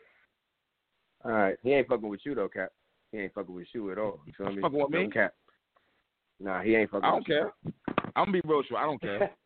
All 1.23 1.31
right, 1.31 1.57
he 1.63 1.73
ain't 1.73 1.87
fucking 1.87 2.07
with 2.09 2.19
you 2.25 2.35
though, 2.35 2.49
Cap. 2.49 2.69
He 3.11 3.19
ain't 3.19 3.33
fucking 3.33 3.53
with 3.55 3.67
you 3.73 3.91
at 3.91 3.97
all. 3.97 4.19
You 4.25 4.33
feel 4.37 4.51
me? 4.51 4.61
Fucking 4.61 4.79
with 4.79 4.89
me? 4.89 5.07
Cap. 5.09 5.33
Nah, 6.39 6.61
he 6.61 6.75
ain't 6.75 6.89
fucking. 6.91 7.05
I 7.05 7.09
don't 7.11 7.19
with 7.19 7.27
you. 7.29 7.35
care. 7.35 7.73
I'm 8.15 8.25
gonna 8.25 8.31
be 8.33 8.41
real 8.45 8.61
you. 8.69 8.75
I 8.77 8.83
don't 8.83 9.01
care. 9.01 9.31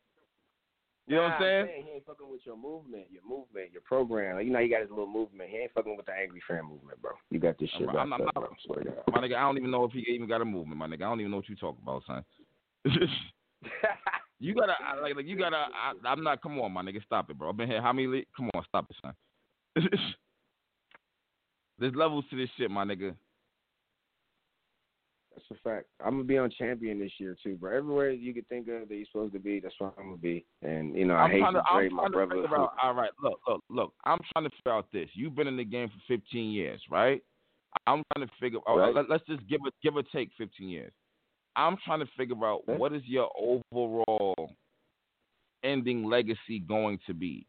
You 1.07 1.15
know 1.15 1.23
what 1.23 1.31
I'm 1.31 1.39
Nah, 1.41 1.45
saying? 1.65 1.83
He 1.87 1.91
ain't 1.95 2.05
fucking 2.05 2.29
with 2.29 2.41
your 2.45 2.55
movement, 2.55 3.05
your 3.11 3.23
movement, 3.27 3.71
your 3.73 3.81
program. 3.81 4.35
Like, 4.35 4.45
you 4.45 4.51
know, 4.51 4.59
you 4.59 4.69
got 4.69 4.81
his 4.81 4.91
little 4.91 5.07
movement. 5.07 5.49
He 5.49 5.57
ain't 5.57 5.71
fucking 5.73 5.97
with 5.97 6.05
the 6.05 6.11
angry 6.13 6.39
fan 6.47 6.65
movement, 6.65 7.01
bro. 7.01 7.13
You 7.31 7.39
got 7.39 7.57
this 7.57 7.67
shit 7.71 7.89
I'm- 7.89 7.97
I'm 7.97 8.11
wrapped 8.11 8.25
not- 8.25 8.33
bro. 8.35 8.43
I 8.43 8.55
swear 8.63 8.83
to 8.83 8.91
God. 8.91 9.03
My 9.13 9.17
nigga, 9.27 9.35
I 9.37 9.41
don't 9.41 9.57
even 9.57 9.71
know 9.71 9.85
if 9.85 9.91
he 9.91 10.01
even 10.07 10.27
got 10.27 10.41
a 10.41 10.45
movement, 10.45 10.77
my 10.77 10.85
nigga. 10.85 10.97
I 11.01 11.09
don't 11.09 11.19
even 11.19 11.31
know 11.31 11.37
what 11.37 11.49
you 11.49 11.55
talk 11.55 11.77
about, 11.81 12.03
son. 12.05 12.23
you 14.39 14.53
gotta 14.55 14.73
I- 14.83 14.99
like, 15.01 15.15
like 15.15 15.25
you 15.27 15.37
gotta. 15.37 15.57
I, 15.57 15.93
I'm 16.05 16.23
not. 16.23 16.41
Come 16.41 16.59
on, 16.59 16.71
my 16.71 16.81
nigga, 16.81 17.03
stop 17.05 17.29
it, 17.29 17.37
bro. 17.37 17.49
I've 17.49 17.57
been 17.57 17.69
here 17.69 17.81
how 17.81 17.93
many? 17.93 18.07
le- 18.07 18.21
Come 18.35 18.49
on, 18.55 18.63
stop 18.67 18.87
it, 18.89 18.95
son. 19.01 19.13
There's 21.79 21.95
levels 21.95 22.25
to 22.29 22.35
this 22.35 22.49
shit, 22.57 22.69
my 22.69 22.83
nigga. 22.83 23.15
That's 25.33 25.45
a 25.51 25.63
fact. 25.63 25.85
I'm 26.03 26.11
gonna 26.15 26.23
be 26.25 26.37
on 26.37 26.49
champion 26.57 26.99
this 26.99 27.11
year 27.17 27.37
too, 27.41 27.55
bro. 27.55 27.77
Everywhere 27.77 28.11
you 28.11 28.33
could 28.33 28.47
think 28.49 28.67
of 28.67 28.89
that 28.89 28.95
you're 28.95 29.05
supposed 29.11 29.33
to 29.33 29.39
be, 29.39 29.59
that's 29.61 29.75
where 29.79 29.91
I'm 29.97 30.05
gonna 30.07 30.17
be. 30.17 30.45
And 30.61 30.95
you 30.95 31.05
know, 31.05 31.13
I 31.15 31.23
I'm 31.23 31.31
hate 31.31 31.39
to 31.39 31.89
to, 31.89 31.95
my 31.95 32.07
brother. 32.09 32.45
out. 32.57 32.73
All 32.83 32.93
right, 32.93 33.11
look, 33.23 33.39
look, 33.47 33.63
look. 33.69 33.93
I'm 34.03 34.19
trying 34.33 34.45
to 34.49 34.55
figure 34.57 34.73
out 34.73 34.87
this. 34.91 35.07
You've 35.13 35.35
been 35.35 35.47
in 35.47 35.55
the 35.55 35.63
game 35.63 35.87
for 35.89 36.13
15 36.17 36.51
years, 36.51 36.81
right? 36.89 37.21
I'm 37.87 38.01
trying 38.15 38.27
to 38.27 38.33
figure. 38.41 38.59
oh, 38.67 38.77
Right. 38.79 38.93
let, 38.93 39.09
us 39.11 39.21
just 39.29 39.47
give 39.47 39.61
it, 39.65 39.73
give 39.83 39.95
or 39.95 40.03
take 40.03 40.31
15 40.37 40.67
years. 40.67 40.91
I'm 41.55 41.77
trying 41.85 41.99
to 41.99 42.07
figure 42.17 42.45
out 42.45 42.61
what 42.67 42.93
is 42.93 43.01
your 43.05 43.29
overall 43.39 44.51
ending 45.63 46.05
legacy 46.05 46.59
going 46.67 46.99
to 47.07 47.13
be. 47.13 47.45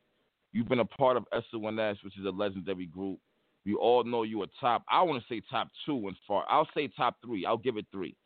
You've 0.53 0.69
been 0.69 0.81
a 0.81 0.85
part 0.85 1.17
of 1.17 1.25
SONS, 1.33 1.99
which 2.03 2.19
is 2.19 2.25
a 2.27 2.31
legendary 2.31 2.87
group. 2.87 3.19
We 3.65 3.75
all 3.75 4.03
know 4.05 4.23
you 4.25 4.43
are 4.43 4.47
top. 4.61 4.83
I 4.91 5.03
want 5.03 5.23
to 5.23 5.35
say 5.35 5.43
top 5.51 5.69
two 5.87 6.09
and 6.09 6.17
far. 6.27 6.45
I'll 6.49 6.69
say 6.75 6.89
top 6.97 7.17
three. 7.25 7.45
I'll 7.47 7.59
give 7.59 7.77
it 7.77 7.87
three. 7.93 8.17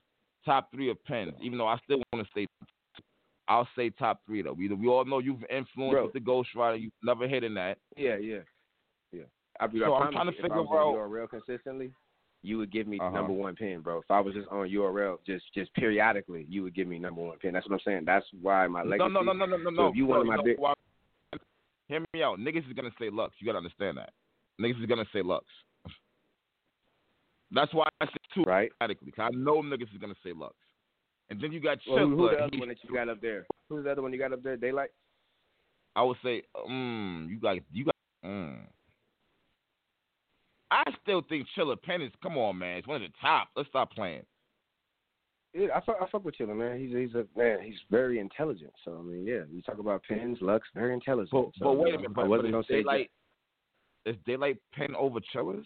Top 0.45 0.71
three 0.73 0.91
of 0.91 1.03
pens, 1.05 1.33
even 1.43 1.59
though 1.59 1.67
I 1.67 1.79
still 1.85 2.01
want 2.13 2.27
to 2.27 2.31
say 2.35 2.47
I'll 3.49 3.69
say 3.77 3.91
top 3.91 4.21
three 4.27 4.43
though. 4.43 4.53
We 4.53 4.69
we 4.69 4.87
all 4.89 5.05
know 5.05 5.19
you've 5.19 5.43
influenced 5.51 5.93
Bro. 5.93 6.05
with 6.05 6.13
the 6.15 6.21
Ghost 6.21 6.51
Rider. 6.55 6.77
You've 6.77 6.93
never 7.03 7.27
hitting 7.29 7.55
that. 7.55 7.79
Yeah, 7.97 8.17
yeah, 8.17 8.39
yeah. 9.13 9.25
I, 9.61 9.67
be, 9.67 9.81
So 9.81 9.93
I 9.93 10.05
I'm 10.05 10.13
trying 10.13 10.27
to 10.27 10.33
figure 10.33 10.55
I 10.55 10.59
out- 10.61 10.95
URL 10.95 11.29
consistently, 11.29 11.93
you 12.45 12.59
would 12.59 12.71
give 12.71 12.87
me 12.87 13.01
Uh-huh. 13.01 13.11
number 13.11 13.33
one 13.33 13.57
pin, 13.57 13.81
bro. 13.81 13.99
If 13.99 14.11
I 14.11 14.21
was 14.21 14.35
just 14.35 14.49
on 14.49 14.69
URL, 14.69 15.19
just 15.25 15.45
just 15.55 15.73
periodically, 15.75 16.45
you 16.49 16.63
would 16.63 16.75
give 16.75 16.87
me 16.87 16.99
number 16.99 17.23
one 17.23 17.39
pin. 17.39 17.55
That's 17.55 17.67
what 17.69 17.75
I'm 17.75 17.81
saying. 17.85 18.05
That's 18.05 18.27
why 18.41 18.67
my 18.67 18.83
legacy. 18.83 18.99
No, 19.13 19.23
no, 19.23 19.33
no, 19.33 19.47
no, 19.47 19.57
no, 19.57 19.71
no, 19.71 19.77
So 19.77 19.87
if 19.89 19.97
you 19.97 20.07
no, 20.07 20.21
of 20.21 20.27
my 20.27 20.37
know 20.37 20.43
big- 20.43 20.59
Hear 21.89 22.01
me 22.15 22.23
out. 22.23 22.39
Niggas 22.39 22.67
is 22.67 22.73
gonna 22.75 22.95
say 22.99 23.11
Lux. 23.11 23.35
You 23.39 23.47
gotta 23.47 23.59
understand 23.59 23.99
that. 23.99 24.13
Niggas 24.61 24.81
is 24.81 24.87
gonna 24.87 25.05
say 25.13 25.23
Lux. 25.23 25.45
That's 27.51 27.73
why 27.73 27.89
I 28.01 28.07
say 28.07 28.13
Two 28.35 28.43
right? 28.45 28.71
automatically. 28.81 29.13
'cause 29.13 29.31
I 29.33 29.37
know 29.37 29.63
niggas 29.63 29.93
is 29.93 29.99
gonna 30.01 30.15
say 30.23 30.33
Lux. 30.33 30.55
And 31.31 31.41
then 31.41 31.53
you 31.53 31.61
got 31.61 31.79
Well, 31.89 32.07
who, 32.09 32.17
who 32.17 32.29
the 32.31 32.45
other 32.45 32.59
one 32.59 32.69
that 32.69 32.83
you 32.85 32.91
got 32.95 33.09
up 33.09 33.21
there? 33.21 33.47
Who's 33.69 33.85
the 33.85 33.93
other 33.93 34.03
one 34.03 34.13
you 34.13 34.19
got 34.19 34.33
up 34.33 34.43
there? 34.43 34.57
Daylight. 34.57 34.91
I 35.97 36.03
would 36.03 36.19
say, 36.23 36.43
mm, 36.69 37.29
you 37.29 37.37
got 37.39 37.59
you 37.73 37.85
got. 37.85 37.95
Mm. 38.25 38.67
I 40.75 40.83
still 41.03 41.23
think 41.29 41.47
Chilla 41.57 41.81
Penn 41.81 42.03
is. 42.03 42.11
Come 42.23 42.37
on, 42.37 42.59
man. 42.59 42.79
It's 42.79 42.89
one 42.89 43.03
of 43.03 43.09
the 43.09 43.15
top. 43.21 43.49
Let's 43.57 43.69
stop 43.69 43.93
playing. 43.93 44.23
Yeah, 45.55 45.69
I 45.75 45.81
fuck, 45.81 45.99
I 46.03 46.07
fuck 46.11 46.25
with 46.25 46.37
Chilla, 46.37 46.57
man. 46.57 46.81
He's 46.81 46.91
he's 46.91 47.15
a 47.15 47.25
man. 47.39 47.59
He's 47.63 47.79
very 47.91 48.19
intelligent. 48.19 48.73
So 48.85 48.97
I 48.99 49.03
mean, 49.03 49.25
yeah, 49.25 49.43
you 49.53 49.63
talk 49.63 49.79
about 49.79 50.03
pins, 50.03 50.39
Lux, 50.41 50.67
very 50.75 50.93
intelligent. 50.93 51.31
But, 51.31 51.51
so, 51.57 51.65
but 51.65 51.73
wait 51.75 51.95
a 51.95 51.99
minute. 51.99 52.11
I 52.11 52.15
But, 52.15 52.29
wasn't 52.29 52.49
but 52.49 52.51
gonna 52.51 52.61
is 52.61 52.67
say 52.67 52.83
daylight 52.83 53.11
is 54.05 54.17
daylight 54.27 54.57
Penn 54.73 54.97
over 54.97 55.21
Chilla's? 55.33 55.65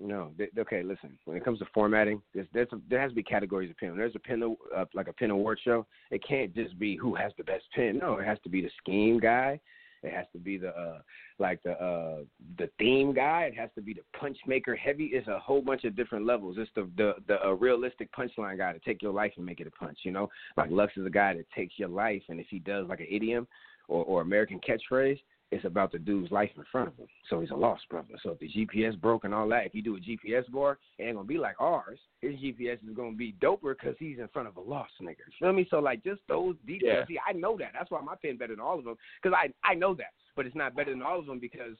No, 0.00 0.32
th- 0.36 0.50
okay. 0.58 0.82
Listen, 0.82 1.18
when 1.24 1.36
it 1.36 1.44
comes 1.44 1.58
to 1.60 1.66
formatting, 1.72 2.22
there's, 2.34 2.46
there's 2.52 2.68
a, 2.72 2.80
there 2.88 3.00
has 3.00 3.10
to 3.10 3.16
be 3.16 3.22
categories 3.22 3.70
of 3.70 3.76
pin. 3.76 3.90
When 3.90 3.98
there's 3.98 4.14
a 4.16 4.20
pin 4.20 4.56
uh, 4.76 4.84
like 4.94 5.08
a 5.08 5.12
pin 5.12 5.30
award 5.30 5.60
show. 5.64 5.86
It 6.10 6.26
can't 6.26 6.52
just 6.54 6.78
be 6.80 6.96
who 6.96 7.14
has 7.14 7.32
the 7.38 7.44
best 7.44 7.64
pin. 7.74 7.98
No, 7.98 8.18
it 8.18 8.24
has 8.24 8.38
to 8.42 8.48
be 8.48 8.60
the 8.60 8.70
scheme 8.78 9.18
guy. 9.20 9.60
It 10.02 10.12
has 10.12 10.26
to 10.32 10.38
be 10.38 10.58
the 10.58 10.68
uh, 10.68 10.98
like 11.38 11.62
the 11.62 11.72
uh, 11.72 12.18
the 12.58 12.70
theme 12.78 13.12
guy. 13.12 13.44
It 13.44 13.56
has 13.58 13.70
to 13.74 13.80
be 13.82 13.94
the 13.94 14.18
punch 14.18 14.38
maker. 14.46 14.76
Heavy 14.76 15.06
is 15.06 15.26
a 15.28 15.38
whole 15.38 15.60
bunch 15.60 15.84
of 15.84 15.96
different 15.96 16.26
levels. 16.26 16.56
It's 16.58 16.70
the 16.74 16.88
the 16.96 17.14
the 17.26 17.44
uh, 17.44 17.52
realistic 17.52 18.10
punchline 18.12 18.58
guy 18.58 18.72
to 18.72 18.78
take 18.80 19.02
your 19.02 19.12
life 19.12 19.32
and 19.36 19.44
make 19.44 19.60
it 19.60 19.66
a 19.66 19.70
punch. 19.70 19.98
You 20.02 20.12
know, 20.12 20.28
like 20.56 20.70
Lux 20.70 20.96
is 20.96 21.06
a 21.06 21.10
guy 21.10 21.34
that 21.34 21.50
takes 21.50 21.78
your 21.78 21.88
life, 21.88 22.22
and 22.28 22.38
if 22.38 22.46
he 22.48 22.58
does 22.58 22.86
like 22.88 23.00
an 23.00 23.08
idiom 23.10 23.46
or 23.88 24.04
or 24.04 24.22
American 24.22 24.60
catchphrase, 24.60 25.20
it's 25.50 25.64
about 25.64 25.92
the 25.92 25.98
dude's 25.98 26.30
life 26.30 26.50
in 26.56 26.64
front 26.70 26.88
of 26.88 26.96
him. 26.96 27.06
So 27.30 27.40
he's 27.40 27.50
a 27.50 27.56
lost 27.56 27.88
brother. 27.88 28.14
So 28.22 28.30
if 28.30 28.38
the 28.38 28.48
GPS 28.48 29.00
broke 29.00 29.24
and 29.24 29.34
all 29.34 29.48
that, 29.48 29.66
if 29.66 29.74
you 29.74 29.82
do 29.82 29.96
a 29.96 30.00
GPS 30.00 30.50
bar, 30.50 30.78
it 30.98 31.04
ain't 31.04 31.16
gonna 31.16 31.26
be 31.26 31.38
like 31.38 31.56
ours. 31.58 31.98
His 32.20 32.34
GPS 32.34 32.74
is 32.74 32.94
gonna 32.94 33.16
be 33.16 33.34
doper 33.40 33.74
because 33.78 33.96
he's 33.98 34.18
in 34.18 34.28
front 34.28 34.48
of 34.48 34.56
a 34.56 34.60
lost 34.60 34.92
nigga. 35.00 35.16
You 35.18 35.32
feel 35.40 35.52
me? 35.52 35.66
So 35.70 35.78
like 35.78 36.04
just 36.04 36.20
those 36.28 36.56
details. 36.66 37.06
Yeah. 37.10 37.16
See, 37.16 37.18
I 37.26 37.32
know 37.32 37.56
that. 37.58 37.70
That's 37.72 37.90
why 37.90 38.00
my 38.00 38.14
pen 38.20 38.36
better 38.36 38.54
than 38.54 38.60
all 38.60 38.78
of 38.78 38.84
them 38.84 38.96
because 39.22 39.36
I 39.36 39.52
I 39.68 39.74
know 39.74 39.94
that. 39.94 40.12
But 40.36 40.46
it's 40.46 40.56
not 40.56 40.76
better 40.76 40.92
than 40.92 41.02
all 41.02 41.18
of 41.18 41.26
them 41.26 41.40
because 41.40 41.76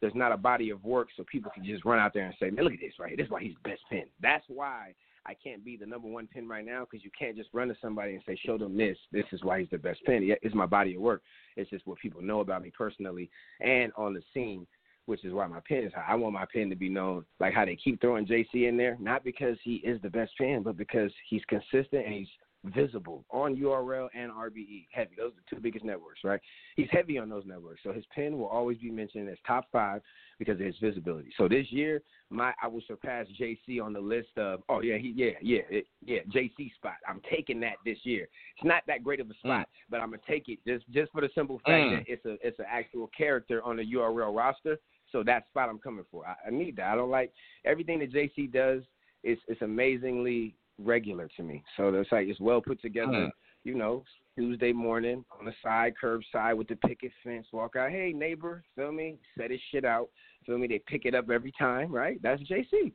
there's 0.00 0.14
not 0.14 0.32
a 0.32 0.36
body 0.36 0.70
of 0.70 0.84
work 0.84 1.08
so 1.16 1.24
people 1.30 1.50
can 1.52 1.64
just 1.64 1.84
run 1.84 1.98
out 1.98 2.14
there 2.14 2.24
and 2.24 2.34
say, 2.38 2.50
man, 2.50 2.64
look 2.64 2.72
at 2.72 2.80
this 2.80 2.92
right 2.98 3.08
here. 3.08 3.16
This 3.16 3.26
is 3.26 3.30
why 3.30 3.42
he's 3.42 3.54
the 3.62 3.68
best 3.68 3.82
pen. 3.90 4.04
That's 4.22 4.44
why 4.48 4.94
I 5.28 5.34
can't 5.34 5.62
be 5.62 5.76
the 5.76 5.84
number 5.84 6.08
one 6.08 6.26
pin 6.26 6.48
right 6.48 6.64
now 6.64 6.86
because 6.90 7.04
you 7.04 7.10
can't 7.16 7.36
just 7.36 7.50
run 7.52 7.68
to 7.68 7.74
somebody 7.82 8.14
and 8.14 8.22
say, 8.26 8.34
show 8.46 8.56
them 8.56 8.78
this. 8.78 8.96
This 9.12 9.26
is 9.30 9.44
why 9.44 9.60
he's 9.60 9.68
the 9.70 9.76
best 9.76 10.00
pin. 10.06 10.34
It's 10.40 10.54
my 10.54 10.64
body 10.64 10.94
of 10.94 11.02
work. 11.02 11.22
It's 11.56 11.68
just 11.68 11.86
what 11.86 11.98
people 11.98 12.22
know 12.22 12.40
about 12.40 12.62
me 12.62 12.72
personally 12.76 13.28
and 13.60 13.92
on 13.94 14.14
the 14.14 14.22
scene, 14.32 14.66
which 15.04 15.26
is 15.26 15.34
why 15.34 15.46
my 15.46 15.60
pin 15.68 15.84
is 15.84 15.92
high. 15.92 16.12
I 16.12 16.14
want 16.14 16.32
my 16.32 16.46
pin 16.50 16.70
to 16.70 16.76
be 16.76 16.88
known 16.88 17.26
like 17.40 17.52
how 17.52 17.66
they 17.66 17.76
keep 17.76 18.00
throwing 18.00 18.26
JC 18.26 18.68
in 18.68 18.78
there, 18.78 18.96
not 18.98 19.22
because 19.22 19.58
he 19.62 19.76
is 19.76 20.00
the 20.00 20.08
best 20.08 20.32
pin, 20.38 20.62
but 20.62 20.78
because 20.78 21.12
he's 21.28 21.42
consistent 21.46 22.06
and 22.06 22.14
he's 22.14 22.28
visible 22.64 23.24
on 23.30 23.56
URL 23.56 24.08
and 24.14 24.30
RBE. 24.30 24.86
Heavy. 24.90 25.10
Those 25.16 25.32
are 25.32 25.36
the 25.36 25.56
two 25.56 25.60
biggest 25.60 25.84
networks, 25.84 26.20
right? 26.24 26.40
He's 26.76 26.88
heavy 26.90 27.18
on 27.18 27.28
those 27.28 27.44
networks. 27.46 27.80
So 27.84 27.92
his 27.92 28.04
pen 28.14 28.38
will 28.38 28.48
always 28.48 28.78
be 28.78 28.90
mentioned 28.90 29.28
as 29.28 29.38
top 29.46 29.66
five 29.70 30.02
because 30.38 30.54
of 30.60 30.66
his 30.66 30.76
visibility. 30.80 31.30
So 31.36 31.48
this 31.48 31.66
year, 31.70 32.02
my 32.30 32.52
I 32.62 32.66
will 32.66 32.82
surpass 32.86 33.26
JC 33.40 33.82
on 33.82 33.92
the 33.92 34.00
list 34.00 34.36
of 34.36 34.62
oh 34.68 34.80
yeah, 34.80 34.98
he 34.98 35.12
yeah, 35.16 35.30
yeah, 35.40 35.60
it, 35.70 35.86
yeah, 36.04 36.20
JC 36.34 36.74
spot. 36.74 36.94
I'm 37.08 37.20
taking 37.30 37.60
that 37.60 37.76
this 37.84 37.98
year. 38.02 38.28
It's 38.56 38.64
not 38.64 38.82
that 38.86 39.02
great 39.02 39.20
of 39.20 39.30
a 39.30 39.34
spot, 39.34 39.68
but 39.90 40.00
I'm 40.00 40.10
gonna 40.10 40.22
take 40.28 40.48
it 40.48 40.58
just 40.66 40.84
just 40.90 41.12
for 41.12 41.20
the 41.20 41.30
simple 41.34 41.58
fact 41.60 41.68
Mm. 41.68 41.98
that 41.98 42.04
it's 42.12 42.24
a 42.24 42.36
it's 42.46 42.58
an 42.58 42.66
actual 42.68 43.08
character 43.16 43.62
on 43.62 43.76
the 43.76 43.84
URL 43.84 44.36
roster. 44.36 44.78
So 45.10 45.22
that 45.24 45.46
spot 45.48 45.68
I'm 45.70 45.78
coming 45.78 46.04
for. 46.10 46.26
I, 46.26 46.34
I 46.48 46.50
need 46.50 46.76
that. 46.76 46.88
I 46.92 46.94
don't 46.96 47.10
like 47.10 47.32
everything 47.64 47.98
that 48.00 48.12
JC 48.12 48.52
does. 48.52 48.82
It's 49.22 49.40
it's 49.48 49.62
amazingly 49.62 50.54
regular 50.78 51.28
to 51.36 51.42
me. 51.42 51.62
So 51.76 51.88
it's 51.88 52.12
like 52.12 52.28
it's 52.28 52.40
well 52.40 52.60
put 52.60 52.80
together. 52.80 53.12
Mm. 53.12 53.30
You 53.64 53.74
know, 53.74 54.04
Tuesday 54.36 54.72
morning 54.72 55.24
on 55.38 55.44
the 55.44 55.52
side, 55.62 55.94
curbside 56.02 56.56
with 56.56 56.68
the 56.68 56.76
picket 56.76 57.12
fence. 57.24 57.46
Walk 57.52 57.76
out, 57.76 57.90
hey 57.90 58.12
neighbor, 58.14 58.62
feel 58.76 58.92
me? 58.92 59.18
Set 59.36 59.50
his 59.50 59.60
shit 59.72 59.84
out. 59.84 60.08
Feel 60.46 60.58
me? 60.58 60.68
They 60.68 60.80
pick 60.86 61.04
it 61.04 61.14
up 61.14 61.30
every 61.30 61.52
time, 61.58 61.92
right? 61.92 62.20
That's 62.22 62.42
JC. 62.42 62.92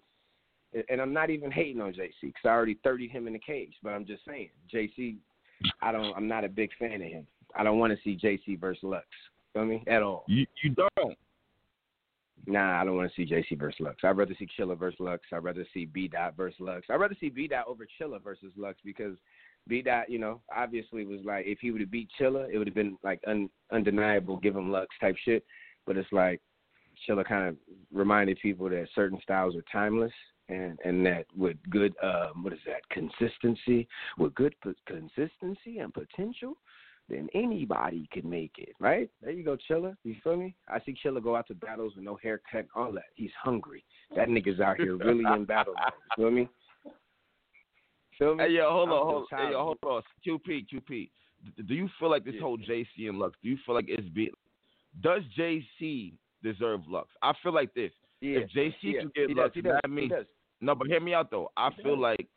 And 0.89 0.99
I'm 0.99 1.13
not 1.13 1.29
even 1.29 1.51
hating 1.51 1.81
on 1.81 1.93
JC 1.93 2.11
because 2.21 2.41
I 2.45 2.49
already 2.49 2.79
30 2.83 3.07
him 3.07 3.27
in 3.27 3.33
the 3.33 3.39
cage. 3.39 3.73
But 3.83 3.91
I'm 3.91 4.05
just 4.05 4.23
saying, 4.27 4.49
JC, 4.73 5.17
I 5.81 5.91
don't. 5.91 6.15
I'm 6.15 6.27
not 6.27 6.45
a 6.45 6.49
big 6.49 6.71
fan 6.79 7.01
of 7.01 7.07
him. 7.07 7.27
I 7.55 7.63
don't 7.63 7.77
want 7.77 7.93
to 7.93 7.99
see 8.03 8.17
JC 8.17 8.59
versus 8.59 8.81
Lux. 8.83 9.05
Feel 9.53 9.65
me? 9.65 9.83
At 9.85 10.01
all. 10.01 10.23
You 10.27 10.47
you 10.63 10.71
don't. 10.71 11.17
Nah, 12.45 12.81
I 12.81 12.83
don't 12.85 12.97
want 12.97 13.09
to 13.09 13.15
see 13.15 13.31
JC 13.31 13.57
versus 13.57 13.79
Lux. 13.79 13.97
I'd 14.03 14.17
rather 14.17 14.35
see 14.37 14.47
Chilla 14.59 14.77
versus 14.77 14.99
Lux. 14.99 15.21
I'd 15.31 15.43
rather 15.43 15.65
see 15.73 15.85
B 15.85 16.09
Dot 16.09 16.35
versus 16.35 16.59
Lux. 16.59 16.87
I'd 16.89 16.99
rather 16.99 17.15
see 17.19 17.29
B 17.29 17.47
Dot 17.47 17.65
over 17.67 17.87
Chilla 17.99 18.21
versus 18.21 18.51
Lux 18.57 18.77
because 18.83 19.15
B 19.67 19.81
Dot, 19.81 20.09
you 20.09 20.19
know, 20.19 20.41
obviously 20.53 21.05
was 21.05 21.21
like 21.23 21.45
if 21.45 21.59
he 21.61 21.71
would 21.71 21.79
have 21.79 21.91
beat 21.91 22.09
Chilla, 22.19 22.49
it 22.51 22.57
would 22.57 22.67
have 22.67 22.75
been 22.75 22.97
like 23.03 23.21
un, 23.27 23.49
undeniable, 23.71 24.37
give 24.37 24.55
him 24.55 24.71
Lux 24.71 24.87
type 24.99 25.15
shit. 25.23 25.45
But 25.85 25.95
it's 25.95 26.11
like 26.11 26.41
Chilla 27.07 27.25
kind 27.25 27.47
of 27.47 27.55
reminded 27.93 28.39
people 28.41 28.69
that 28.69 28.87
certain 28.93 29.19
styles 29.21 29.55
are 29.55 29.63
timeless. 29.71 30.11
And 30.49 30.77
and 30.83 31.05
that 31.05 31.25
with 31.33 31.55
good 31.69 31.93
um 32.03 32.43
what 32.43 32.51
is 32.51 32.59
that 32.65 32.81
consistency 32.89 33.87
with 34.17 34.35
good 34.35 34.53
p- 34.61 34.73
consistency 34.85 35.79
and 35.79 35.93
potential, 35.93 36.57
then 37.09 37.27
anybody 37.33 38.07
can 38.11 38.29
make 38.29 38.53
it, 38.57 38.69
right? 38.79 39.09
There 39.21 39.31
you 39.31 39.43
go, 39.43 39.57
Chilla. 39.69 39.95
You 40.03 40.15
feel 40.23 40.37
me? 40.37 40.55
I 40.67 40.79
see 40.85 40.95
Chilla 41.03 41.21
go 41.21 41.35
out 41.35 41.47
to 41.47 41.53
battles 41.55 41.93
with 41.95 42.05
no 42.05 42.17
haircut, 42.21 42.65
all 42.75 42.91
that. 42.93 43.03
He's 43.15 43.31
hungry. 43.41 43.83
That 44.15 44.29
nigga's 44.29 44.59
out 44.59 44.77
here 44.77 44.95
really 44.95 45.23
in 45.35 45.45
battle 45.45 45.73
mode. 45.73 45.91
You 46.17 46.23
feel 46.23 46.31
me? 46.31 46.49
Feel 48.17 48.35
me? 48.35 48.43
Hey 48.43 48.51
yo, 48.51 48.69
hold 48.69 48.89
I'm 48.89 48.93
on, 48.95 49.05
hold, 49.07 49.27
hey, 49.31 49.51
yo, 49.51 49.63
hold 49.63 49.77
on. 49.83 50.01
QP, 50.25 50.67
QP. 50.71 51.09
Do 51.67 51.73
you 51.73 51.89
feel 51.99 52.09
like 52.09 52.23
this 52.23 52.35
Yeah. 52.35 52.41
whole 52.41 52.57
JC 52.57 53.07
and 53.09 53.19
Lux? 53.19 53.37
Do 53.43 53.49
you 53.49 53.57
feel 53.65 53.75
like 53.75 53.85
it's 53.89 54.07
be? 54.09 54.31
Does 55.01 55.23
JC 55.37 56.13
deserve 56.41 56.87
Lux? 56.87 57.09
I 57.21 57.33
feel 57.41 57.53
like 57.53 57.73
this. 57.73 57.91
Yeah. 58.21 58.39
If 58.39 58.51
JC 58.51 58.73
yeah. 58.83 58.99
can 59.01 59.11
get 59.15 59.29
he 59.29 59.35
Lux, 59.35 59.53
does, 59.53 59.55
he 59.55 59.69
that 59.69 59.89
means 59.89 60.11
he 60.11 60.15
does. 60.17 60.25
no. 60.61 60.75
But 60.75 60.87
hear 60.87 61.01
me 61.01 61.13
out 61.13 61.31
though. 61.31 61.49
I 61.57 61.71
feel 61.83 61.97
like 61.97 62.27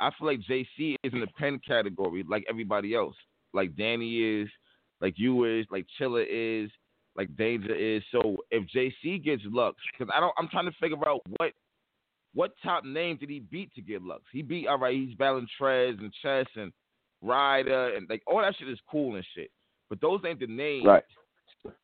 I 0.00 0.10
feel 0.16 0.28
like 0.28 0.40
JC 0.40 0.94
is 1.02 1.12
in 1.12 1.20
the 1.20 1.26
pen 1.38 1.58
category 1.66 2.24
like 2.26 2.44
everybody 2.48 2.94
else. 2.94 3.16
Like 3.58 3.74
Danny 3.74 4.40
is, 4.40 4.48
like 5.00 5.14
you 5.16 5.44
is, 5.44 5.66
like 5.68 5.84
Chilla 5.98 6.24
is, 6.28 6.70
like 7.16 7.34
Danger 7.36 7.74
is. 7.74 8.04
So 8.12 8.36
if 8.52 8.64
JC 8.68 9.22
gets 9.22 9.42
Lux, 9.46 9.76
because 9.92 10.12
I 10.16 10.20
don't, 10.20 10.32
I'm 10.38 10.46
trying 10.46 10.66
to 10.66 10.76
figure 10.80 10.96
out 11.08 11.22
what 11.38 11.52
what 12.34 12.52
top 12.62 12.84
name 12.84 13.16
did 13.16 13.30
he 13.30 13.40
beat 13.40 13.74
to 13.74 13.82
get 13.82 14.00
Lux? 14.00 14.22
He 14.32 14.42
beat 14.42 14.68
all 14.68 14.78
right. 14.78 14.94
He's 14.94 15.16
battling 15.16 15.48
Trez 15.60 15.98
and 15.98 16.12
Chess 16.22 16.46
and 16.54 16.72
Ryder 17.20 17.96
and 17.96 18.08
like 18.08 18.22
all 18.28 18.40
that 18.40 18.54
shit 18.56 18.68
is 18.68 18.78
cool 18.88 19.16
and 19.16 19.24
shit. 19.34 19.50
But 19.88 20.00
those 20.00 20.20
ain't 20.24 20.38
the 20.38 20.46
names. 20.46 20.86
Right. 20.86 21.02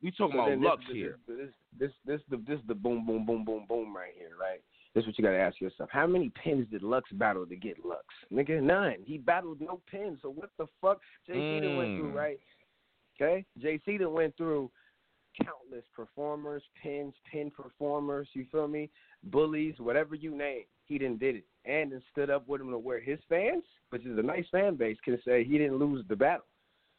We 0.01 0.13
talking 0.13 0.37
So 0.37 0.43
about 0.43 0.51
then 0.51 0.63
Lux 0.63 0.85
this, 0.87 0.95
here. 0.95 1.19
This, 1.27 1.37
this, 1.37 1.51
this, 1.77 1.91
this, 2.07 2.21
the, 2.31 2.37
this 2.47 2.61
the 2.69 2.75
boom, 2.77 3.05
boom, 3.05 3.27
boom, 3.27 3.45
boom, 3.45 3.67
boom 3.69 3.97
right 3.97 4.13
here, 4.17 4.31
right? 4.41 4.61
This 4.95 5.03
is 5.03 5.09
what 5.09 5.19
you 5.19 5.25
got 5.25 5.31
to 5.33 5.39
ask 5.39 5.61
yourself. 5.61 5.91
How 5.93 6.07
many 6.07 6.31
pins 6.43 6.67
did 6.71 6.83
Lux 6.83 7.11
battle 7.13 7.45
to 7.47 7.57
get 7.57 7.85
Lux? 7.85 8.05
Nigga, 8.33 8.63
none. 8.63 8.97
He 9.05 9.19
battled 9.19 9.61
no 9.61 9.81
pins. 9.91 10.19
So 10.23 10.31
what 10.31 10.51
the 10.57 10.67
fuck? 10.81 11.01
JC 11.29 11.61
done 11.63 11.77
went 11.77 11.99
through, 11.99 12.13
Mm. 12.13 12.15
right? 12.15 12.41
Okay? 13.21 13.45
JC 13.59 13.99
done 13.99 14.13
went 14.13 14.37
through 14.37 14.71
countless 15.43 15.85
performers, 15.97 16.63
pins, 16.81 17.13
pin 17.31 17.51
performers, 17.51 18.29
you 18.35 18.45
feel 18.53 18.69
me? 18.69 18.89
Bullies, 19.25 19.75
whatever 19.81 20.15
you 20.15 20.31
name. 20.31 20.65
He 20.87 20.97
didn't 20.97 21.19
did 21.19 21.37
it. 21.37 21.45
And 21.65 21.91
then 21.91 22.03
stood 22.13 22.31
up 22.31 22.47
with 22.47 22.61
him 22.61 22.71
to 22.71 22.79
where 22.79 23.01
his 23.01 23.19
fans, 23.29 23.65
which 23.91 24.05
is 24.07 24.17
a 24.17 24.23
nice 24.23 24.47
fan 24.51 24.77
base, 24.77 24.99
can 25.05 25.21
say 25.25 25.43
he 25.43 25.59
didn't 25.59 25.79
lose 25.79 26.05
the 26.09 26.15
battle. 26.15 26.47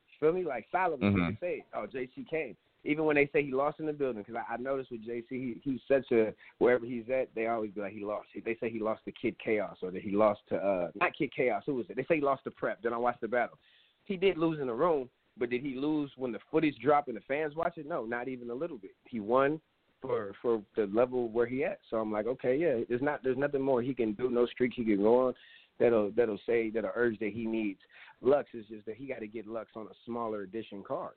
You 0.09 0.13
feel 0.19 0.33
me? 0.33 0.43
Like 0.43 0.67
Solomon 0.69 1.13
Mhm. 1.13 1.27
can 1.27 1.37
say, 1.39 1.63
oh, 1.73 1.87
JC 1.87 2.25
came. 2.25 2.57
Even 2.85 3.05
when 3.05 3.15
they 3.15 3.29
say 3.33 3.43
he 3.43 3.51
lost 3.51 3.79
in 3.79 3.85
the 3.85 3.93
building, 3.93 4.23
because 4.25 4.41
I, 4.49 4.53
I 4.53 4.57
noticed 4.57 4.91
with 4.91 5.07
JC, 5.07 5.23
he, 5.29 5.61
he's 5.63 5.79
such 5.87 6.11
a 6.11 6.33
wherever 6.59 6.85
he's 6.85 7.05
at, 7.13 7.33
they 7.35 7.47
always 7.47 7.71
be 7.71 7.81
like 7.81 7.93
he 7.93 8.03
lost. 8.03 8.27
They 8.33 8.57
say 8.59 8.69
he 8.69 8.79
lost 8.79 9.05
to 9.05 9.11
Kid 9.11 9.35
Chaos 9.43 9.77
or 9.81 9.91
that 9.91 10.01
he 10.01 10.11
lost 10.11 10.41
to 10.49 10.55
uh 10.55 10.89
not 10.95 11.15
Kid 11.17 11.31
Chaos. 11.35 11.63
Who 11.65 11.75
was 11.75 11.85
it? 11.89 11.95
They 11.95 12.03
say 12.03 12.15
he 12.15 12.21
lost 12.21 12.43
to 12.45 12.51
Prep. 12.51 12.81
Then 12.81 12.93
I 12.93 12.97
watched 12.97 13.21
the 13.21 13.27
battle. 13.27 13.57
He 14.05 14.17
did 14.17 14.37
lose 14.37 14.59
in 14.59 14.67
the 14.67 14.73
room, 14.73 15.09
but 15.37 15.49
did 15.49 15.61
he 15.61 15.75
lose 15.75 16.11
when 16.15 16.31
the 16.31 16.39
footage 16.51 16.77
dropped 16.81 17.07
and 17.07 17.17
the 17.17 17.21
fans 17.27 17.55
watch 17.55 17.77
it? 17.77 17.87
No, 17.87 18.05
not 18.05 18.27
even 18.27 18.49
a 18.49 18.55
little 18.55 18.77
bit. 18.77 18.95
He 19.05 19.19
won 19.19 19.59
for 20.01 20.33
for 20.41 20.61
the 20.75 20.87
level 20.93 21.29
where 21.29 21.47
he 21.47 21.63
at. 21.63 21.79
So 21.89 21.97
I'm 21.97 22.11
like, 22.11 22.27
okay, 22.27 22.55
yeah, 22.55 22.83
there's 22.87 23.01
not 23.01 23.23
there's 23.23 23.37
nothing 23.37 23.61
more 23.61 23.81
he 23.81 23.93
can 23.93 24.13
do, 24.13 24.29
no 24.29 24.45
streak 24.45 24.73
he 24.75 24.85
can 24.85 25.01
go 25.01 25.27
on 25.27 25.33
that'll 25.79 26.11
that'll 26.11 26.39
say 26.45 26.69
that'll 26.69 26.91
urge 26.95 27.19
that 27.19 27.33
he 27.33 27.45
needs 27.45 27.79
Lux. 28.21 28.49
Is 28.53 28.65
just 28.69 28.85
that 28.85 28.95
he 28.95 29.05
got 29.05 29.19
to 29.19 29.27
get 29.27 29.47
Lux 29.47 29.71
on 29.75 29.85
a 29.87 29.95
smaller 30.05 30.41
edition 30.41 30.83
card. 30.87 31.13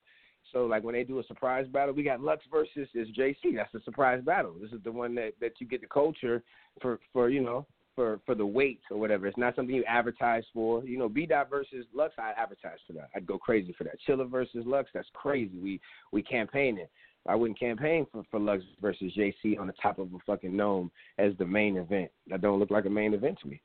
So 0.53 0.67
like 0.67 0.83
when 0.83 0.95
they 0.95 1.05
do 1.05 1.19
a 1.19 1.25
surprise 1.25 1.67
battle, 1.67 1.95
we 1.95 2.03
got 2.03 2.21
Lux 2.21 2.45
versus 2.51 2.89
is 2.95 3.09
JC. 3.17 3.55
That's 3.55 3.73
the 3.73 3.81
surprise 3.85 4.23
battle. 4.25 4.55
This 4.61 4.73
is 4.73 4.83
the 4.83 4.93
one 4.93 5.15
that 5.17 5.33
that 5.41 5.53
you 5.59 5.67
get 5.67 5.81
the 5.81 5.87
culture 5.87 6.43
for 6.81 6.99
for 7.13 7.29
you 7.29 7.41
know 7.41 7.67
for 7.95 8.21
for 8.25 8.35
the 8.35 8.47
weight 8.47 8.81
or 8.91 8.99
whatever. 8.99 9.27
It's 9.27 9.37
not 9.37 9.57
something 9.57 9.75
you 9.75 9.85
advertise 9.85 10.45
for. 10.55 10.85
You 10.85 10.99
know, 10.99 11.09
B 11.09 11.27
Dot 11.27 11.51
versus 11.51 11.85
Lux, 11.93 12.15
I 12.19 12.33
advertise 12.41 12.79
for 12.87 12.93
that. 12.95 13.11
I'd 13.15 13.27
go 13.27 13.39
crazy 13.39 13.75
for 13.77 13.85
that. 13.85 13.97
Chilla 14.07 14.31
versus 14.31 14.65
Lux, 14.65 14.89
that's 14.95 15.09
crazy. 15.15 15.59
We 15.59 15.81
we 16.13 16.23
campaign 16.23 16.79
it. 16.79 16.91
I 17.27 17.35
wouldn't 17.35 17.59
campaign 17.59 18.07
for, 18.11 18.23
for 18.31 18.41
Lux 18.41 18.63
versus 18.81 19.13
JC 19.17 19.59
on 19.59 19.67
the 19.67 19.75
top 19.83 19.99
of 19.99 20.13
a 20.15 20.19
fucking 20.25 20.57
gnome 20.57 20.91
as 21.19 21.33
the 21.39 21.45
main 21.45 21.77
event. 21.77 22.11
That 22.29 22.41
don't 22.41 22.59
look 22.59 22.71
like 22.71 22.87
a 22.87 22.91
main 22.91 23.15
event 23.15 23.39
to 23.43 23.49
me. 23.49 23.61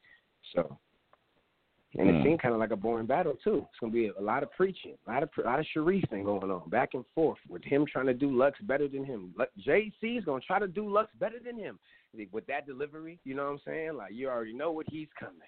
So, 0.53 0.77
and 1.97 2.09
Hmm. 2.09 2.15
it 2.15 2.23
seemed 2.23 2.41
kind 2.41 2.53
of 2.53 2.59
like 2.59 2.71
a 2.71 2.75
boring 2.75 3.05
battle 3.05 3.35
too. 3.43 3.65
It's 3.69 3.79
gonna 3.79 3.93
be 3.93 4.07
a, 4.07 4.21
lot 4.21 4.43
of 4.43 4.51
preaching, 4.51 4.97
a 5.07 5.11
lot 5.11 5.23
of 5.23 5.29
a 5.37 5.41
lot 5.41 5.59
of 5.59 5.65
Sharif 5.67 6.03
thing 6.09 6.23
going 6.23 6.49
on, 6.49 6.69
back 6.69 6.93
and 6.93 7.05
forth 7.13 7.39
with 7.47 7.63
him 7.63 7.85
trying 7.85 8.07
to 8.07 8.13
do 8.13 8.35
Lux 8.35 8.59
better 8.61 8.87
than 8.87 9.05
him. 9.05 9.33
JC 9.59 10.17
is 10.17 10.25
gonna 10.25 10.41
try 10.41 10.59
to 10.59 10.67
do 10.67 10.89
Lux 10.89 11.11
better 11.19 11.39
than 11.39 11.57
him 11.57 11.79
with 12.31 12.45
that 12.47 12.65
delivery. 12.65 13.19
You 13.23 13.35
know 13.35 13.45
what 13.45 13.51
I'm 13.51 13.59
saying? 13.65 13.93
Like 13.93 14.13
you 14.13 14.29
already 14.29 14.53
know 14.53 14.71
what 14.71 14.87
he's 14.89 15.09
coming. 15.19 15.47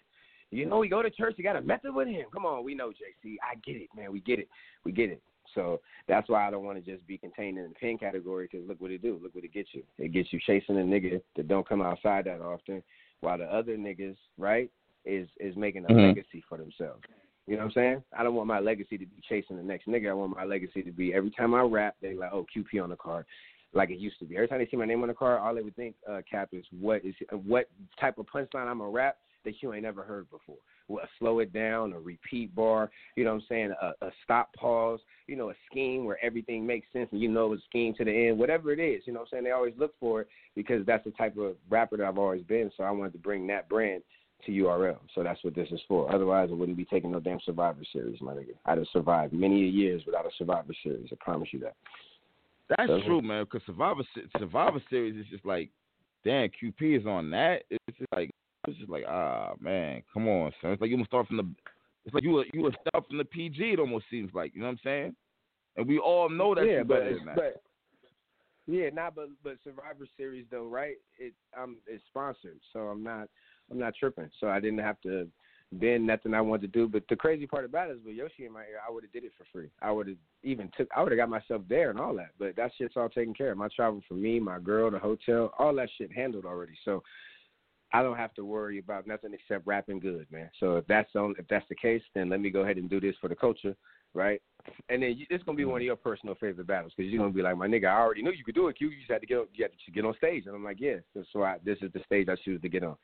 You 0.52 0.66
know, 0.66 0.78
we 0.78 0.88
go 0.88 1.02
to 1.02 1.10
church. 1.10 1.36
You 1.38 1.44
got 1.44 1.56
a 1.56 1.62
method 1.62 1.94
with 1.94 2.08
him. 2.08 2.26
Come 2.32 2.46
on, 2.46 2.64
we 2.64 2.76
know 2.76 2.90
JC. 2.90 3.38
I 3.42 3.56
get 3.66 3.76
it, 3.78 3.90
man. 3.96 4.12
We 4.12 4.22
get 4.22 4.40
it. 4.40 4.48
We 4.84 4.92
get 4.92 5.10
it. 5.10 5.22
So 5.54 5.82
that's 6.08 6.30
why 6.30 6.48
I 6.48 6.52
don't 6.52 6.64
want 6.64 6.84
to 6.84 6.92
just 6.92 7.06
be 7.08 7.18
contained 7.18 7.58
in 7.58 7.70
the 7.70 7.76
pin 7.76 7.98
category. 7.98 8.48
Because 8.52 8.68
look 8.68 8.80
what 8.80 8.92
it 8.92 9.02
do. 9.02 9.20
Look 9.22 9.34
what 9.34 9.44
it 9.44 9.54
gets 9.54 9.70
you. 9.74 9.84
It 9.98 10.12
gets 10.12 10.32
you 10.32 10.40
chasing 10.46 10.78
a 10.78 10.82
nigga 10.84 11.22
that 11.36 11.48
don't 11.48 11.68
come 11.68 11.82
outside 11.82 12.26
that 12.26 12.42
often, 12.42 12.84
while 13.22 13.38
the 13.38 13.46
other 13.46 13.78
niggas, 13.78 14.18
right, 14.38 14.70
is 15.06 15.30
is 15.40 15.56
making 15.56 15.86
a 15.86 15.90
Mhm. 15.90 16.02
legacy 16.02 16.42
for 16.42 16.58
themselves. 16.58 17.04
You 17.48 17.56
know 17.56 17.60
what 17.62 17.66
I'm 17.68 17.72
saying? 17.74 18.04
I 18.18 18.24
don't 18.24 18.36
want 18.36 18.48
my 18.48 18.60
legacy 18.60 18.98
to 18.98 19.06
be 19.06 19.22
chasing 19.22 19.58
the 19.58 19.64
next 19.64 19.88
nigga. 19.88 20.10
I 20.10 20.14
want 20.14 20.36
my 20.36 20.46
legacy 20.46 20.82
to 20.82 20.92
be 20.92 21.14
every 21.14 21.30
time 21.30 21.54
I 21.54 21.62
rap, 21.62 21.96
they 22.02 22.16
like, 22.16 22.34
oh, 22.34 22.46
QP 22.56 22.82
on 22.84 22.90
the 22.90 22.96
card, 22.96 23.26
like 23.74 23.92
it 23.92 24.00
used 24.00 24.18
to 24.20 24.26
be. 24.26 24.36
Every 24.36 24.48
time 24.48 24.60
they 24.60 24.68
see 24.68 24.78
my 24.78 24.86
name 24.86 25.04
on 25.04 25.10
the 25.10 25.14
card, 25.14 25.40
all 25.40 25.54
they 25.54 25.62
would 25.62 25.76
think, 25.76 25.96
uh, 26.10 26.22
Cap, 26.30 26.50
is 26.54 26.66
what 26.72 27.06
is 27.06 27.16
what 27.32 27.70
type 28.00 28.18
of 28.18 28.26
punchline 28.26 28.68
I'm 28.68 28.80
gonna 28.80 28.90
rap 28.90 29.18
that 29.44 29.62
you 29.62 29.74
ain't 29.74 29.84
never 29.84 30.04
heard 30.04 30.30
before. 30.32 30.58
Well, 30.88 31.08
slow 31.18 31.40
it 31.40 31.54
down, 31.54 31.94
a 31.94 32.00
repeat 32.00 32.54
bar, 32.54 32.92
you 33.16 33.24
know 33.24 33.34
what 33.34 33.42
I'm 33.44 33.48
saying, 33.48 33.74
a, 33.82 33.94
a 34.06 34.12
stop 34.24 34.54
pause, 34.54 35.00
you 35.28 35.36
know, 35.36 35.50
a 35.50 35.54
scheme 35.70 36.06
where 36.06 36.24
everything 36.24 36.66
makes 36.66 36.88
sense 36.92 37.10
and 37.12 37.22
you 37.22 37.30
know 37.30 37.54
a 37.54 37.58
scheme 37.70 37.94
to 37.96 38.06
the 38.06 38.12
end, 38.12 38.38
whatever 38.38 38.72
it 38.72 38.80
is, 38.80 39.04
you 39.06 39.14
know 39.14 39.20
what 39.20 39.28
I'm 39.28 39.38
saying? 39.38 39.44
They 39.46 39.52
always 39.52 39.74
look 39.78 39.94
for 40.00 40.22
it 40.22 40.28
because 40.56 40.86
that's 40.86 41.04
the 41.04 41.12
type 41.12 41.38
of 41.38 41.56
rapper 41.70 41.98
that 41.98 42.06
I've 42.08 42.18
always 42.18 42.44
been. 42.44 42.72
So 42.76 42.84
I 42.84 42.92
wanted 42.92 43.14
to 43.14 43.20
bring 43.20 43.48
that 43.48 43.70
brand 43.70 44.04
to 44.46 44.52
URL. 44.52 44.98
So 45.14 45.24
that's 45.24 45.44
what 45.44 45.56
this 45.56 45.70
is 45.72 45.82
for. 45.88 46.14
Otherwise, 46.14 46.50
I 46.52 46.56
wouldn't 46.56 46.78
be 46.78 46.86
taking 46.86 47.12
no 47.12 47.20
damn 47.20 47.40
Survivor 47.46 47.82
Series, 47.92 48.22
my 48.22 48.34
nigga. 48.34 48.56
I'd 48.66 48.78
have 48.78 48.88
survived 48.94 49.34
many 49.34 49.60
years 49.68 50.04
without 50.06 50.26
a 50.26 50.30
Survivor 50.38 50.74
Series. 50.84 51.10
I 51.12 51.16
promise 51.20 51.50
you 51.52 51.60
that. 51.60 51.76
That's 52.70 52.88
So- 52.90 53.02
true, 53.02 53.22
man. 53.22 53.44
Because 53.44 53.64
Survivor 53.66 54.04
Survivor 54.40 54.82
Series 54.90 55.16
is 55.16 55.28
just 55.30 55.46
like, 55.46 55.70
damn, 56.24 56.50
QP 56.50 57.00
is 57.00 57.06
on 57.06 57.30
that. 57.32 57.64
It's 57.70 57.98
just 57.98 58.12
like 58.14 58.32
it's 58.68 58.78
just 58.78 58.90
like, 58.90 59.06
ah, 59.08 59.54
man, 59.60 60.02
come 60.12 60.28
on, 60.28 60.52
son. 60.62 60.72
It's 60.72 60.82
like 60.82 60.90
you 60.90 60.98
gonna 60.98 61.06
start 61.06 61.28
from 61.28 61.38
the. 61.38 61.48
It's 62.06 62.14
like 62.14 62.24
you 62.24 62.32
were 62.32 62.46
you 62.54 62.62
were 62.62 62.74
start 62.88 63.08
from 63.08 63.18
the 63.18 63.26
PG. 63.26 63.74
It 63.74 63.80
almost 63.80 64.06
seems 64.10 64.34
like 64.34 64.54
you 64.54 64.62
know 64.62 64.68
what 64.68 64.74
I'm 64.74 64.80
saying. 64.84 65.16
And 65.78 65.88
we 65.88 66.00
all 66.00 66.30
know 66.30 66.56
that 66.56 66.66
yeah, 66.66 66.84
but 66.84 67.00
better 67.00 67.16
than 67.16 67.26
that. 67.26 67.36
but 67.36 67.64
yeah, 68.68 68.90
not 68.90 69.16
but 69.16 69.30
but 69.44 69.58
Survivor 69.64 70.08
Series 70.18 70.46
though, 70.50 70.68
right? 70.68 70.96
It 71.20 71.34
um 71.60 71.78
it's 71.88 72.04
sponsored, 72.08 72.60
so 72.74 72.80
I'm 72.80 73.04
not 73.04 73.30
I'm 73.72 73.80
not 73.80 73.96
tripping. 73.96 74.30
So 74.40 74.48
I 74.48 74.60
didn't 74.60 74.80
have 74.80 75.00
to 75.02 75.28
bend 75.72 76.06
nothing 76.06 76.34
I 76.34 76.42
wanted 76.42 76.74
to 76.74 76.80
do. 76.80 76.88
But 76.88 77.04
the 77.10 77.16
crazy 77.16 77.48
part 77.48 77.66
about 77.66 77.90
it 77.90 77.98
is 77.98 78.06
with 78.06 78.16
Yoshi 78.16 78.46
in 78.46 78.54
my 78.54 78.62
ear, 78.62 78.80
I 78.88 78.92
would 78.92 79.04
have 79.04 79.12
did 79.12 79.24
it 79.24 79.32
for 79.38 79.46
free. 79.52 79.70
I 79.82 79.92
would 79.92 80.08
have 80.08 80.18
even 80.44 80.70
took 80.78 80.88
I 80.96 81.02
would 81.02 81.12
have 81.12 81.20
got 81.20 81.30
myself 81.30 81.62
there 81.68 81.90
and 81.90 82.00
all 82.00 82.16
that. 82.16 82.32
But 82.38 82.56
that 82.56 82.72
shit's 82.78 82.96
all 82.96 83.10
taken 83.10 83.34
care 83.34 83.52
of. 83.52 83.58
My 83.58 83.70
travel 83.76 84.02
for 84.08 84.14
me, 84.14 84.40
my 84.40 84.60
girl, 84.60 84.92
the 84.92 85.00
hotel, 85.00 85.54
all 85.58 85.74
that 85.76 85.90
shit 85.98 86.12
handled 86.12 86.46
already. 86.46 86.74
So 86.84 87.04
I 87.94 88.04
don't 88.04 88.18
have 88.18 88.34
to 88.34 88.46
worry 88.46 88.80
about 88.80 89.08
nothing 89.08 89.34
except 89.34 89.66
rapping 89.66 90.00
good, 90.00 90.28
man. 90.32 90.50
So 90.60 90.78
if 90.78 90.88
that's 90.88 91.16
on, 91.16 91.36
if 91.38 91.48
that's 91.48 91.68
the 91.70 91.76
case, 91.76 92.02
then 92.14 92.30
let 92.30 92.42
me 92.42 92.50
go 92.50 92.62
ahead 92.62 92.78
and 92.78 92.90
do 92.90 93.00
this 93.00 93.16
for 93.22 93.30
the 93.30 93.36
culture, 93.36 93.76
right? 94.14 94.42
And 94.90 95.02
then 95.02 95.16
you, 95.18 95.26
it's 95.30 95.44
gonna 95.44 95.56
be 95.56 95.66
one 95.66 95.76
of 95.76 95.80
mm-hmm. 95.82 95.86
your 95.88 95.96
personal 95.96 96.36
favorite 96.36 96.68
battles 96.68 96.94
because 96.98 97.12
you're 97.12 97.22
gonna 97.22 97.32
be 97.32 97.42
like, 97.42 97.56
my 97.56 97.68
nigga, 97.68 97.86
I 97.86 98.00
already 98.00 98.22
knew 98.22 98.32
you 98.32 98.44
could 98.44 98.56
do 98.56 98.68
it. 98.68 98.78
Q, 98.78 98.90
you 98.90 98.98
just 98.98 99.12
had 99.12 99.22
to 99.22 99.28
get, 99.28 99.38
on, 99.38 99.46
you 99.54 99.64
had 99.64 99.72
to 99.72 99.92
get 99.92 100.04
on 100.04 100.16
stage, 100.16 100.46
and 100.46 100.56
I'm 100.56 100.64
like, 100.64 100.82
yeah. 100.82 100.98
So, 101.14 101.24
so 101.32 101.44
I, 101.44 101.58
this 101.64 101.78
is 101.82 101.92
the 101.94 102.02
stage 102.06 102.28
I 102.28 102.36
choose 102.44 102.62
to 102.62 102.70
get 102.70 102.84
on. 102.84 102.98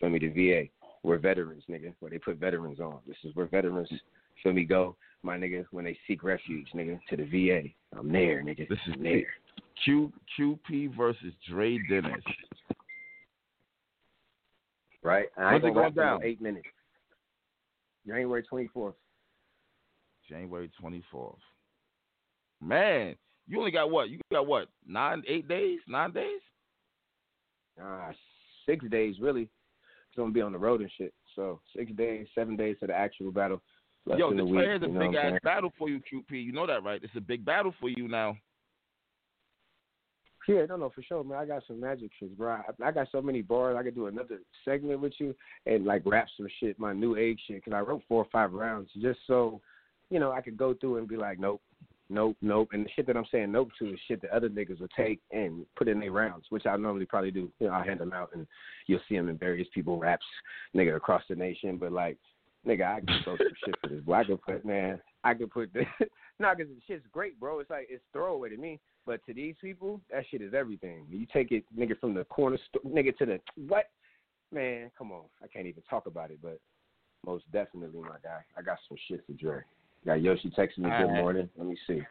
Show 0.00 0.08
me 0.08 0.18
the 0.18 0.28
VA. 0.28 0.68
We're 1.02 1.18
veterans, 1.18 1.64
nigga. 1.70 1.94
Where 2.00 2.10
they 2.10 2.18
put 2.18 2.38
veterans 2.38 2.80
on. 2.80 2.98
This 3.06 3.16
is 3.24 3.34
where 3.34 3.46
veterans. 3.46 3.88
Feel 4.42 4.52
me 4.52 4.64
go, 4.64 4.96
my 5.22 5.36
nigga. 5.36 5.64
When 5.70 5.84
they 5.84 5.96
seek 6.08 6.22
refuge, 6.22 6.68
nigga, 6.74 6.98
to 7.10 7.16
the 7.16 7.24
VA. 7.24 7.68
I'm 7.98 8.10
there, 8.10 8.42
nigga. 8.42 8.68
This 8.68 8.78
is 8.88 8.94
I'm 8.94 9.02
there. 9.02 9.26
Q 9.84 10.12
QP 10.38 10.96
versus 10.96 11.32
Dre 11.48 11.78
Dennis. 11.88 12.22
Right. 15.02 15.26
I 15.36 15.52
When's 15.52 15.64
ain't 15.64 15.74
going 15.74 15.84
rap 15.84 15.94
for 15.94 16.00
no 16.00 16.06
down? 16.06 16.24
eight 16.24 16.40
minutes. 16.40 16.66
January 18.06 18.44
24th. 18.50 18.94
January 20.28 20.70
24th. 20.82 21.36
Man, 22.62 23.14
you 23.46 23.58
only 23.58 23.70
got 23.70 23.90
what? 23.90 24.08
You 24.08 24.18
got 24.32 24.46
what? 24.46 24.68
Nine, 24.86 25.22
eight 25.28 25.46
days? 25.48 25.80
Nine 25.86 26.12
days? 26.12 26.40
uh, 27.82 28.12
six 28.66 28.84
days 28.88 29.16
really. 29.20 29.48
It's 30.14 30.20
gonna 30.20 30.32
be 30.32 30.42
on 30.42 30.52
the 30.52 30.58
road 30.58 30.80
and 30.80 30.90
shit. 30.96 31.12
So 31.34 31.58
six 31.76 31.90
days, 31.90 32.28
seven 32.36 32.54
days 32.54 32.76
to 32.78 32.86
the 32.86 32.94
actual 32.94 33.32
battle. 33.32 33.60
Less 34.06 34.20
Yo, 34.20 34.28
than 34.28 34.36
this 34.36 34.42
a 34.42 34.46
week. 34.46 34.56
right 34.58 34.64
here 34.64 34.74
is 34.76 34.82
a 34.84 34.86
big 34.86 35.14
ass 35.16 35.40
battle 35.42 35.72
for 35.76 35.88
you, 35.88 35.98
QP. 35.98 36.30
You 36.30 36.52
know 36.52 36.68
that, 36.68 36.84
right? 36.84 37.00
It's 37.02 37.16
a 37.16 37.20
big 37.20 37.44
battle 37.44 37.74
for 37.80 37.88
you 37.88 38.06
now. 38.06 38.36
Yeah, 40.46 40.66
no, 40.68 40.76
no, 40.76 40.92
for 40.94 41.02
sure, 41.02 41.24
man. 41.24 41.38
I 41.38 41.46
got 41.46 41.64
some 41.66 41.80
magic 41.80 42.12
tricks, 42.16 42.34
bro. 42.36 42.52
I, 42.52 42.62
I 42.84 42.92
got 42.92 43.08
so 43.10 43.20
many 43.20 43.42
bars. 43.42 43.76
I 43.76 43.82
could 43.82 43.96
do 43.96 44.06
another 44.06 44.38
segment 44.64 45.00
with 45.00 45.14
you 45.18 45.34
and 45.66 45.84
like 45.84 46.02
rap 46.04 46.28
some 46.36 46.46
shit, 46.60 46.78
my 46.78 46.92
new 46.92 47.16
age 47.16 47.40
shit. 47.48 47.64
Cause 47.64 47.74
I 47.74 47.80
wrote 47.80 48.02
four 48.06 48.22
or 48.22 48.28
five 48.30 48.52
rounds 48.52 48.90
just 49.02 49.18
so, 49.26 49.60
you 50.10 50.20
know, 50.20 50.30
I 50.30 50.42
could 50.42 50.56
go 50.56 50.74
through 50.74 50.98
and 50.98 51.08
be 51.08 51.16
like, 51.16 51.40
nope, 51.40 51.60
nope, 52.14 52.36
nope. 52.40 52.68
And 52.72 52.86
the 52.86 52.90
shit 52.94 53.06
that 53.06 53.16
I'm 53.16 53.26
saying 53.30 53.52
nope 53.52 53.70
to 53.78 53.92
is 53.92 53.98
shit 54.06 54.22
that 54.22 54.30
other 54.30 54.48
niggas 54.48 54.80
will 54.80 54.88
take 54.96 55.20
and 55.32 55.66
put 55.76 55.88
in 55.88 56.00
their 56.00 56.12
rounds, 56.12 56.46
which 56.48 56.66
I 56.66 56.76
normally 56.76 57.06
probably 57.06 57.30
do. 57.30 57.50
You 57.58 57.66
know, 57.66 57.72
I 57.72 57.84
hand 57.84 58.00
them 58.00 58.12
out 58.12 58.30
and 58.32 58.46
you'll 58.86 59.00
see 59.08 59.16
them 59.16 59.28
in 59.28 59.36
various 59.36 59.68
people 59.74 59.98
raps, 59.98 60.24
nigga, 60.74 60.96
across 60.96 61.22
the 61.28 61.34
nation. 61.34 61.76
But 61.76 61.92
like, 61.92 62.16
nigga, 62.66 62.96
I 62.96 63.00
can 63.00 63.20
throw 63.24 63.36
some 63.36 63.46
shit 63.64 63.74
for 63.82 63.88
this. 63.88 64.00
Boy, 64.00 64.14
I 64.14 64.24
could 64.24 64.42
put, 64.42 64.64
man, 64.64 65.00
I 65.24 65.34
could 65.34 65.50
put 65.50 65.72
this. 65.74 65.86
Not 66.38 66.56
because 66.56 66.72
the 66.72 66.80
shit's 66.86 67.06
great, 67.12 67.38
bro. 67.38 67.60
It's 67.60 67.70
like 67.70 67.88
it's 67.90 68.02
throwaway 68.12 68.50
to 68.50 68.56
me. 68.56 68.80
But 69.06 69.24
to 69.26 69.34
these 69.34 69.54
people, 69.60 70.00
that 70.10 70.24
shit 70.30 70.40
is 70.40 70.54
everything. 70.54 71.04
You 71.10 71.26
take 71.32 71.52
it, 71.52 71.64
nigga, 71.78 71.98
from 72.00 72.14
the 72.14 72.24
corner 72.24 72.58
store, 72.68 72.90
nigga, 72.90 73.16
to 73.18 73.26
the 73.26 73.40
what? 73.68 73.90
Man, 74.50 74.90
come 74.96 75.12
on. 75.12 75.24
I 75.42 75.46
can't 75.48 75.66
even 75.66 75.82
talk 75.88 76.06
about 76.06 76.30
it, 76.30 76.38
but 76.42 76.58
most 77.26 77.44
definitely, 77.52 78.00
my 78.00 78.16
guy. 78.22 78.40
I 78.56 78.62
got 78.62 78.78
some 78.88 78.96
shit 79.08 79.24
for 79.26 79.32
Dre. 79.32 79.62
Got 80.06 80.22
Yoshi 80.22 80.50
texting 80.50 80.78
me, 80.78 80.90
All 80.90 80.98
good 80.98 81.06
right. 81.06 81.16
morning. 81.16 81.48
Let 81.56 81.66
me 81.66 81.78
see. 81.86 82.02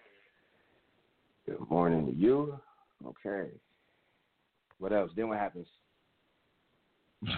Good 1.46 1.70
morning 1.70 2.08
to 2.08 2.12
you. 2.14 2.60
Okay. 3.06 3.50
What 4.80 4.94
else? 4.94 5.12
Then 5.16 5.30
what 5.30 5.38
happens? 5.38 5.68
all 7.28 7.36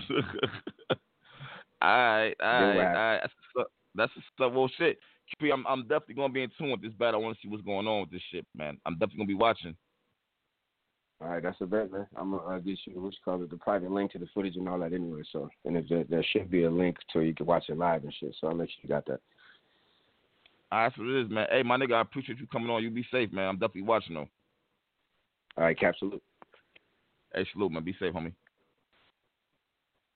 right, 1.82 2.34
all 2.41 2.47
right, 2.49 2.78
all 2.80 2.93
right. 2.93 3.20
That's 3.22 3.34
what's 3.53 3.66
up. 3.66 3.72
That's 3.95 4.12
what's 4.16 4.28
up. 4.49 4.53
Well, 4.53 4.72
shit. 4.78 4.97
QP, 5.41 5.51
I'm, 5.51 5.66
I'm 5.68 5.82
definitely 5.82 6.16
gonna 6.16 6.34
be 6.34 6.43
in 6.43 6.51
tune 6.58 6.72
with 6.72 6.82
this 6.82 6.93
battle. 6.93 7.20
I 7.20 7.24
want 7.24 7.36
to 7.36 7.41
see 7.41 7.49
what's 7.49 7.64
going 7.64 7.88
on 7.88 8.01
with 8.01 8.12
this 8.12 8.22
shit, 8.32 8.45
man. 8.56 8.78
I'm 8.86 8.93
definitely 8.93 9.18
gonna 9.18 9.28
be 9.28 9.34
watching. 9.34 9.76
All 11.22 11.30
right, 11.30 11.41
that's 11.41 11.60
a 11.62 11.66
bet, 11.66 11.91
man. 11.91 12.08
I'm 12.16 12.32
gonna 12.32 12.43
uh, 12.43 12.60
get 12.60 12.78
you 12.86 13.01
what's 13.01 13.18
called 13.26 13.41
it, 13.41 13.49
the 13.49 13.58
private 13.58 13.91
link 13.91 14.12
to 14.12 14.20
the 14.20 14.28
footage 14.34 14.56
and 14.56 14.70
all 14.70 14.80
that 14.80 14.93
anyway. 14.93 15.22
So, 15.32 15.49
and 15.66 15.78
if 15.78 15.88
there, 15.89 16.03
there 16.03 16.26
should 16.32 16.51
be 16.51 16.64
a 16.64 16.72
link 16.72 16.97
to 17.14 17.22
you 17.22 17.34
can 17.34 17.45
watch 17.45 17.66
it 17.70 17.78
live 17.78 18.03
and 18.03 18.14
shit. 18.20 18.36
So 18.39 18.47
I'll 18.47 18.56
make 18.56 18.70
sure 18.70 18.80
you 18.84 18.89
got 18.89 19.06
that. 19.08 19.22
All 20.76 20.82
right, 20.82 20.89
that's 20.89 20.97
what 20.97 21.07
it 21.07 21.21
is, 21.21 21.32
man. 21.32 21.47
Hey, 21.49 21.63
my 21.63 21.78
nigga, 21.78 21.93
I 21.93 22.01
appreciate 22.01 22.38
you 22.38 22.47
coming 22.47 22.69
on. 22.69 22.84
You 22.84 22.89
be 22.89 23.05
safe, 23.09 23.32
man. 23.32 23.47
I'm 23.47 23.55
definitely 23.55 23.84
watching 23.84 24.15
though. 24.15 24.28
All 25.57 25.63
right, 25.63 25.80
cap 25.80 25.95
salute. 25.97 26.21
Hey, 27.34 27.47
salute, 27.53 27.71
man. 27.71 27.86
Be 27.86 27.95
safe, 27.97 28.13
homie. 28.13 28.34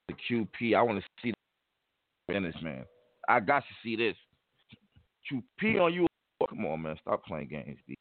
The 0.08 0.14
QP, 0.28 0.76
I 0.76 0.82
want 0.82 0.98
to 0.98 1.04
see 1.22 1.32
Dennis, 2.30 2.54
man. 2.62 2.84
I 3.26 3.40
got 3.40 3.60
to 3.60 3.74
see 3.82 3.96
this. 3.96 4.14
QP 5.32 5.80
on 5.80 5.94
you. 5.94 6.06
Come 6.46 6.66
on, 6.66 6.82
man. 6.82 6.96
Stop 7.00 7.24
playing 7.24 7.48
games, 7.48 7.78
B. 7.88 7.96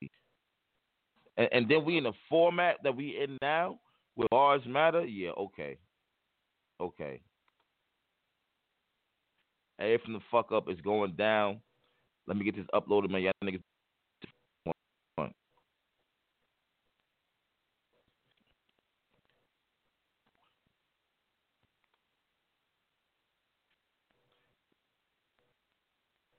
And, 1.37 1.47
and 1.53 1.69
then 1.69 1.85
we 1.85 1.97
in 1.97 2.03
the 2.03 2.13
format 2.27 2.75
that 2.83 2.93
we 2.93 3.23
in 3.23 3.37
now, 3.41 3.79
where 4.15 4.27
bars 4.29 4.63
matter. 4.67 5.05
Yeah, 5.05 5.29
okay, 5.37 5.77
okay. 6.81 7.21
Hey, 9.77 9.97
from 10.03 10.11
the 10.11 10.19
fuck 10.29 10.51
up, 10.51 10.65
it's 10.67 10.81
going 10.81 11.13
down. 11.13 11.61
Let 12.29 12.37
me 12.37 12.45
get 12.45 12.55
this 12.55 12.67
uploaded, 12.75 13.11
man. 13.11 13.23
Y'all 13.23 13.33
niggas 13.43 13.63